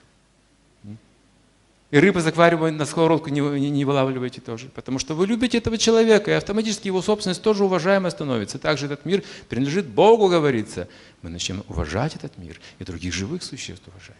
[1.90, 4.68] И рыбы из аквариума на сковородку не, не, не вылавливаете тоже.
[4.74, 8.58] Потому что вы любите этого человека, и автоматически его собственность тоже уважаемая становится.
[8.58, 10.86] Также этот мир принадлежит Богу, говорится.
[11.22, 14.16] Мы начнем уважать этот мир и других живых существ уважать.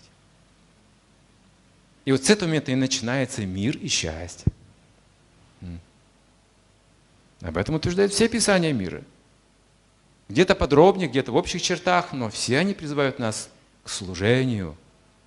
[2.06, 4.50] И вот с этого момента и начинается мир и счастье.
[7.44, 9.02] Об этом утверждают все писания мира.
[10.30, 13.50] Где-то подробнее, где-то в общих чертах, но все они призывают нас
[13.84, 14.76] к служению,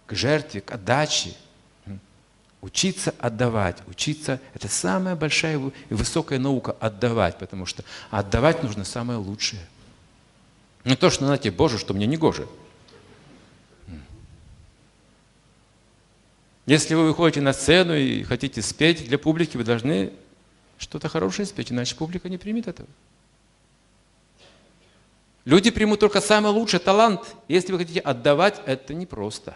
[0.07, 1.35] к жертве, к отдаче.
[2.61, 3.77] Учиться отдавать.
[3.85, 9.61] Учиться– это самая большая и высокая наука– отдавать, потому что отдавать нужно самое лучшее.
[10.85, 12.47] Не то, что на тебе Боже, что мне не гоже.
[16.65, 20.11] Если вы выходите на сцену и хотите спеть для публики, вы должны
[20.77, 22.89] что-то хорошее спеть, иначе публика не примет этого.
[25.45, 27.21] Люди примут только самый лучший талант.
[27.47, 29.55] Если вы хотите отдавать, это непросто.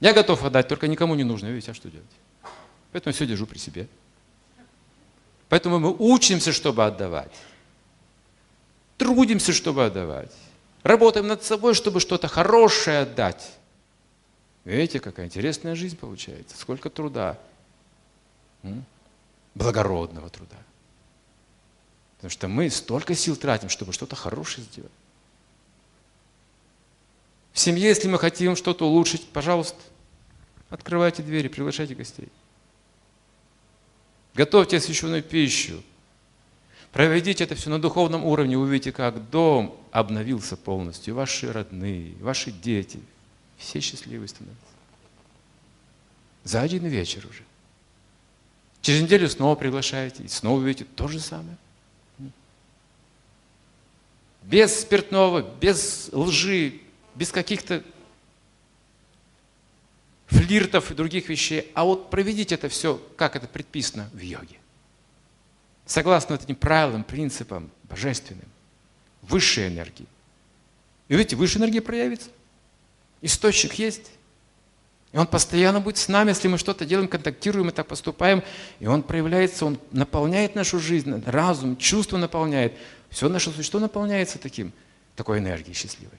[0.00, 1.46] Я готов отдать, только никому не нужно.
[1.46, 2.06] Видите, а что делать?
[2.92, 3.86] Поэтому все держу при себе.
[5.48, 7.32] Поэтому мы учимся, чтобы отдавать.
[8.98, 10.32] Трудимся, чтобы отдавать.
[10.82, 13.52] Работаем над собой, чтобы что-то хорошее отдать.
[14.64, 16.58] Видите, какая интересная жизнь получается.
[16.58, 17.38] Сколько труда.
[19.56, 20.58] Благородного труда.
[22.16, 24.92] Потому что мы столько сил тратим, чтобы что-то хорошее сделать.
[27.54, 29.78] В семье, если мы хотим что-то улучшить, пожалуйста,
[30.68, 32.28] открывайте двери, приглашайте гостей.
[34.34, 35.82] Готовьте освященную пищу.
[36.92, 41.14] Проведите это все на духовном уровне, увидите, как дом обновился полностью.
[41.14, 43.00] Ваши родные, ваши дети,
[43.56, 44.60] все счастливые становятся.
[46.44, 47.42] За один вечер уже.
[48.86, 51.56] Через неделю снова приглашаете, и снова увидите то же самое.
[54.44, 56.82] Без спиртного, без лжи,
[57.16, 57.82] без каких-то
[60.28, 61.72] флиртов и других вещей.
[61.74, 64.56] А вот проведите это все, как это предписано в йоге.
[65.84, 68.46] Согласно этим правилам, принципам божественным,
[69.20, 70.06] высшей энергии.
[71.08, 72.30] И видите, высшая энергия проявится.
[73.20, 74.12] Источник есть.
[75.16, 78.42] И Он постоянно будет с нами, если мы что-то делаем, контактируем и так поступаем.
[78.80, 82.74] И Он проявляется, Он наполняет нашу жизнь, разум, чувство наполняет.
[83.08, 84.74] Все наше существо наполняется таким,
[85.14, 86.18] такой энергией счастливой.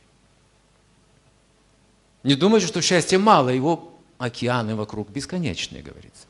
[2.23, 6.25] Не думайте, что счастья мало, его океаны вокруг бесконечные, говорится.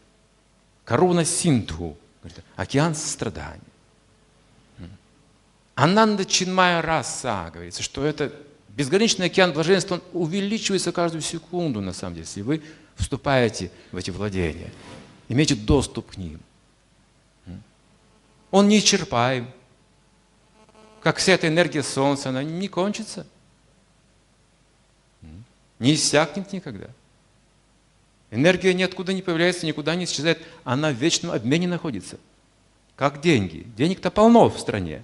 [0.84, 3.62] Коруна Синтху, говорит, океан сострадания.
[5.74, 8.34] Ананда Чинмая Раса, говорится, что это
[8.78, 12.62] Безграничный океан блаженства, он увеличивается каждую секунду, на самом деле, если вы
[12.96, 14.72] вступаете в эти владения,
[15.30, 16.40] имеете доступ к ним.
[18.52, 19.50] Он неисчерпаем.
[21.02, 23.26] Как вся эта энергия Солнца, она не кончится.
[25.80, 26.88] Не иссякнет никогда.
[28.30, 30.40] Энергия ниоткуда не появляется, никуда не исчезает.
[30.64, 32.20] Она в вечном обмене находится.
[32.96, 33.66] Как деньги.
[33.76, 35.04] Денег-то полно в стране.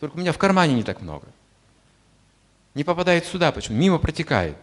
[0.00, 1.26] Только у меня в кармане не так много
[2.74, 3.52] не попадает сюда.
[3.52, 3.78] Почему?
[3.78, 4.56] Мимо протекает.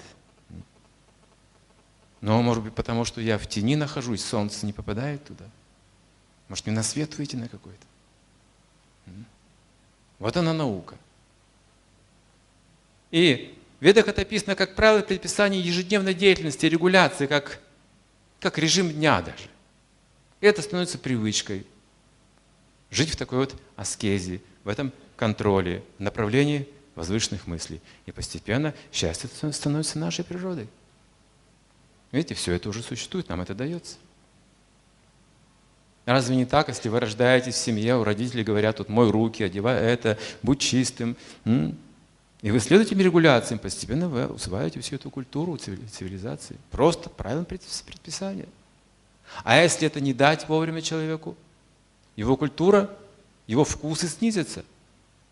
[2.19, 5.45] Но, может быть, потому что я в тени нахожусь, солнце не попадает туда.
[6.49, 7.85] Может, мне на свет выйти на какой-то.
[10.19, 10.95] Вот она наука.
[13.09, 17.59] И в Ведах это описано как правило предписания ежедневной деятельности, регуляции, как,
[18.39, 19.49] как режим дня даже.
[20.41, 21.65] И это становится привычкой.
[22.91, 27.81] Жить в такой вот аскезе, в этом контроле, направлении возвышенных мыслей.
[28.05, 30.67] И постепенно счастье становится нашей природой.
[32.11, 33.97] Видите, все это уже существует, нам это дается.
[36.05, 39.79] Разве не так, если вы рождаетесь в семье, у родителей говорят, тут мой руки, одевай
[39.81, 41.15] это, будь чистым.
[41.45, 46.57] И вы следуете регуляциям, постепенно вы усваиваете всю эту культуру цивилизации.
[46.71, 48.47] Просто правильно предписание.
[49.43, 51.37] А если это не дать вовремя человеку,
[52.15, 52.89] его культура,
[53.47, 54.65] его вкусы снизятся.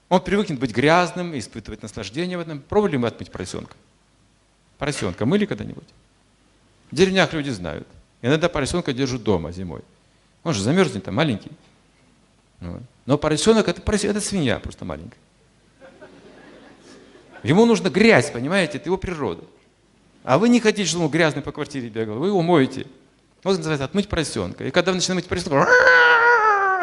[0.10, 2.60] Он привыкнет быть грязным, испытывать наслаждение в этом.
[2.62, 3.76] Пробовали мы отмыть поросенка?
[4.80, 5.88] Поросенка мыли когда-нибудь?
[6.90, 7.88] В деревнях люди знают.
[8.24, 9.82] Иногда поросенка держат дома зимой.
[10.44, 11.52] Он же замерзнет, там маленький.
[13.06, 15.18] Но поросенок это, это свинья просто маленькая.
[17.44, 19.44] Ему нужно грязь, понимаете, это его природа.
[20.24, 22.86] А вы не хотите, чтобы он грязный по квартире бегал, вы его моете.
[23.44, 24.66] Вот называется отмыть поросенка.
[24.66, 25.70] И когда вы начинаете мыть поросенка,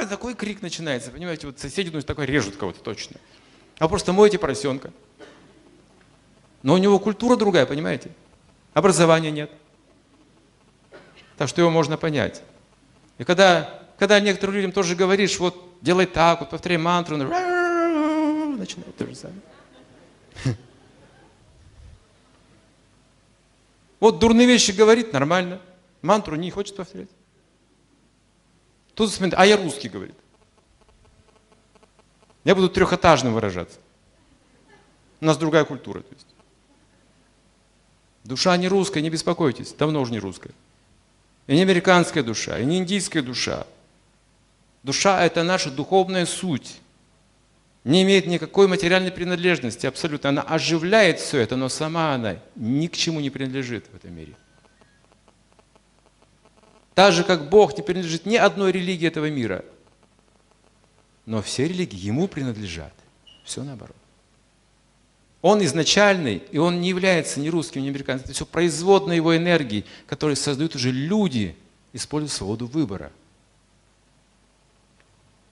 [0.05, 3.17] такой крик начинается, понимаете, вот соседи, ну, такой режут кого-то точно.
[3.79, 4.93] А просто моете поросенка.
[6.63, 8.11] Но у него культура другая, понимаете?
[8.75, 9.51] Образования нет.
[11.37, 12.43] Так что его можно понять.
[13.19, 19.15] И когда, когда некоторым людям тоже говоришь, вот делай так, вот повторяй мантру, начинает то
[19.15, 19.41] самое.
[23.99, 25.59] Вот дурные вещи говорит, нормально.
[26.03, 27.09] Мантру не хочет повторять.
[28.97, 30.17] Смотрит, а я русский, говорит.
[32.45, 33.79] Я буду трехэтажным выражаться.
[35.21, 36.01] У нас другая культура.
[36.01, 36.27] То есть.
[38.25, 40.53] Душа не русская, не беспокойтесь, давно уже не русская.
[41.47, 43.67] И не американская душа, и не индийская душа.
[44.83, 46.81] Душа– это наша духовная суть.
[47.85, 50.31] Не имеет никакой материальной принадлежности абсолютно.
[50.31, 54.35] Она оживляет все это, но сама она ни к чему не принадлежит в этом мире.
[56.97, 59.65] Так же, как Бог не принадлежит ни одной религии этого мира.
[61.27, 62.95] Но все религии Ему принадлежат.
[63.45, 63.95] Все наоборот.
[65.43, 68.25] Он изначальный, и он не является ни русским, ни американцем.
[68.25, 71.55] Это все производная его энергии, которые создают уже люди,
[71.93, 73.13] используя свободу выбора.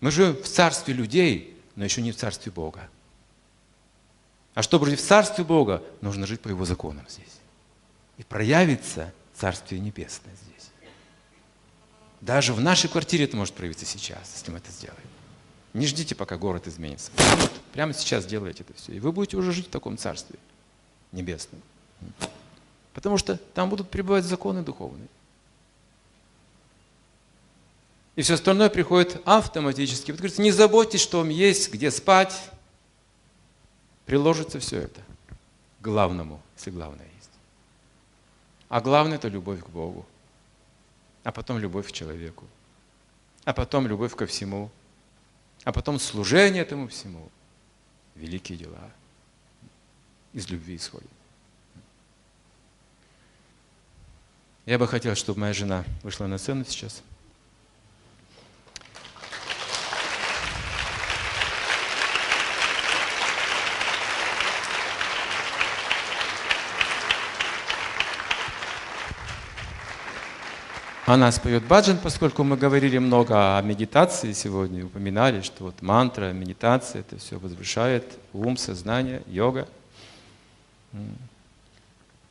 [0.00, 2.88] Мы живем в царстве людей, но еще не в царстве Бога.
[4.54, 7.38] А чтобы жить в царстве Бога, нужно жить по его законам здесь.
[8.16, 10.53] И проявится Царствие Небесное здесь.
[12.24, 14.98] Даже в нашей квартире это может проявиться сейчас, если мы это сделаем.
[15.74, 17.10] Не ждите, пока город изменится.
[17.74, 18.92] Прямо сейчас делайте это все.
[18.92, 20.38] И вы будете уже жить в таком царстве
[21.12, 21.60] небесном.
[22.94, 25.08] Потому что там будут пребывать законы духовные.
[28.16, 30.10] И все остальное приходит автоматически.
[30.10, 32.34] Вот говорится, не заботьтесь, что вам есть, где спать.
[34.06, 35.02] Приложится все это
[35.80, 37.30] главному, если главное есть.
[38.70, 40.06] А главное– это любовь к Богу.
[41.24, 42.44] А потом любовь к человеку.
[43.44, 44.70] А потом любовь ко всему–
[45.64, 47.30] а потом служение этому всему.
[48.14, 48.90] Великие дела.
[50.34, 51.08] Из любви исходят.
[54.66, 57.02] Я бы хотел, чтобы моя жена вышла на сцену сейчас.
[71.06, 77.00] Она споет баджан, поскольку мы говорили много о медитации сегодня, упоминали, что вот мантра, медитация,
[77.00, 79.68] это все возвышает ум, сознание, йога.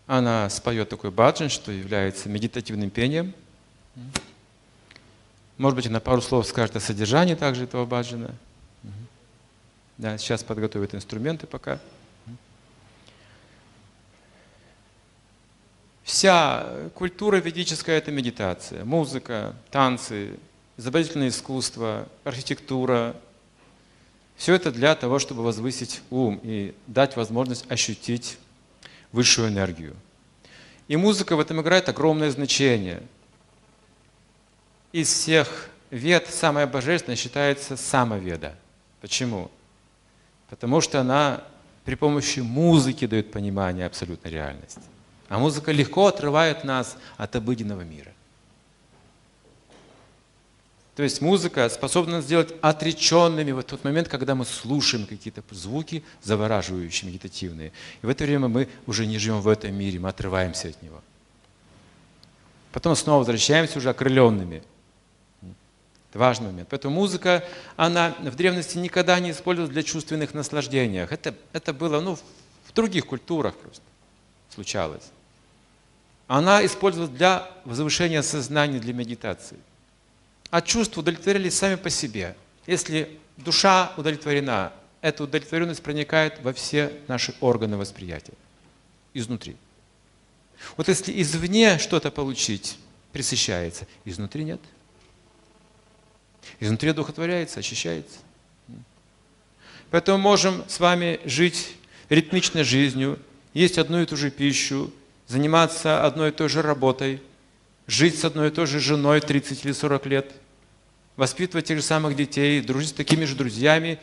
[0.07, 3.35] Она споет такой баджан, что является медитативным пением.
[5.59, 8.31] Может быть, она пару слов скажет о содержании также этого баджана.
[9.99, 11.79] Да, сейчас подготовит инструменты пока.
[16.03, 18.83] Вся культура ведическая– это медитация.
[18.83, 20.37] Музыка, танцы,
[20.77, 23.15] изобразительное искусство, архитектура.
[24.35, 28.37] Все это для того, чтобы возвысить ум и дать возможность ощутить
[29.13, 29.95] высшую энергию.
[30.89, 33.01] И музыка в этом играет огромное значение.
[34.91, 38.55] Из всех вед самая божественная считается самоведа.
[38.99, 39.49] Почему?
[40.49, 41.43] Потому что она
[41.85, 44.81] при помощи музыки дает понимание абсолютной реальности.
[45.29, 48.11] А музыка легко отрывает нас от обыденного мира.
[50.95, 56.03] То есть музыка способна нас сделать отреченными в тот момент, когда мы слушаем какие-то звуки
[56.21, 57.71] завораживающие, медитативные.
[58.03, 61.01] И в это время мы уже не живем в этом мире, мы отрываемся от него.
[62.71, 64.61] Потом снова возвращаемся уже окрыленными.
[66.11, 66.69] Это важный момент.
[66.69, 67.43] Поэтому музыка,
[67.75, 70.99] она в древности никогда не использовалась для чувственных наслаждений.
[70.99, 73.81] Это, это было ну, в других культурах просто
[74.53, 75.12] случалось
[76.37, 79.59] она использовалась для возвышения сознания, для медитации.
[80.49, 82.35] А чувства удовлетворялись сами по себе.
[82.65, 88.33] Если душа удовлетворена, эта удовлетворенность проникает во все наши органы восприятия
[89.13, 89.55] изнутри.
[90.75, 92.79] Вот если извне что-то получить,
[93.11, 94.61] присыщается, изнутри нет.
[96.59, 98.17] Изнутри одухотворяется, очищается.
[99.91, 101.75] Поэтому можем с вами жить
[102.09, 103.19] ритмичной жизнью,
[103.53, 104.91] есть одну и ту же пищу,
[105.27, 107.21] заниматься одной и той же работой,
[107.87, 110.31] жить с одной и той же женой 30 или 40 лет,
[111.15, 113.99] воспитывать тех же самых детей, дружить с такими же друзьями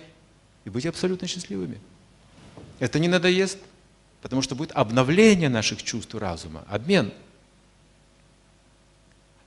[0.64, 1.80] и быть абсолютно счастливыми.
[2.78, 3.58] Это не надоест,
[4.22, 7.12] потому что будет обновление наших чувств и разума, обмен.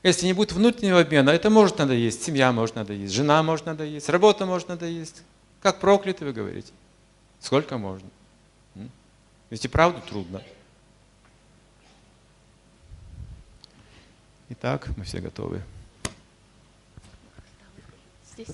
[0.03, 4.45] Если не будет внутреннего обмена, это может надоесть, семья может надоесть, жена может надоесть, работа
[4.45, 5.23] может надоесть.
[5.61, 6.73] Как проклятый вы говорите?
[7.39, 8.09] Сколько можно?
[9.49, 10.41] Ведь и правду трудно.
[14.55, 15.63] Итак, мы все готовы.
[18.33, 18.49] Здесь.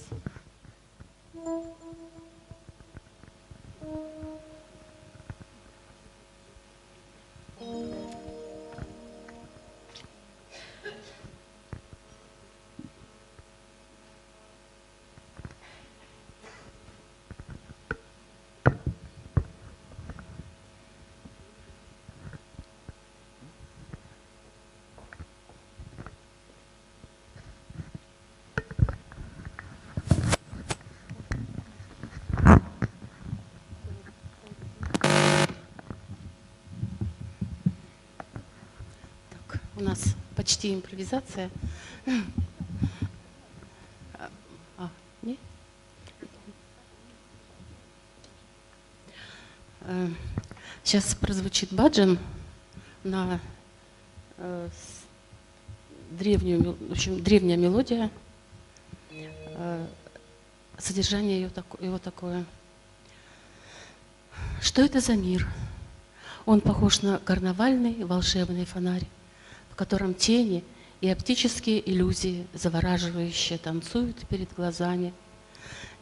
[39.80, 41.50] У нас почти импровизация.
[44.78, 44.90] А,
[45.22, 45.38] не?
[50.84, 52.20] Сейчас прозвучит баджан
[53.04, 53.40] на
[54.38, 54.70] э,
[56.12, 58.12] древнюю, в общем, древняя мелодия.
[59.12, 59.88] Э,
[60.78, 61.50] содержание
[61.80, 62.46] его такое.
[64.62, 65.48] Что это за мир?
[66.46, 69.06] Он похож на карнавальный волшебный фонарь,
[69.80, 70.66] котором тени
[71.00, 75.14] и оптические иллюзии завораживающие танцуют перед глазами.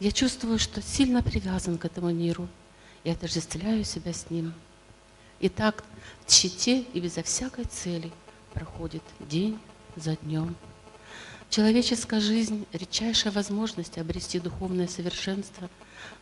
[0.00, 2.48] Я чувствую, что сильно привязан к этому миру
[3.04, 4.52] и отождествляю себя с ним.
[5.38, 5.84] И так
[6.26, 8.10] в тщете и безо всякой цели
[8.52, 9.60] проходит день
[9.94, 10.56] за днем.
[11.48, 15.70] Человеческая жизнь– редчайшая возможность обрести духовное совершенство,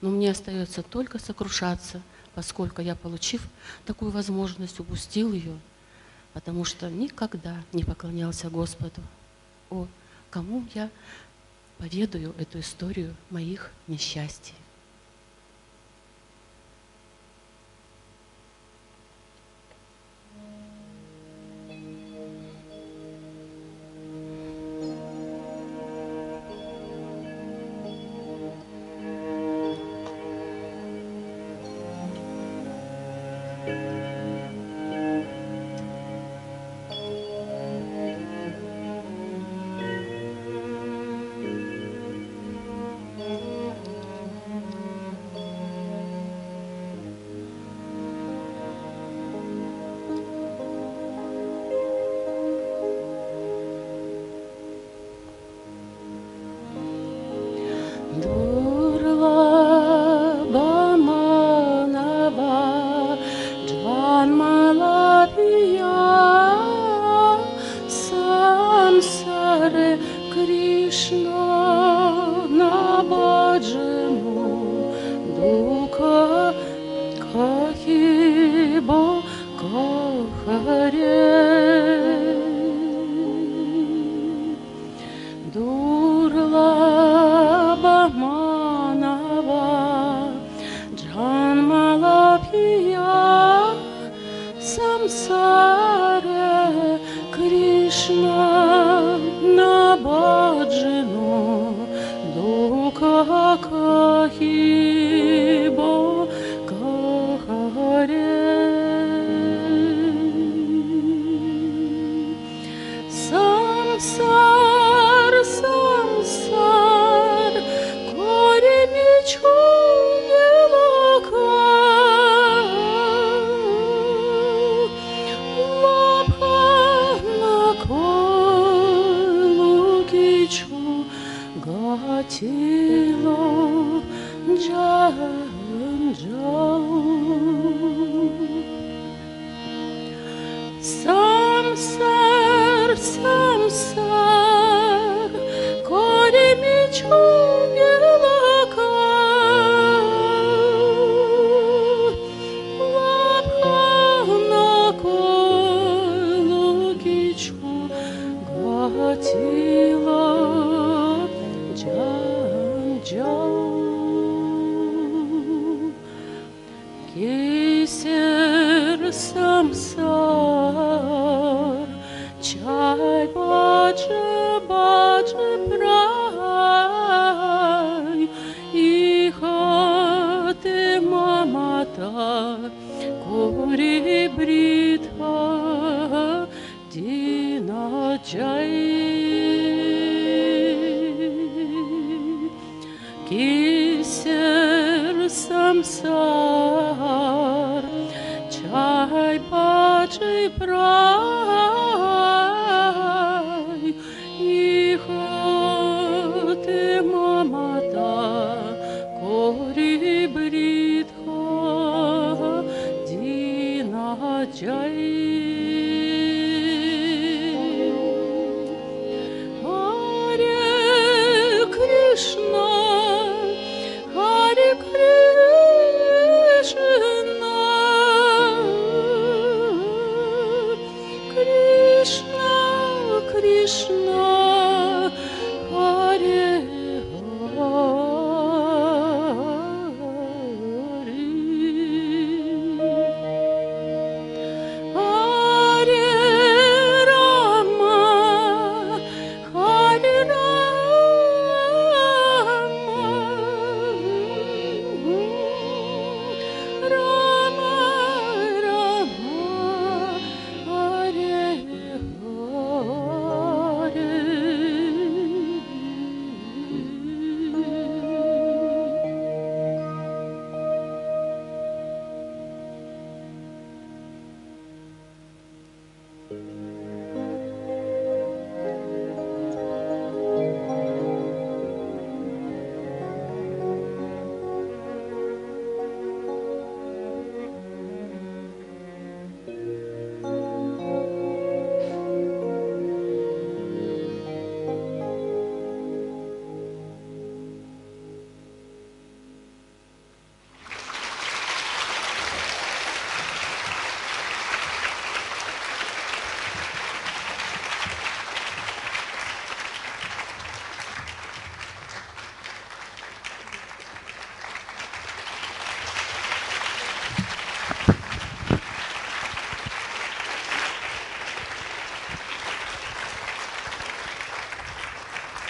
[0.02, 2.02] но мне остается только сокрушаться,
[2.34, 3.48] поскольку я, получив
[3.86, 5.58] такую возможность, упустил ее,
[6.36, 9.00] потому что никогда не поклонялся Господу.
[9.70, 9.88] О,
[10.28, 10.90] кому я
[11.78, 14.52] поведаю эту историю моих несчастий?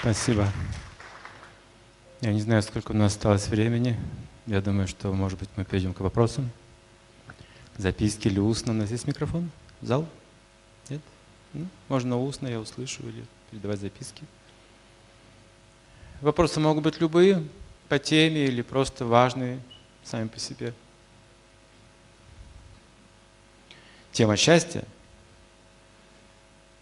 [0.06, 0.46] Спасибо.
[2.20, 3.98] Я не знаю, сколько у нас осталось времени.
[4.46, 6.48] Я думаю, что, может быть, мы перейдем к вопросам.
[7.76, 8.72] Записки или устно.
[8.72, 9.50] У нас есть микрофон?
[9.82, 10.06] Зал?
[10.90, 11.00] Нет?
[11.54, 14.22] Ну, можно устно, я услышу, или передавать записки.
[16.20, 17.42] Вопросы могут быть любые,
[17.88, 19.58] по теме или просто важные
[20.04, 20.72] сами по себе.
[24.12, 24.84] Тема счастья,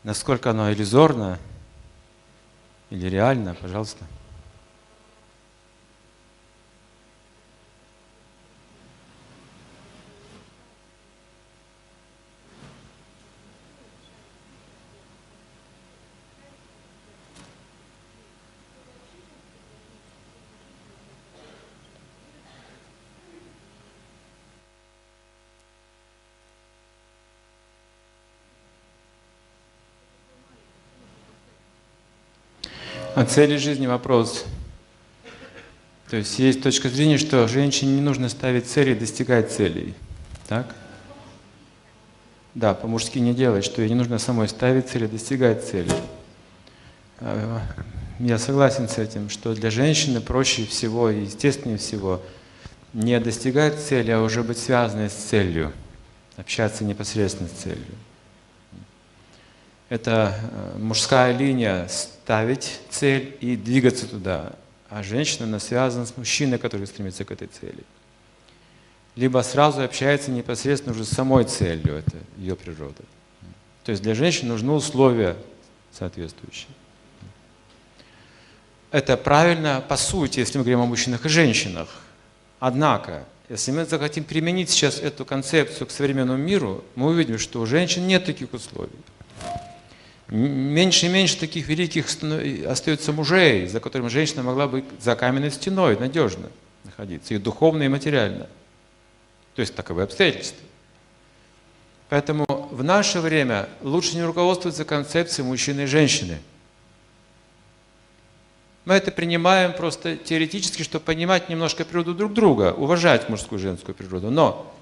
[0.03, 1.39] насколько она иллюзорна
[2.95, 4.05] или реально, пожалуйста.
[33.15, 34.45] О цели жизни вопрос.
[36.11, 39.95] То есть есть точка зрения, что женщине не нужно ставить цели, достигать целей.
[40.49, 40.75] Так?
[42.57, 45.93] Да, по-мужски не делать, что ей не нужно самой ставить цели, достигать цели.
[47.21, 47.63] А,
[48.19, 52.21] я согласен с этим, что для женщины проще всего и естественнее всего
[52.95, 55.73] не достигать цели, а уже быть связанной с целью,
[56.37, 57.95] общаться непосредственно с целью.
[59.95, 64.55] Это э, мужская линия ставить цель и двигаться туда,
[64.91, 67.85] а женщина она связана с мужчиной, который стремится к этой цели.
[69.15, 73.05] Либо сразу общается непосредственно уже с самой целью, это ее природа.
[73.85, 75.37] То есть для женщин нужны условия
[75.93, 76.71] соответствующие.
[78.91, 81.89] Это правильно по сути, если мы говорим о мужчинах и женщинах.
[82.59, 87.67] Однако, если мы захотим применить сейчас эту концепцию к современному миру, мы увидим, что у
[87.67, 88.91] женщин нет таких условий.
[90.29, 92.07] Меньше и меньше таких великих
[92.67, 96.49] остается мужей, за которыми женщина могла бы за каменной стеной надежно
[96.85, 98.49] находиться, и духовно, и материально.
[99.55, 100.61] То есть таковы обстоятельства.
[102.09, 106.39] Поэтому в наше время лучше не руководствоваться концепцией мужчины и женщины.
[108.85, 113.95] Мы это принимаем просто теоретически, чтобы понимать немножко природу друг друга, уважать мужскую и женскую
[113.95, 114.31] природу.
[114.31, 114.74] Но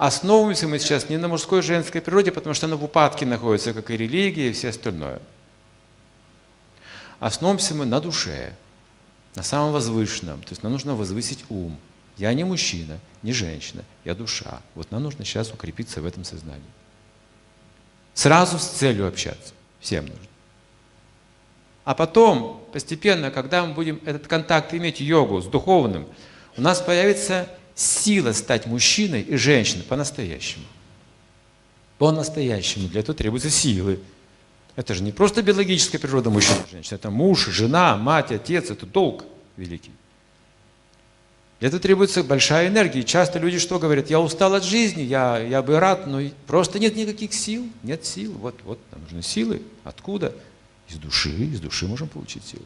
[0.00, 3.74] Основываемся мы сейчас не на мужской и женской природе, потому что она в упадке находится,
[3.74, 5.20] как и религия и все остальное.
[7.18, 8.54] Основываемся мы на душе,
[9.34, 10.40] на самом возвышенном.
[10.40, 11.78] То есть нам нужно возвысить ум.
[12.16, 14.62] Я не мужчина, не женщина, я душа.
[14.74, 16.62] Вот нам нужно сейчас укрепиться в этом сознании.
[18.14, 19.52] Сразу с целью общаться.
[19.80, 20.28] Всем нужно.
[21.84, 26.06] А потом, постепенно, когда мы будем этот контакт иметь, йогу с духовным,
[26.56, 27.50] у нас появится
[27.80, 30.64] сила стать мужчиной и женщиной по-настоящему.
[31.98, 32.88] По-настоящему.
[32.88, 34.00] Для этого требуются силы.
[34.76, 36.96] Это же не просто биологическая природа мужчины и женщины.
[36.96, 38.70] Это муж, жена, мать, отец.
[38.70, 39.24] Это долг
[39.56, 39.92] великий.
[41.58, 43.00] Для этого требуется большая энергия.
[43.00, 44.10] И часто люди что говорят?
[44.10, 47.66] Я устал от жизни, я, я бы рад, но просто нет никаких сил.
[47.82, 48.32] Нет сил.
[48.32, 49.62] Вот, вот нам нужны силы.
[49.84, 50.34] Откуда?
[50.88, 51.30] Из души.
[51.30, 52.64] Из души можем получить силы.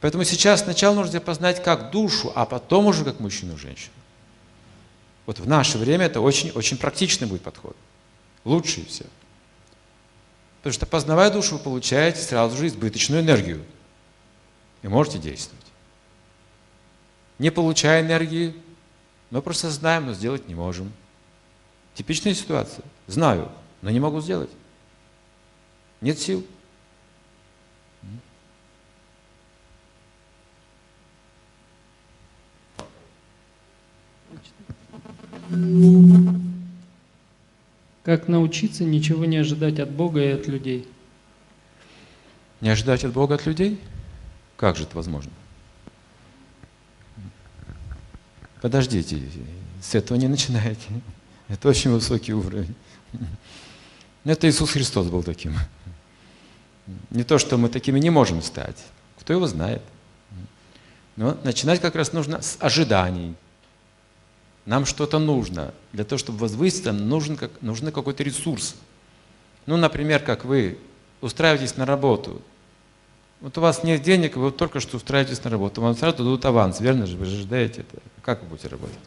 [0.00, 3.92] Поэтому сейчас сначала нужно познать как душу, а потом уже как мужчину и женщину.
[5.26, 7.76] Вот в наше время это очень-очень практичный будет подход.
[8.44, 9.04] Лучший все.
[10.58, 13.64] Потому что познавая душу, вы получаете сразу же избыточную энергию.
[14.82, 15.64] И можете действовать.
[17.38, 18.54] Не получая энергии,
[19.30, 20.92] мы просто знаем, но сделать не можем.
[21.94, 22.84] Типичная ситуация.
[23.06, 23.50] Знаю,
[23.82, 24.50] но не могу сделать.
[26.00, 26.46] Нет сил.
[38.04, 40.86] Как научиться ничего не ожидать от Бога и от людей?
[42.60, 43.80] Не ожидать от Бога от людей?
[44.56, 45.30] Как же это возможно?
[48.60, 49.22] Подождите,
[49.80, 50.88] с этого не начинайте.
[51.48, 52.74] Это очень высокий уровень.
[54.24, 55.54] Это Иисус Христос был таким.
[57.10, 58.76] Не то, что мы такими не можем стать.
[59.20, 59.82] Кто его знает.
[61.16, 63.34] Но начинать как раз нужно с ожиданий.
[64.68, 65.72] Нам что-то нужно.
[65.94, 68.74] Для того, чтобы возвыситься, нужен, как, нужен какой-то ресурс.
[69.64, 70.76] Ну, например, как вы
[71.22, 72.42] устраиваетесь на работу.
[73.40, 75.80] Вот у вас нет денег, вы только что устраиваетесь на работу.
[75.80, 77.16] Вам сразу дадут аванс, верно же?
[77.16, 78.02] Вы же ждаете это.
[78.20, 78.98] Как вы будете работать?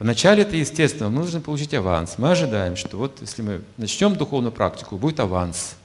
[0.00, 2.18] Вначале это естественно, мы должны получить аванс.
[2.18, 5.76] Мы ожидаем, что вот если мы начнем духовную практику, будет аванс.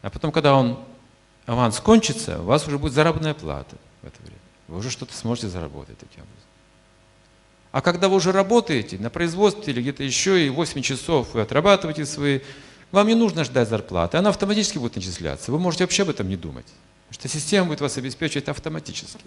[0.00, 0.78] А потом, когда он,
[1.44, 4.40] аванс кончится, у вас уже будет заработная плата в это время.
[4.68, 6.37] Вы уже что-то сможете заработать таким образом.
[7.70, 12.06] А когда вы уже работаете на производстве или где-то еще, и 8 часов вы отрабатываете
[12.06, 12.40] свои,
[12.92, 15.52] вам не нужно ждать зарплаты, она автоматически будет начисляться.
[15.52, 16.66] Вы можете вообще об этом не думать.
[17.08, 19.20] Потому что система будет вас обеспечивать автоматически.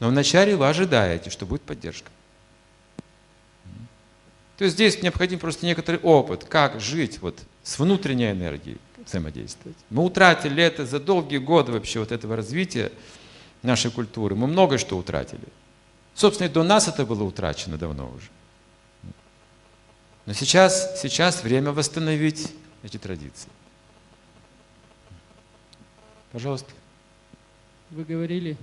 [0.00, 2.10] Но вначале вы ожидаете, что будет поддержка.
[4.56, 9.76] То есть здесь необходим просто некоторый опыт, как жить вот с внутренней энергией взаимодействовать.
[9.90, 12.90] Мы утратили это за долгие годы вообще вот этого развития
[13.62, 14.34] нашей культуры.
[14.34, 15.40] Мы многое что утратили.
[16.18, 18.26] Собственно, и до нас это было утрачено давно уже.
[20.26, 23.48] Но сейчас, сейчас время восстановить эти традиции.
[26.32, 26.72] Пожалуйста.
[27.90, 28.56] Вы говорили,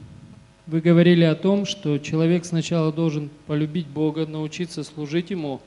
[0.68, 5.61] вы говорили о том, что человек сначала должен полюбить Бога, научиться служить Ему,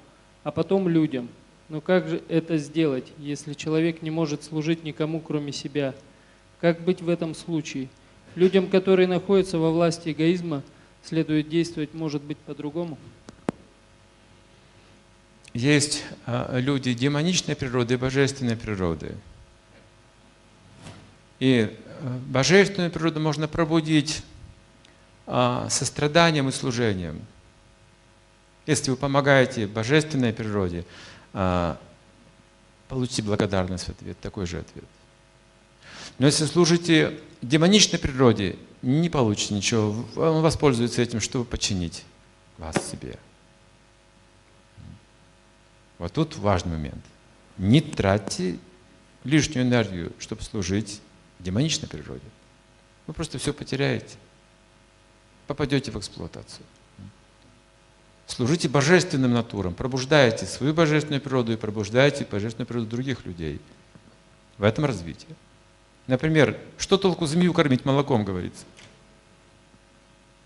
[0.45, 1.31] а потом людям.
[1.71, 5.95] Но как же это сделать, если человек не может служить никому, кроме себя?
[6.61, 7.89] Как быть в этом случае?
[8.35, 10.63] Людям, которые находятся во власти эгоизма,
[11.05, 12.99] следует действовать, может быть, по-другому?
[15.55, 19.15] Есть э, люди демоничной природы и божественной природы.
[21.41, 24.23] И э, божественную природу можно пробудить
[25.27, 27.21] э, состраданием и служением.
[28.67, 30.85] Если вы помогаете божественной природе,
[32.87, 34.85] получите благодарность в ответ, такой же ответ.
[36.19, 40.05] Но если служите демоничной природе, не получите ничего.
[40.17, 42.05] Он воспользуется этим, чтобы подчинить
[42.59, 43.19] вас себе.
[45.99, 47.05] Вот тут важный момент.
[47.57, 48.59] Не тратьте
[49.25, 51.01] лишнюю энергию, чтобы служить
[51.41, 52.23] демоничной природе.
[53.07, 54.17] Вы просто все потеряете.
[55.47, 56.65] Попадете в эксплуатацию.
[58.27, 63.59] Служите божественным натурам, пробуждайте свою божественную природу и пробуждайте божественную природу других людей.
[64.59, 65.35] В этом развитии.
[66.09, 68.65] Например, что толку змею кормить молоком, говорится?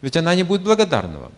[0.03, 1.33] Ведь она не будет благодарна вам.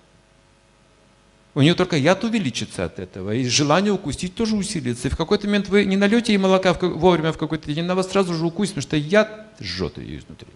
[1.55, 5.07] У нее только яд увеличится от этого, и желание укусить тоже усилится.
[5.07, 8.11] И в какой-то момент вы не нальете ей молока вовремя в какой-то день, она вас
[8.11, 10.49] сразу же укусит, потому что яд жжет ее изнутри.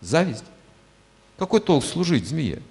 [0.00, 0.44] Зависть.
[1.38, 2.62] Какой толк служить змее?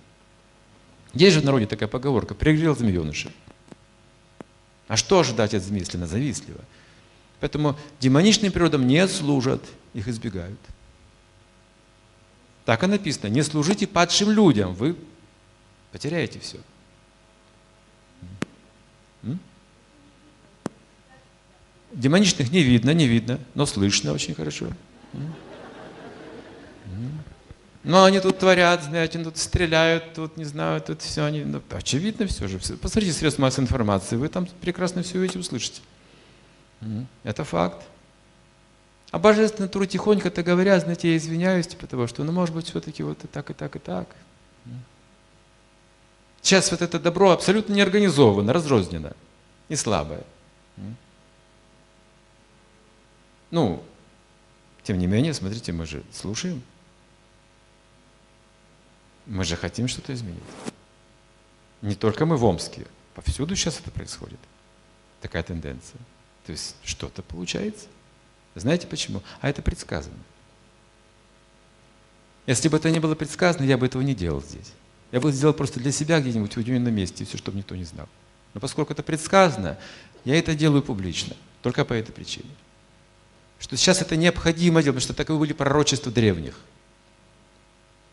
[1.13, 3.31] Есть же в народе такая поговорка, пригрел змееныша.
[4.87, 6.59] А что ожидать от змеи, если она завистлива?
[7.39, 9.63] Поэтому демоничным природам не служат,
[9.93, 10.59] их избегают.
[12.65, 14.95] Так и написано, не служите падшим людям, вы
[15.91, 16.59] потеряете все.
[21.91, 24.67] Демоничных не видно, не видно, но слышно очень хорошо.
[27.83, 32.27] Но они тут творят, знаете, тут стреляют, тут, не знаю, тут все, они, ну, очевидно
[32.27, 32.59] все же.
[32.59, 35.81] Посмотрите средства массовой информации, вы там прекрасно все увидите, услышите.
[37.23, 37.85] Это факт.
[39.11, 43.01] А божественный труд тихонько-то говоря, знаете, я извиняюсь, типа того, что, ну, может быть, все-таки
[43.03, 44.07] вот и так, и так, и так.
[46.41, 49.11] Сейчас вот это добро абсолютно не организовано, разрознено
[49.67, 50.23] и слабое.
[53.51, 53.83] Ну,
[54.83, 56.61] тем не менее, смотрите, мы же слушаем.
[59.25, 60.41] Мы же хотим что-то изменить.
[61.81, 62.85] Не только мы в Омске,
[63.15, 64.39] повсюду сейчас это происходит.
[65.21, 65.99] Такая тенденция.
[66.49, 67.85] То есть что-то получается.
[68.55, 69.21] Знаете почему?
[69.39, 70.17] А это предсказано.
[72.47, 74.71] Если бы это не было предсказано, я бы этого не делал здесь.
[75.11, 78.09] Я бы сделал просто для себя где-нибудь в уединенном месте, все, чтобы никто не знал.
[78.55, 79.77] Но поскольку это предсказано,
[80.25, 82.49] я это делаю публично, только по этой причине.
[83.59, 86.55] Что сейчас это необходимо делать, потому что таковы были пророчества древних.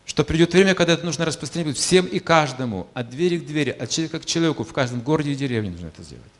[0.05, 3.89] Что придет время, когда это нужно распространить всем и каждому, от двери к двери, от
[3.89, 6.31] человека к человеку, в каждом городе и деревне нужно это сделать.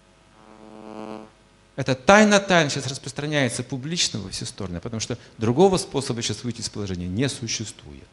[1.77, 6.61] Это тайна тайн сейчас распространяется публично во все стороны, потому что другого способа сейчас выйти
[6.61, 8.09] из положения не существует.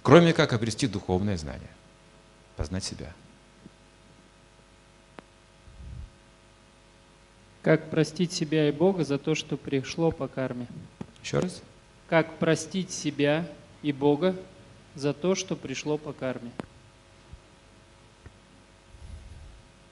[0.00, 1.70] Кроме как обрести духовное знание,
[2.56, 3.12] познать себя.
[7.62, 10.68] Как простить себя и Бога за то, что пришло по карме?
[11.24, 11.62] Еще раз?
[12.08, 13.50] Как простить себя
[13.82, 14.36] и Бога
[14.94, 16.52] за то, что пришло по карме?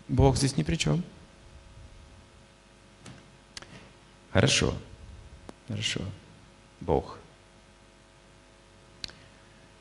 [0.07, 1.03] Бог здесь ни при чем.
[4.33, 4.75] Хорошо.
[5.69, 6.01] Хорошо.
[6.81, 7.19] Бог.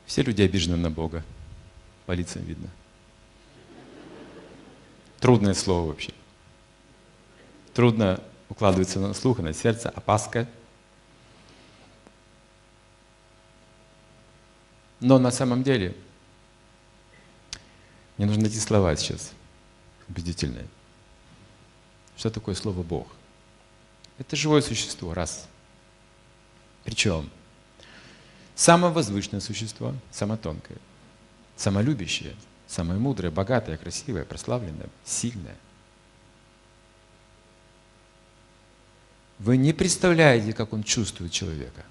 [0.06, 1.24] Все люди обижены на Бога.
[2.06, 2.68] По лицам видно.
[5.20, 6.12] Трудное слово вообще.
[7.72, 10.46] Трудно укладывается на слух и на сердце, опаска.
[15.00, 15.96] Но на самом деле
[18.16, 19.32] мне нужно найти слова сейчас
[20.08, 20.66] убедительные.
[22.16, 23.06] Что такое слово Бог?
[24.18, 25.48] Это живое существо, раз.
[26.84, 27.30] Причем
[28.54, 30.78] самое возвышенное существо, самое тонкое,
[31.56, 32.34] самое любящее,
[32.66, 35.56] самое мудрое, богатое, красивое, прославленное, сильное.
[39.38, 41.84] Вы не представляете, как он чувствует человека.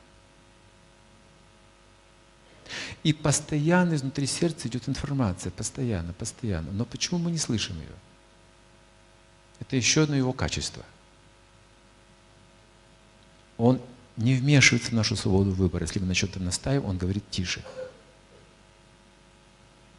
[3.03, 6.71] И постоянно изнутри сердца идет информация, постоянно, постоянно.
[6.71, 7.95] Но почему мы не слышим ее?
[9.59, 10.85] Это еще одно его качество.
[13.61, 13.79] Он
[14.17, 15.83] не вмешивается в нашу свободу выбора.
[15.83, 17.63] Если мы на чем-то настаиваем, он говорит тише.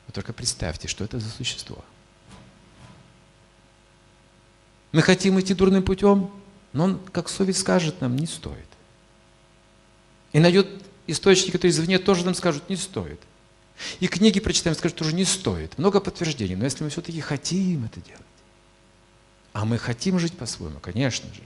[0.09, 1.85] Вы только представьте, что это за существо.
[4.91, 6.33] Мы хотим идти дурным путем,
[6.73, 8.67] но он, как совесть скажет нам, не стоит.
[10.33, 10.69] И найдет
[11.07, 13.21] источники, которые извне тоже нам скажут, не стоит.
[14.01, 15.79] И книги прочитаем, скажут, тоже не стоит.
[15.79, 16.57] Много подтверждений.
[16.57, 18.23] Но если мы все-таки хотим это делать,
[19.53, 21.43] а мы хотим жить по-своему, конечно же,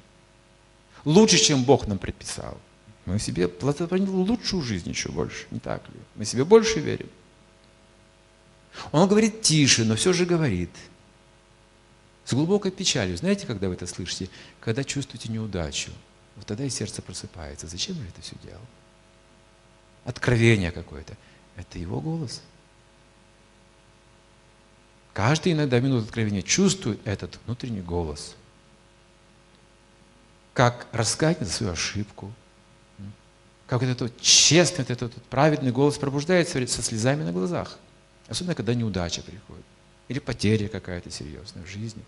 [1.06, 2.58] лучше, чем Бог нам предписал,
[3.06, 5.94] мы себе плодотворим лучшую жизнь еще больше, не так ли?
[6.16, 7.08] Мы себе больше верим.
[8.92, 10.70] Он говорит тише, но все же говорит.
[12.24, 13.16] С глубокой печалью.
[13.16, 14.28] Знаете, когда вы это слышите?
[14.60, 15.92] Когда чувствуете неудачу.
[16.34, 17.68] Вот тогда и сердце просыпается.
[17.68, 18.60] Зачем же это все делал?
[20.04, 21.16] Откровение какое-то.
[21.56, 22.42] Это его голос.
[25.14, 28.36] Каждый иногда минут откровения чувствует этот внутренний голос.
[30.56, 32.32] Как за свою ошибку.
[33.66, 37.78] Как вот этот честный, вот этот праведный голос пробуждается со слезами на глазах.
[38.26, 39.66] Особенно, когда неудача приходит.
[40.08, 42.02] Или потеря какая-то серьезная в жизни.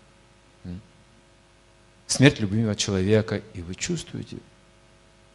[2.07, 3.43] Смерть любимого человека.
[3.53, 4.37] И вы чувствуете,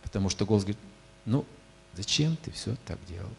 [0.03, 0.83] потому что голос говорит,
[1.25, 1.47] ну,
[1.93, 3.31] зачем ты все так делал?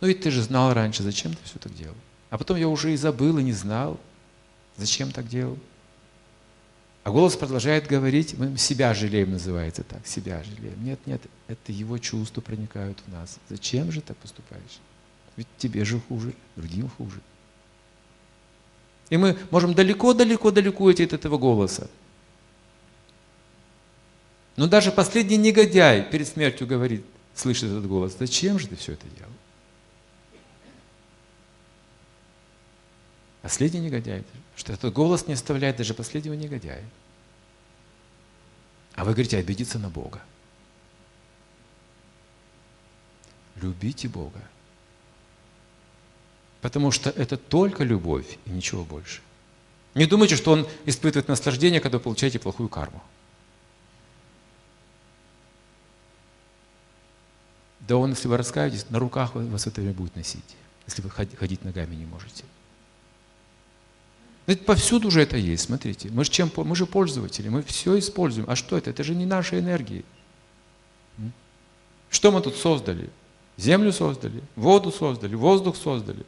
[0.00, 1.96] Ну ведь ты же знал раньше, зачем ты все так делал?
[2.30, 4.00] А потом я уже и забыл, и не знал,
[4.76, 5.56] зачем так делал.
[7.08, 10.84] А голос продолжает говорить, мы себя жалеем, называется так, себя жалеем.
[10.84, 13.38] Нет, нет, это его чувства проникают в нас.
[13.48, 14.78] Зачем же так поступаешь?
[15.34, 17.22] Ведь тебе же хуже, другим хуже.
[19.08, 21.88] И мы можем далеко-далеко-далеко уйти от этого голоса.
[24.56, 29.06] Но даже последний негодяй перед смертью говорит, слышит этот голос, зачем же ты все это
[29.16, 29.32] делал?
[33.48, 34.24] Последний негодяй,
[34.56, 36.84] что этот голос не оставляет даже последнего негодяя.
[38.94, 40.20] А вы говорите, обидеться на Бога.
[43.56, 44.42] Любите Бога.
[46.60, 49.22] Потому что это только любовь и ничего больше.
[49.94, 53.02] Не думайте, что Он испытывает наслаждение, когда получаете плохую карму.
[57.80, 60.54] Да Он, если вы раскаетесь, на руках вас это время будет носить,
[60.86, 62.44] если вы ходить ногами не можете.
[64.48, 66.08] Ведь повсюду уже это есть, смотрите.
[66.10, 68.48] Мы же, чем, мы же пользователи, мы все используем.
[68.48, 68.88] А что это?
[68.88, 70.06] Это же не наши энергии.
[72.08, 73.10] Что мы тут создали?
[73.58, 76.24] Землю создали, воду создали, воздух создали,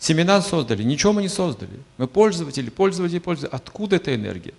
[0.00, 0.82] семена создали.
[0.82, 1.78] Ничего мы не создали.
[1.98, 3.54] Мы пользователи, пользователи, пользователи.
[3.54, 4.54] Откуда эта энергия?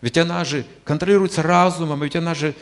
[0.00, 2.54] Ведь она же контролируется разумом, ведь она же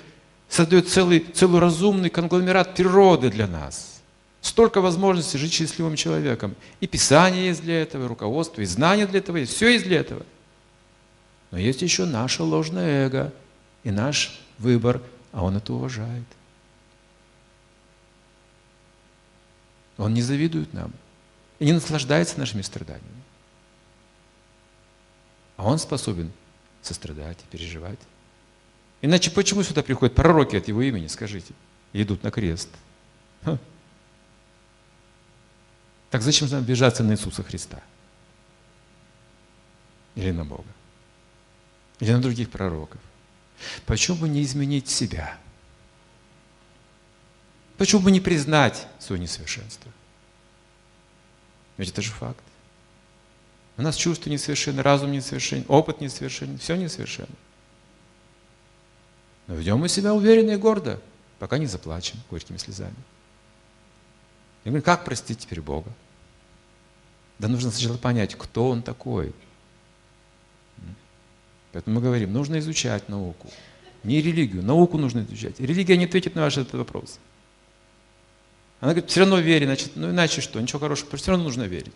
[0.48, 3.99] создает целый, целый разумный конгломерат природы для нас.
[4.40, 6.54] Столько возможностей жить счастливым человеком.
[6.80, 9.54] И Писание есть для этого, и руководство, и знания для этого есть.
[9.54, 10.24] Все есть для этого.
[11.50, 13.32] Но есть еще наше ложное эго
[13.84, 15.02] и наш выбор,
[15.32, 16.24] а он это уважает.
[19.98, 20.92] Он не завидует нам
[21.58, 23.22] и не наслаждается нашими страданиями.
[25.58, 26.32] А он способен
[26.80, 27.98] сострадать и переживать.
[29.02, 31.52] Иначе почему сюда приходят пророки от его имени, скажите,
[31.92, 32.70] и идут на крест?
[36.10, 37.80] Так зачем нам обижаться на Иисуса Христа?
[40.16, 40.68] Или на Бога?
[42.00, 43.00] Или на других пророков?
[43.86, 45.38] Почему бы не изменить себя?
[47.76, 49.90] Почему бы не признать свое несовершенство?
[51.76, 52.42] Ведь это же факт.
[53.76, 57.34] У нас чувства несовершенны, разум несовершенен, опыт несовершенен, все несовершенно.
[59.46, 61.00] Но ведем мы себя уверенно и гордо,
[61.38, 62.96] пока не заплачем горькими слезами.
[64.64, 65.90] Я говорю, как простить теперь Бога?
[67.38, 69.32] Да нужно сначала понять, кто Он такой.
[71.72, 73.50] Поэтому мы говорим, нужно изучать науку.
[74.02, 75.60] Не религию, науку нужно изучать.
[75.60, 77.18] Религия не ответит на ваш этот вопрос.
[78.80, 81.92] Она говорит, все равно верь, значит, ну иначе что, ничего хорошего, все равно нужно верить.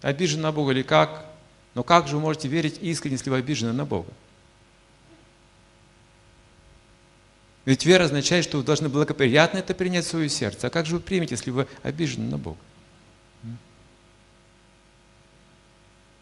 [0.00, 1.26] Обижен на Бога или как?
[1.74, 4.08] Но как же вы можете верить искренне, если вы обижены на Бога?
[7.64, 10.66] Ведь вера означает, что вы должны благоприятно это принять в свое сердце.
[10.66, 12.58] А как же вы примете, если вы обижены на Бога?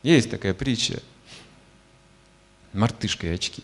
[0.03, 1.03] Есть такая притча.
[2.73, 3.63] Мартышка и очки.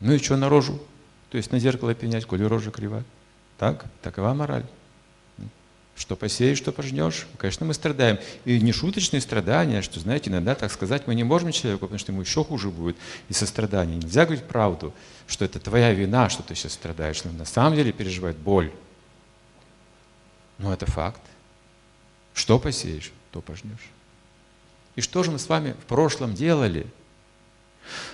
[0.00, 0.80] Ну и что на рожу?
[1.30, 3.04] То есть на зеркало пенять, коли рожа крива.
[3.58, 3.84] Так?
[4.02, 4.66] Такова мораль.
[5.96, 7.26] Что посеешь, что пожнешь.
[7.38, 8.18] Конечно, мы страдаем.
[8.44, 12.12] И не шуточные страдания, что, знаете, иногда так сказать мы не можем человеку, потому что
[12.12, 12.96] ему еще хуже будет
[13.30, 13.96] и сострадание.
[13.96, 14.92] Нельзя говорить правду,
[15.26, 17.24] что это твоя вина, что ты сейчас страдаешь.
[17.24, 18.70] Но на самом деле переживает боль.
[20.58, 21.22] Но это факт.
[22.34, 23.90] Что посеешь, то пожнешь.
[24.96, 26.86] И что же мы с вами в прошлом делали?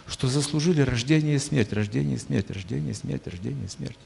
[0.06, 3.98] Что заслужили рождение и смерть, рождение и смерть, рождение и смерть, рождение и смерть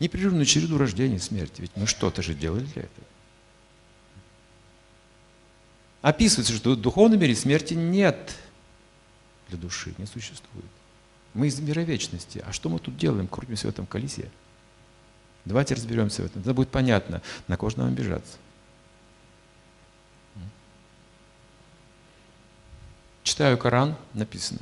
[0.00, 1.60] непрерывную череду рождения и смерти.
[1.60, 3.06] Ведь мы что-то же делали для этого.
[6.02, 8.34] Описывается, что в духовном мире смерти нет
[9.48, 10.66] для души, не существует.
[11.34, 12.42] Мы из мира вечности.
[12.46, 14.30] А что мы тут делаем, крутимся в этом колесе?
[15.44, 16.42] Давайте разберемся в этом.
[16.42, 18.36] Это будет понятно, на кого же нам обижаться.
[23.22, 24.60] Читаю Коран, написано.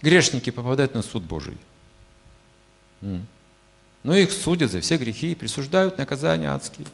[0.00, 1.56] Грешники попадают на суд Божий.
[4.02, 6.86] Но их судят за все грехи и присуждают наказания адские.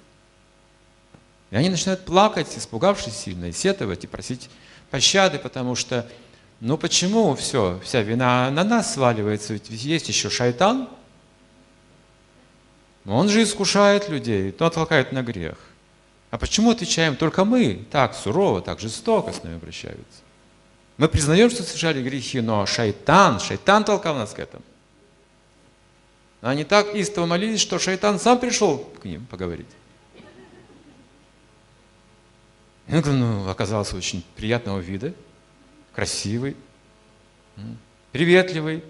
[1.50, 4.50] И они начинают плакать, испугавшись сильно, и сетовать, и просить
[4.90, 6.06] пощады, потому что,
[6.60, 10.88] ну почему все, вся вина на нас сваливается, ведь есть еще шайтан,
[13.06, 15.56] он же искушает людей, он толкает на грех.
[16.30, 17.86] А почему отвечаем только мы?
[17.90, 20.20] Так сурово, так жестоко с нами обращаются.
[20.98, 24.62] Мы признаем, что совершали грехи, но шайтан, шайтан толкал нас к этому.
[26.40, 29.66] Они так истово молились, что шайтан сам пришел к ним поговорить.
[32.88, 35.12] Он ну, оказался очень приятного вида,
[35.94, 36.56] красивый,
[38.12, 38.82] приветливый.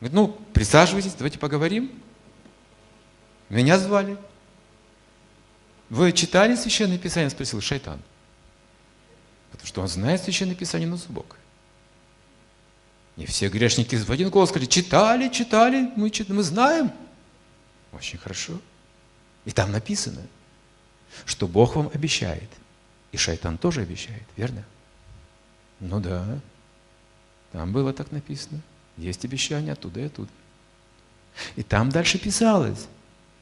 [0.00, 1.92] Говорит, ну, присаживайтесь, давайте поговорим.
[3.50, 4.16] Меня звали.
[5.90, 7.30] Вы читали Священное Писание?
[7.30, 8.00] Спросил шайтан.
[9.50, 11.36] Потому что он знает Священное Писание на зубок.
[13.20, 16.90] И все грешники в один голос сказали, читали, читали, мы, мы знаем.
[17.92, 18.58] Очень хорошо.
[19.44, 20.22] И там написано,
[21.26, 22.48] что Бог вам обещает.
[23.12, 24.64] И шайтан тоже обещает, верно?
[25.80, 26.40] Ну да,
[27.52, 28.62] там было так написано.
[28.96, 30.30] Есть обещание оттуда и оттуда.
[31.56, 32.86] И там дальше писалось,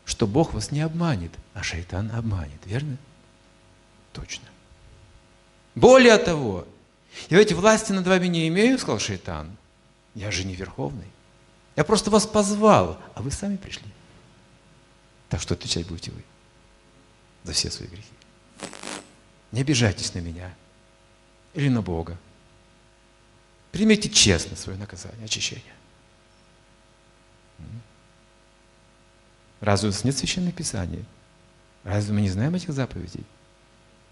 [0.04, 2.96] что Бог вас не обманет, а шайтан обманет, верно?
[4.12, 4.48] Точно.
[5.76, 6.66] Более того,
[7.30, 9.56] я ведь власти над вами не имею, сказал шайтан.
[10.18, 11.06] Я же не верховный.
[11.76, 13.86] Я просто вас позвал, а вы сами пришли.
[15.28, 16.24] Так что отвечать будете вы
[17.44, 18.02] за все свои грехи.
[19.52, 20.52] Не обижайтесь на меня
[21.54, 22.18] или на Бога.
[23.70, 25.74] Примите честно свое наказание, очищение.
[29.60, 31.04] Разве у нас нет священных писаний?
[31.84, 33.24] Разве мы не знаем этих заповедей?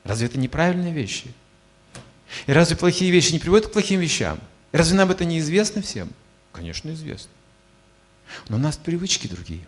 [0.05, 1.35] Разве это неправильные вещи?
[2.47, 4.39] И разве плохие вещи не приводят к плохим вещам?
[4.77, 6.13] Разве нам это не известно всем?
[6.53, 7.31] Конечно, известно.
[8.51, 9.67] Но у нас привычки другие.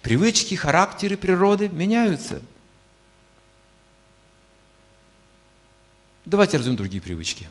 [0.00, 2.40] Привычки, характеры природы меняются.
[6.24, 7.48] Давайте развьем другие привычки.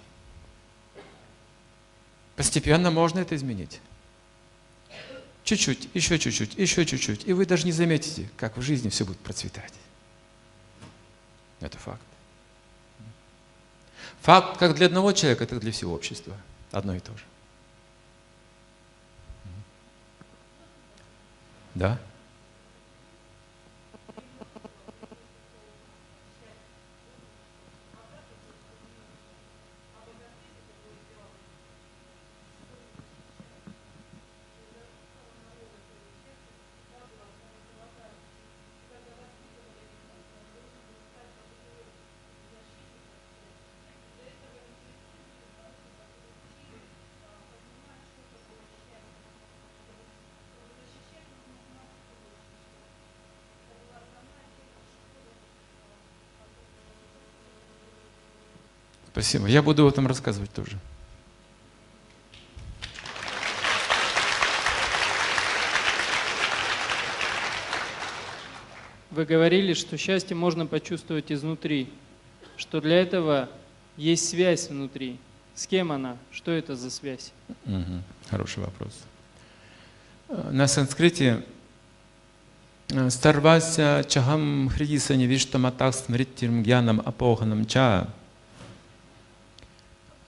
[2.37, 3.81] Постепенно можно это изменить.
[5.43, 7.27] Чуть-чуть, еще чуть-чуть, еще чуть-чуть.
[7.27, 9.73] И вы даже не заметите, как в жизни все будет процветать.
[11.59, 12.14] Это факт.
[14.25, 16.35] Факт как для одного человека, так и для всего общества.
[16.71, 17.23] Одно и то же.
[21.75, 21.99] Да?
[59.15, 59.47] Спасибо.
[59.47, 60.77] Я буду об этом рассказывать тоже.
[69.11, 71.89] Вы говорили, что счастье можно почувствовать изнутри.
[72.57, 73.49] что для этого
[73.97, 75.17] есть связь внутри.
[75.55, 76.17] С кем она?
[76.31, 77.31] Что это за связь?
[77.65, 78.03] Мгм.
[78.29, 78.91] Хороший вопрос.
[80.29, 81.43] Э, На санскрите
[82.89, 88.07] э, Старвася чахам хридиса невиштаматах смриттирм гьянам апоханам ча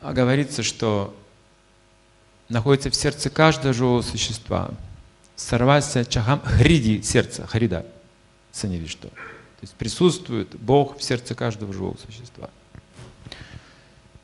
[0.02, 1.16] а говорится, что
[2.50, 4.72] находится в сердце каждого живого существа.
[5.36, 7.86] Сарвася чахам хриди сердце, хрида,
[8.52, 9.10] саневишто.
[9.10, 12.50] То есть присутствует Бог в сердце каждого живого существа.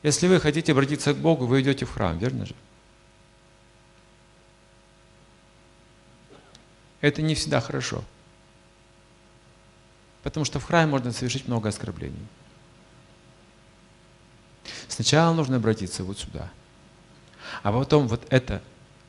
[0.02, 2.54] Если вы хотите обратиться к Богу, вы идете в храм, верно же?
[7.00, 8.04] Это не всегда хорошо.
[10.22, 12.26] Потому что в храме можно совершить много оскорблений.
[14.88, 16.50] Сначала нужно обратиться вот сюда.
[17.62, 18.62] А потом вот это,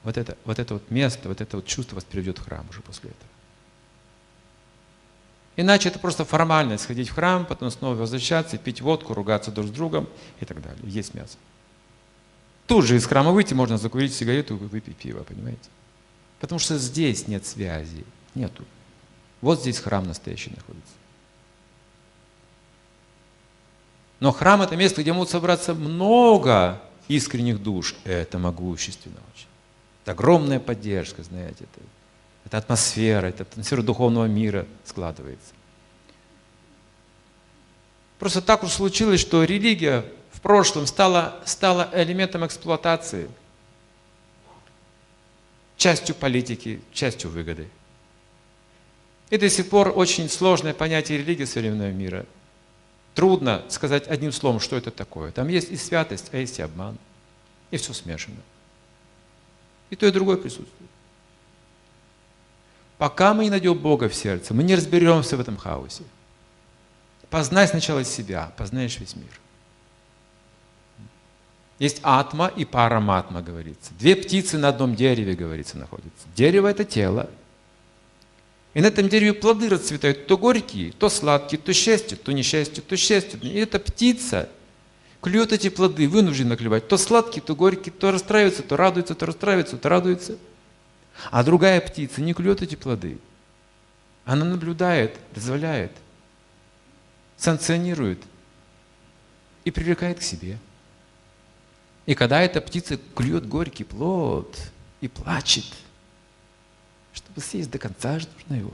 [0.03, 2.81] вот это, вот это вот место, вот это вот чувство вас приведет в храм уже
[2.81, 3.29] после этого.
[5.57, 9.71] Иначе это просто формальность, сходить в храм, потом снова возвращаться, пить водку, ругаться друг с
[9.71, 10.07] другом
[10.41, 11.37] и так далее, есть мясо.
[12.67, 15.69] Тут же из храма выйти, можно закурить сигарету и выпить пиво, понимаете?
[16.39, 18.03] Потому что здесь нет связи,
[18.33, 18.65] нету.
[19.41, 20.93] Вот здесь храм настоящий находится.
[24.19, 27.95] Но храм это место, где могут собраться много искренних душ.
[28.03, 29.47] Это могущественно очень.
[30.03, 31.85] Это огромная поддержка, знаете, это,
[32.45, 35.53] это атмосфера, это атмосфера духовного мира складывается.
[38.19, 43.29] Просто так уж случилось, что религия в прошлом стала, стала элементом эксплуатации,
[45.75, 47.67] частью политики, частью выгоды.
[49.29, 52.25] И до сих пор очень сложное понятие религии современного мира.
[53.15, 55.31] Трудно сказать одним словом, что это такое.
[55.31, 56.97] Там есть и святость, а есть и обман.
[57.71, 58.37] И все смешано.
[59.89, 60.91] И то, и другое присутствует.
[62.97, 66.03] Пока мы не найдем Бога в сердце, мы не разберемся в этом хаосе.
[67.29, 69.39] Познай сначала себя, познаешь весь мир.
[71.79, 73.93] Есть атма и параматма, говорится.
[73.97, 76.27] Две птицы на одном дереве, говорится, находятся.
[76.35, 77.29] Дерево– это тело.
[78.75, 82.97] И на этом дереве плоды расцветают то горькие, то сладкие, то счастье, то несчастье, то
[82.97, 83.39] счастье.
[83.41, 84.49] И эта птица
[85.21, 86.89] клюет эти плоды, вынуждена клевать.
[86.89, 90.37] То сладкие, то горькие, то расстраивается, то радуется, то расстраивается, то радуется.
[91.31, 93.17] А другая птица не клюет эти плоды.
[94.25, 95.93] Она наблюдает, дозволяет,
[97.37, 98.19] санкционирует
[99.63, 100.57] и привлекает к себе.
[102.05, 104.53] И когда эта птица клюет горький плод
[104.99, 105.63] и плачет,
[107.41, 108.73] съесть до конца же нужно его.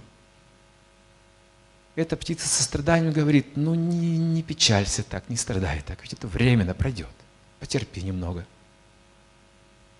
[1.96, 6.28] Эта птица со страданием говорит, ну не, не печалься так, не страдай так, ведь это
[6.28, 7.10] временно пройдет.
[7.60, 8.46] Потерпи немного.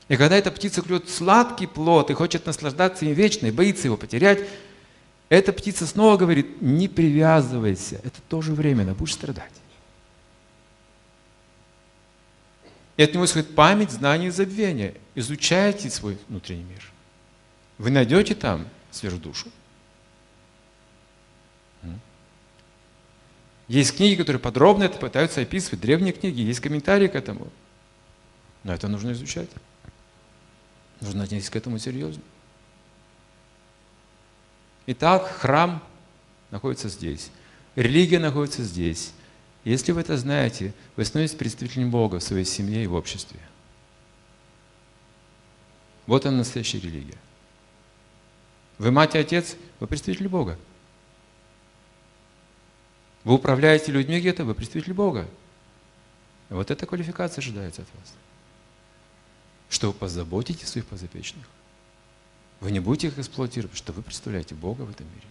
[0.08, 3.98] И когда эта птица клюет сладкий плод и хочет наслаждаться им вечно, и боится его
[3.98, 4.40] потерять,
[5.30, 9.52] эта птица снова говорит, не привязывайся, это тоже временно, будешь страдать.
[12.98, 14.96] И от него исходит память, знание и забвение.
[15.16, 16.91] Изучайте свой внутренний мир.
[17.82, 19.50] Вы найдете там сверхдушу.
[23.68, 27.48] Есть книги, которые подробно это пытаются описывать, древние книги, есть комментарии к этому.
[28.64, 29.50] Но это нужно изучать.
[31.00, 32.22] Нужно отнестись к этому серьезно.
[34.86, 35.84] Итак, храм
[36.52, 37.32] находится здесь.
[37.76, 39.12] Религия находится здесь.
[39.64, 43.40] Если вы это знаете, вы становитесь представителем Бога в своей семье и в обществе.
[46.06, 47.18] Вот она настоящая религия.
[48.82, 50.58] Вы мать и отец, вы представитель Бога.
[53.24, 55.28] Вы управляете людьми где-то, вы представитель Бога.
[56.50, 58.14] Вот эта квалификация ожидается от вас.
[59.70, 61.46] Что вы позаботитесь своих подопечных.
[62.60, 65.28] Вы не будете их эксплуатировать, что вы представляете Бога в этом мире.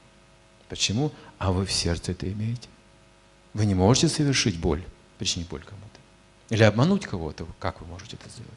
[0.69, 1.11] Почему?
[1.39, 2.69] А вы в сердце это имеете.
[3.53, 4.85] Вы не можете совершить боль,
[5.19, 6.55] причинить боль кому-то.
[6.55, 7.49] Или обмануть кого-то.
[7.59, 8.53] Как вы можете это сделать,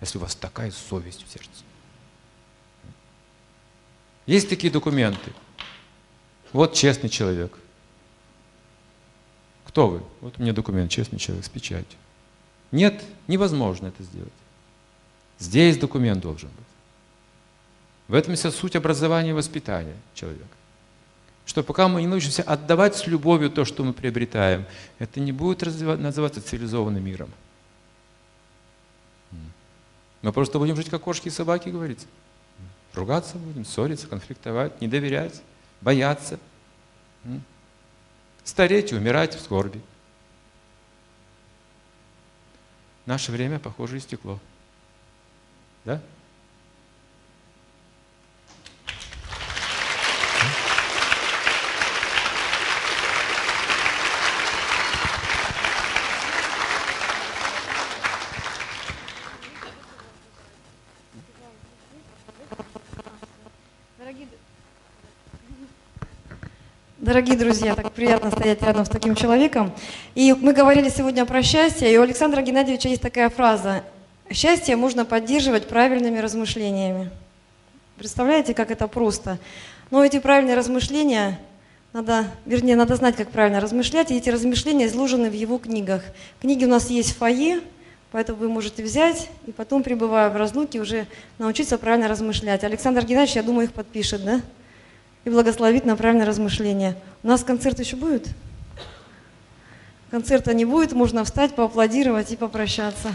[0.00, 1.67] если у вас такая совесть в сердце?
[4.28, 5.32] Есть такие документы.
[6.52, 7.58] Вот честный человек.
[9.64, 10.02] Кто вы?
[10.20, 11.98] Вот у меня документ, честный человек с печатью.
[12.70, 14.32] Нет, невозможно это сделать.
[15.38, 16.66] Здесь документ должен быть.
[18.08, 20.44] В этом вся суть образования и воспитания человека.
[21.46, 24.66] Что пока мы не научимся отдавать с любовью то, что мы приобретаем,
[24.98, 27.30] это не будет называться цивилизованным миром.
[30.20, 32.06] Мы просто будем жить как кошки и собаки, говорится.
[32.98, 35.40] Ругаться будем, ссориться, конфликтовать, не доверять,
[35.80, 36.40] бояться.
[38.42, 39.80] Стареть и умирать в скорби.
[43.06, 44.40] Наше время, похоже, истекло.
[45.84, 46.02] Да?
[67.18, 69.72] Дорогие друзья, так приятно стоять рядом с таким человеком.
[70.14, 73.82] И мы говорили сегодня про счастье, и у Александра Геннадьевича есть такая фраза.
[74.30, 77.10] Счастье можно поддерживать правильными размышлениями.
[77.96, 79.38] Представляете, как это просто?
[79.90, 81.40] Но эти правильные размышления,
[81.92, 86.04] надо, вернее, надо знать, как правильно размышлять, и эти размышления изложены в его книгах.
[86.40, 87.62] Книги у нас есть в фойе,
[88.12, 91.08] поэтому вы можете взять и потом, пребывая в разлуке, уже
[91.38, 92.62] научиться правильно размышлять.
[92.62, 94.40] Александр Геннадьевич, я думаю, их подпишет, да?
[95.24, 96.96] И благословит на правильное размышление.
[97.22, 98.28] У нас концерт еще будет?
[100.10, 103.12] Концерта не будет, можно встать, поаплодировать и попрощаться.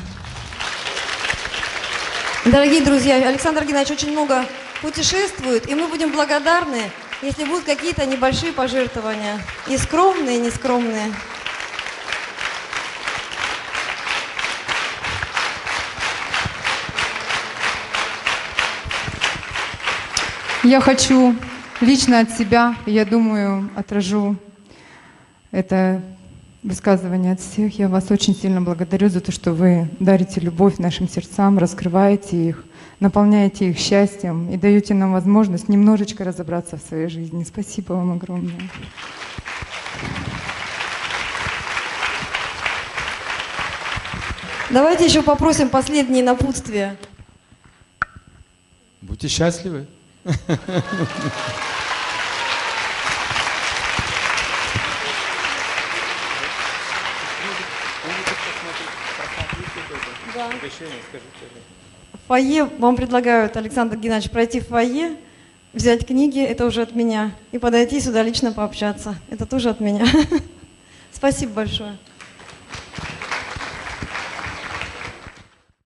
[2.46, 4.46] Дорогие друзья, Александр Геннадьевич очень много
[4.82, 11.12] путешествует, и мы будем благодарны, если будут какие-то небольшие пожертвования, и скромные, и нескромные.
[20.64, 21.36] Я хочу
[21.84, 24.38] лично от себя, я думаю, отражу
[25.52, 26.02] это
[26.64, 27.78] высказывание от всех.
[27.78, 32.64] Я вас очень сильно благодарю за то, что вы дарите любовь нашим сердцам, раскрываете их,
[33.00, 37.44] наполняете их счастьем и даете нам возможность немножечко разобраться в своей жизни.
[37.44, 38.56] Спасибо вам огромное.
[44.70, 46.98] Давайте еще попросим последние напутствия.
[49.02, 49.86] Будьте счастливы.
[62.14, 65.18] В фойе вам предлагают, Александр Геннадьевич, пройти в фойе,
[65.74, 69.16] взять книги, это уже от меня, и подойти сюда лично пообщаться.
[69.30, 70.06] Это тоже от меня.
[71.12, 71.98] Спасибо большое.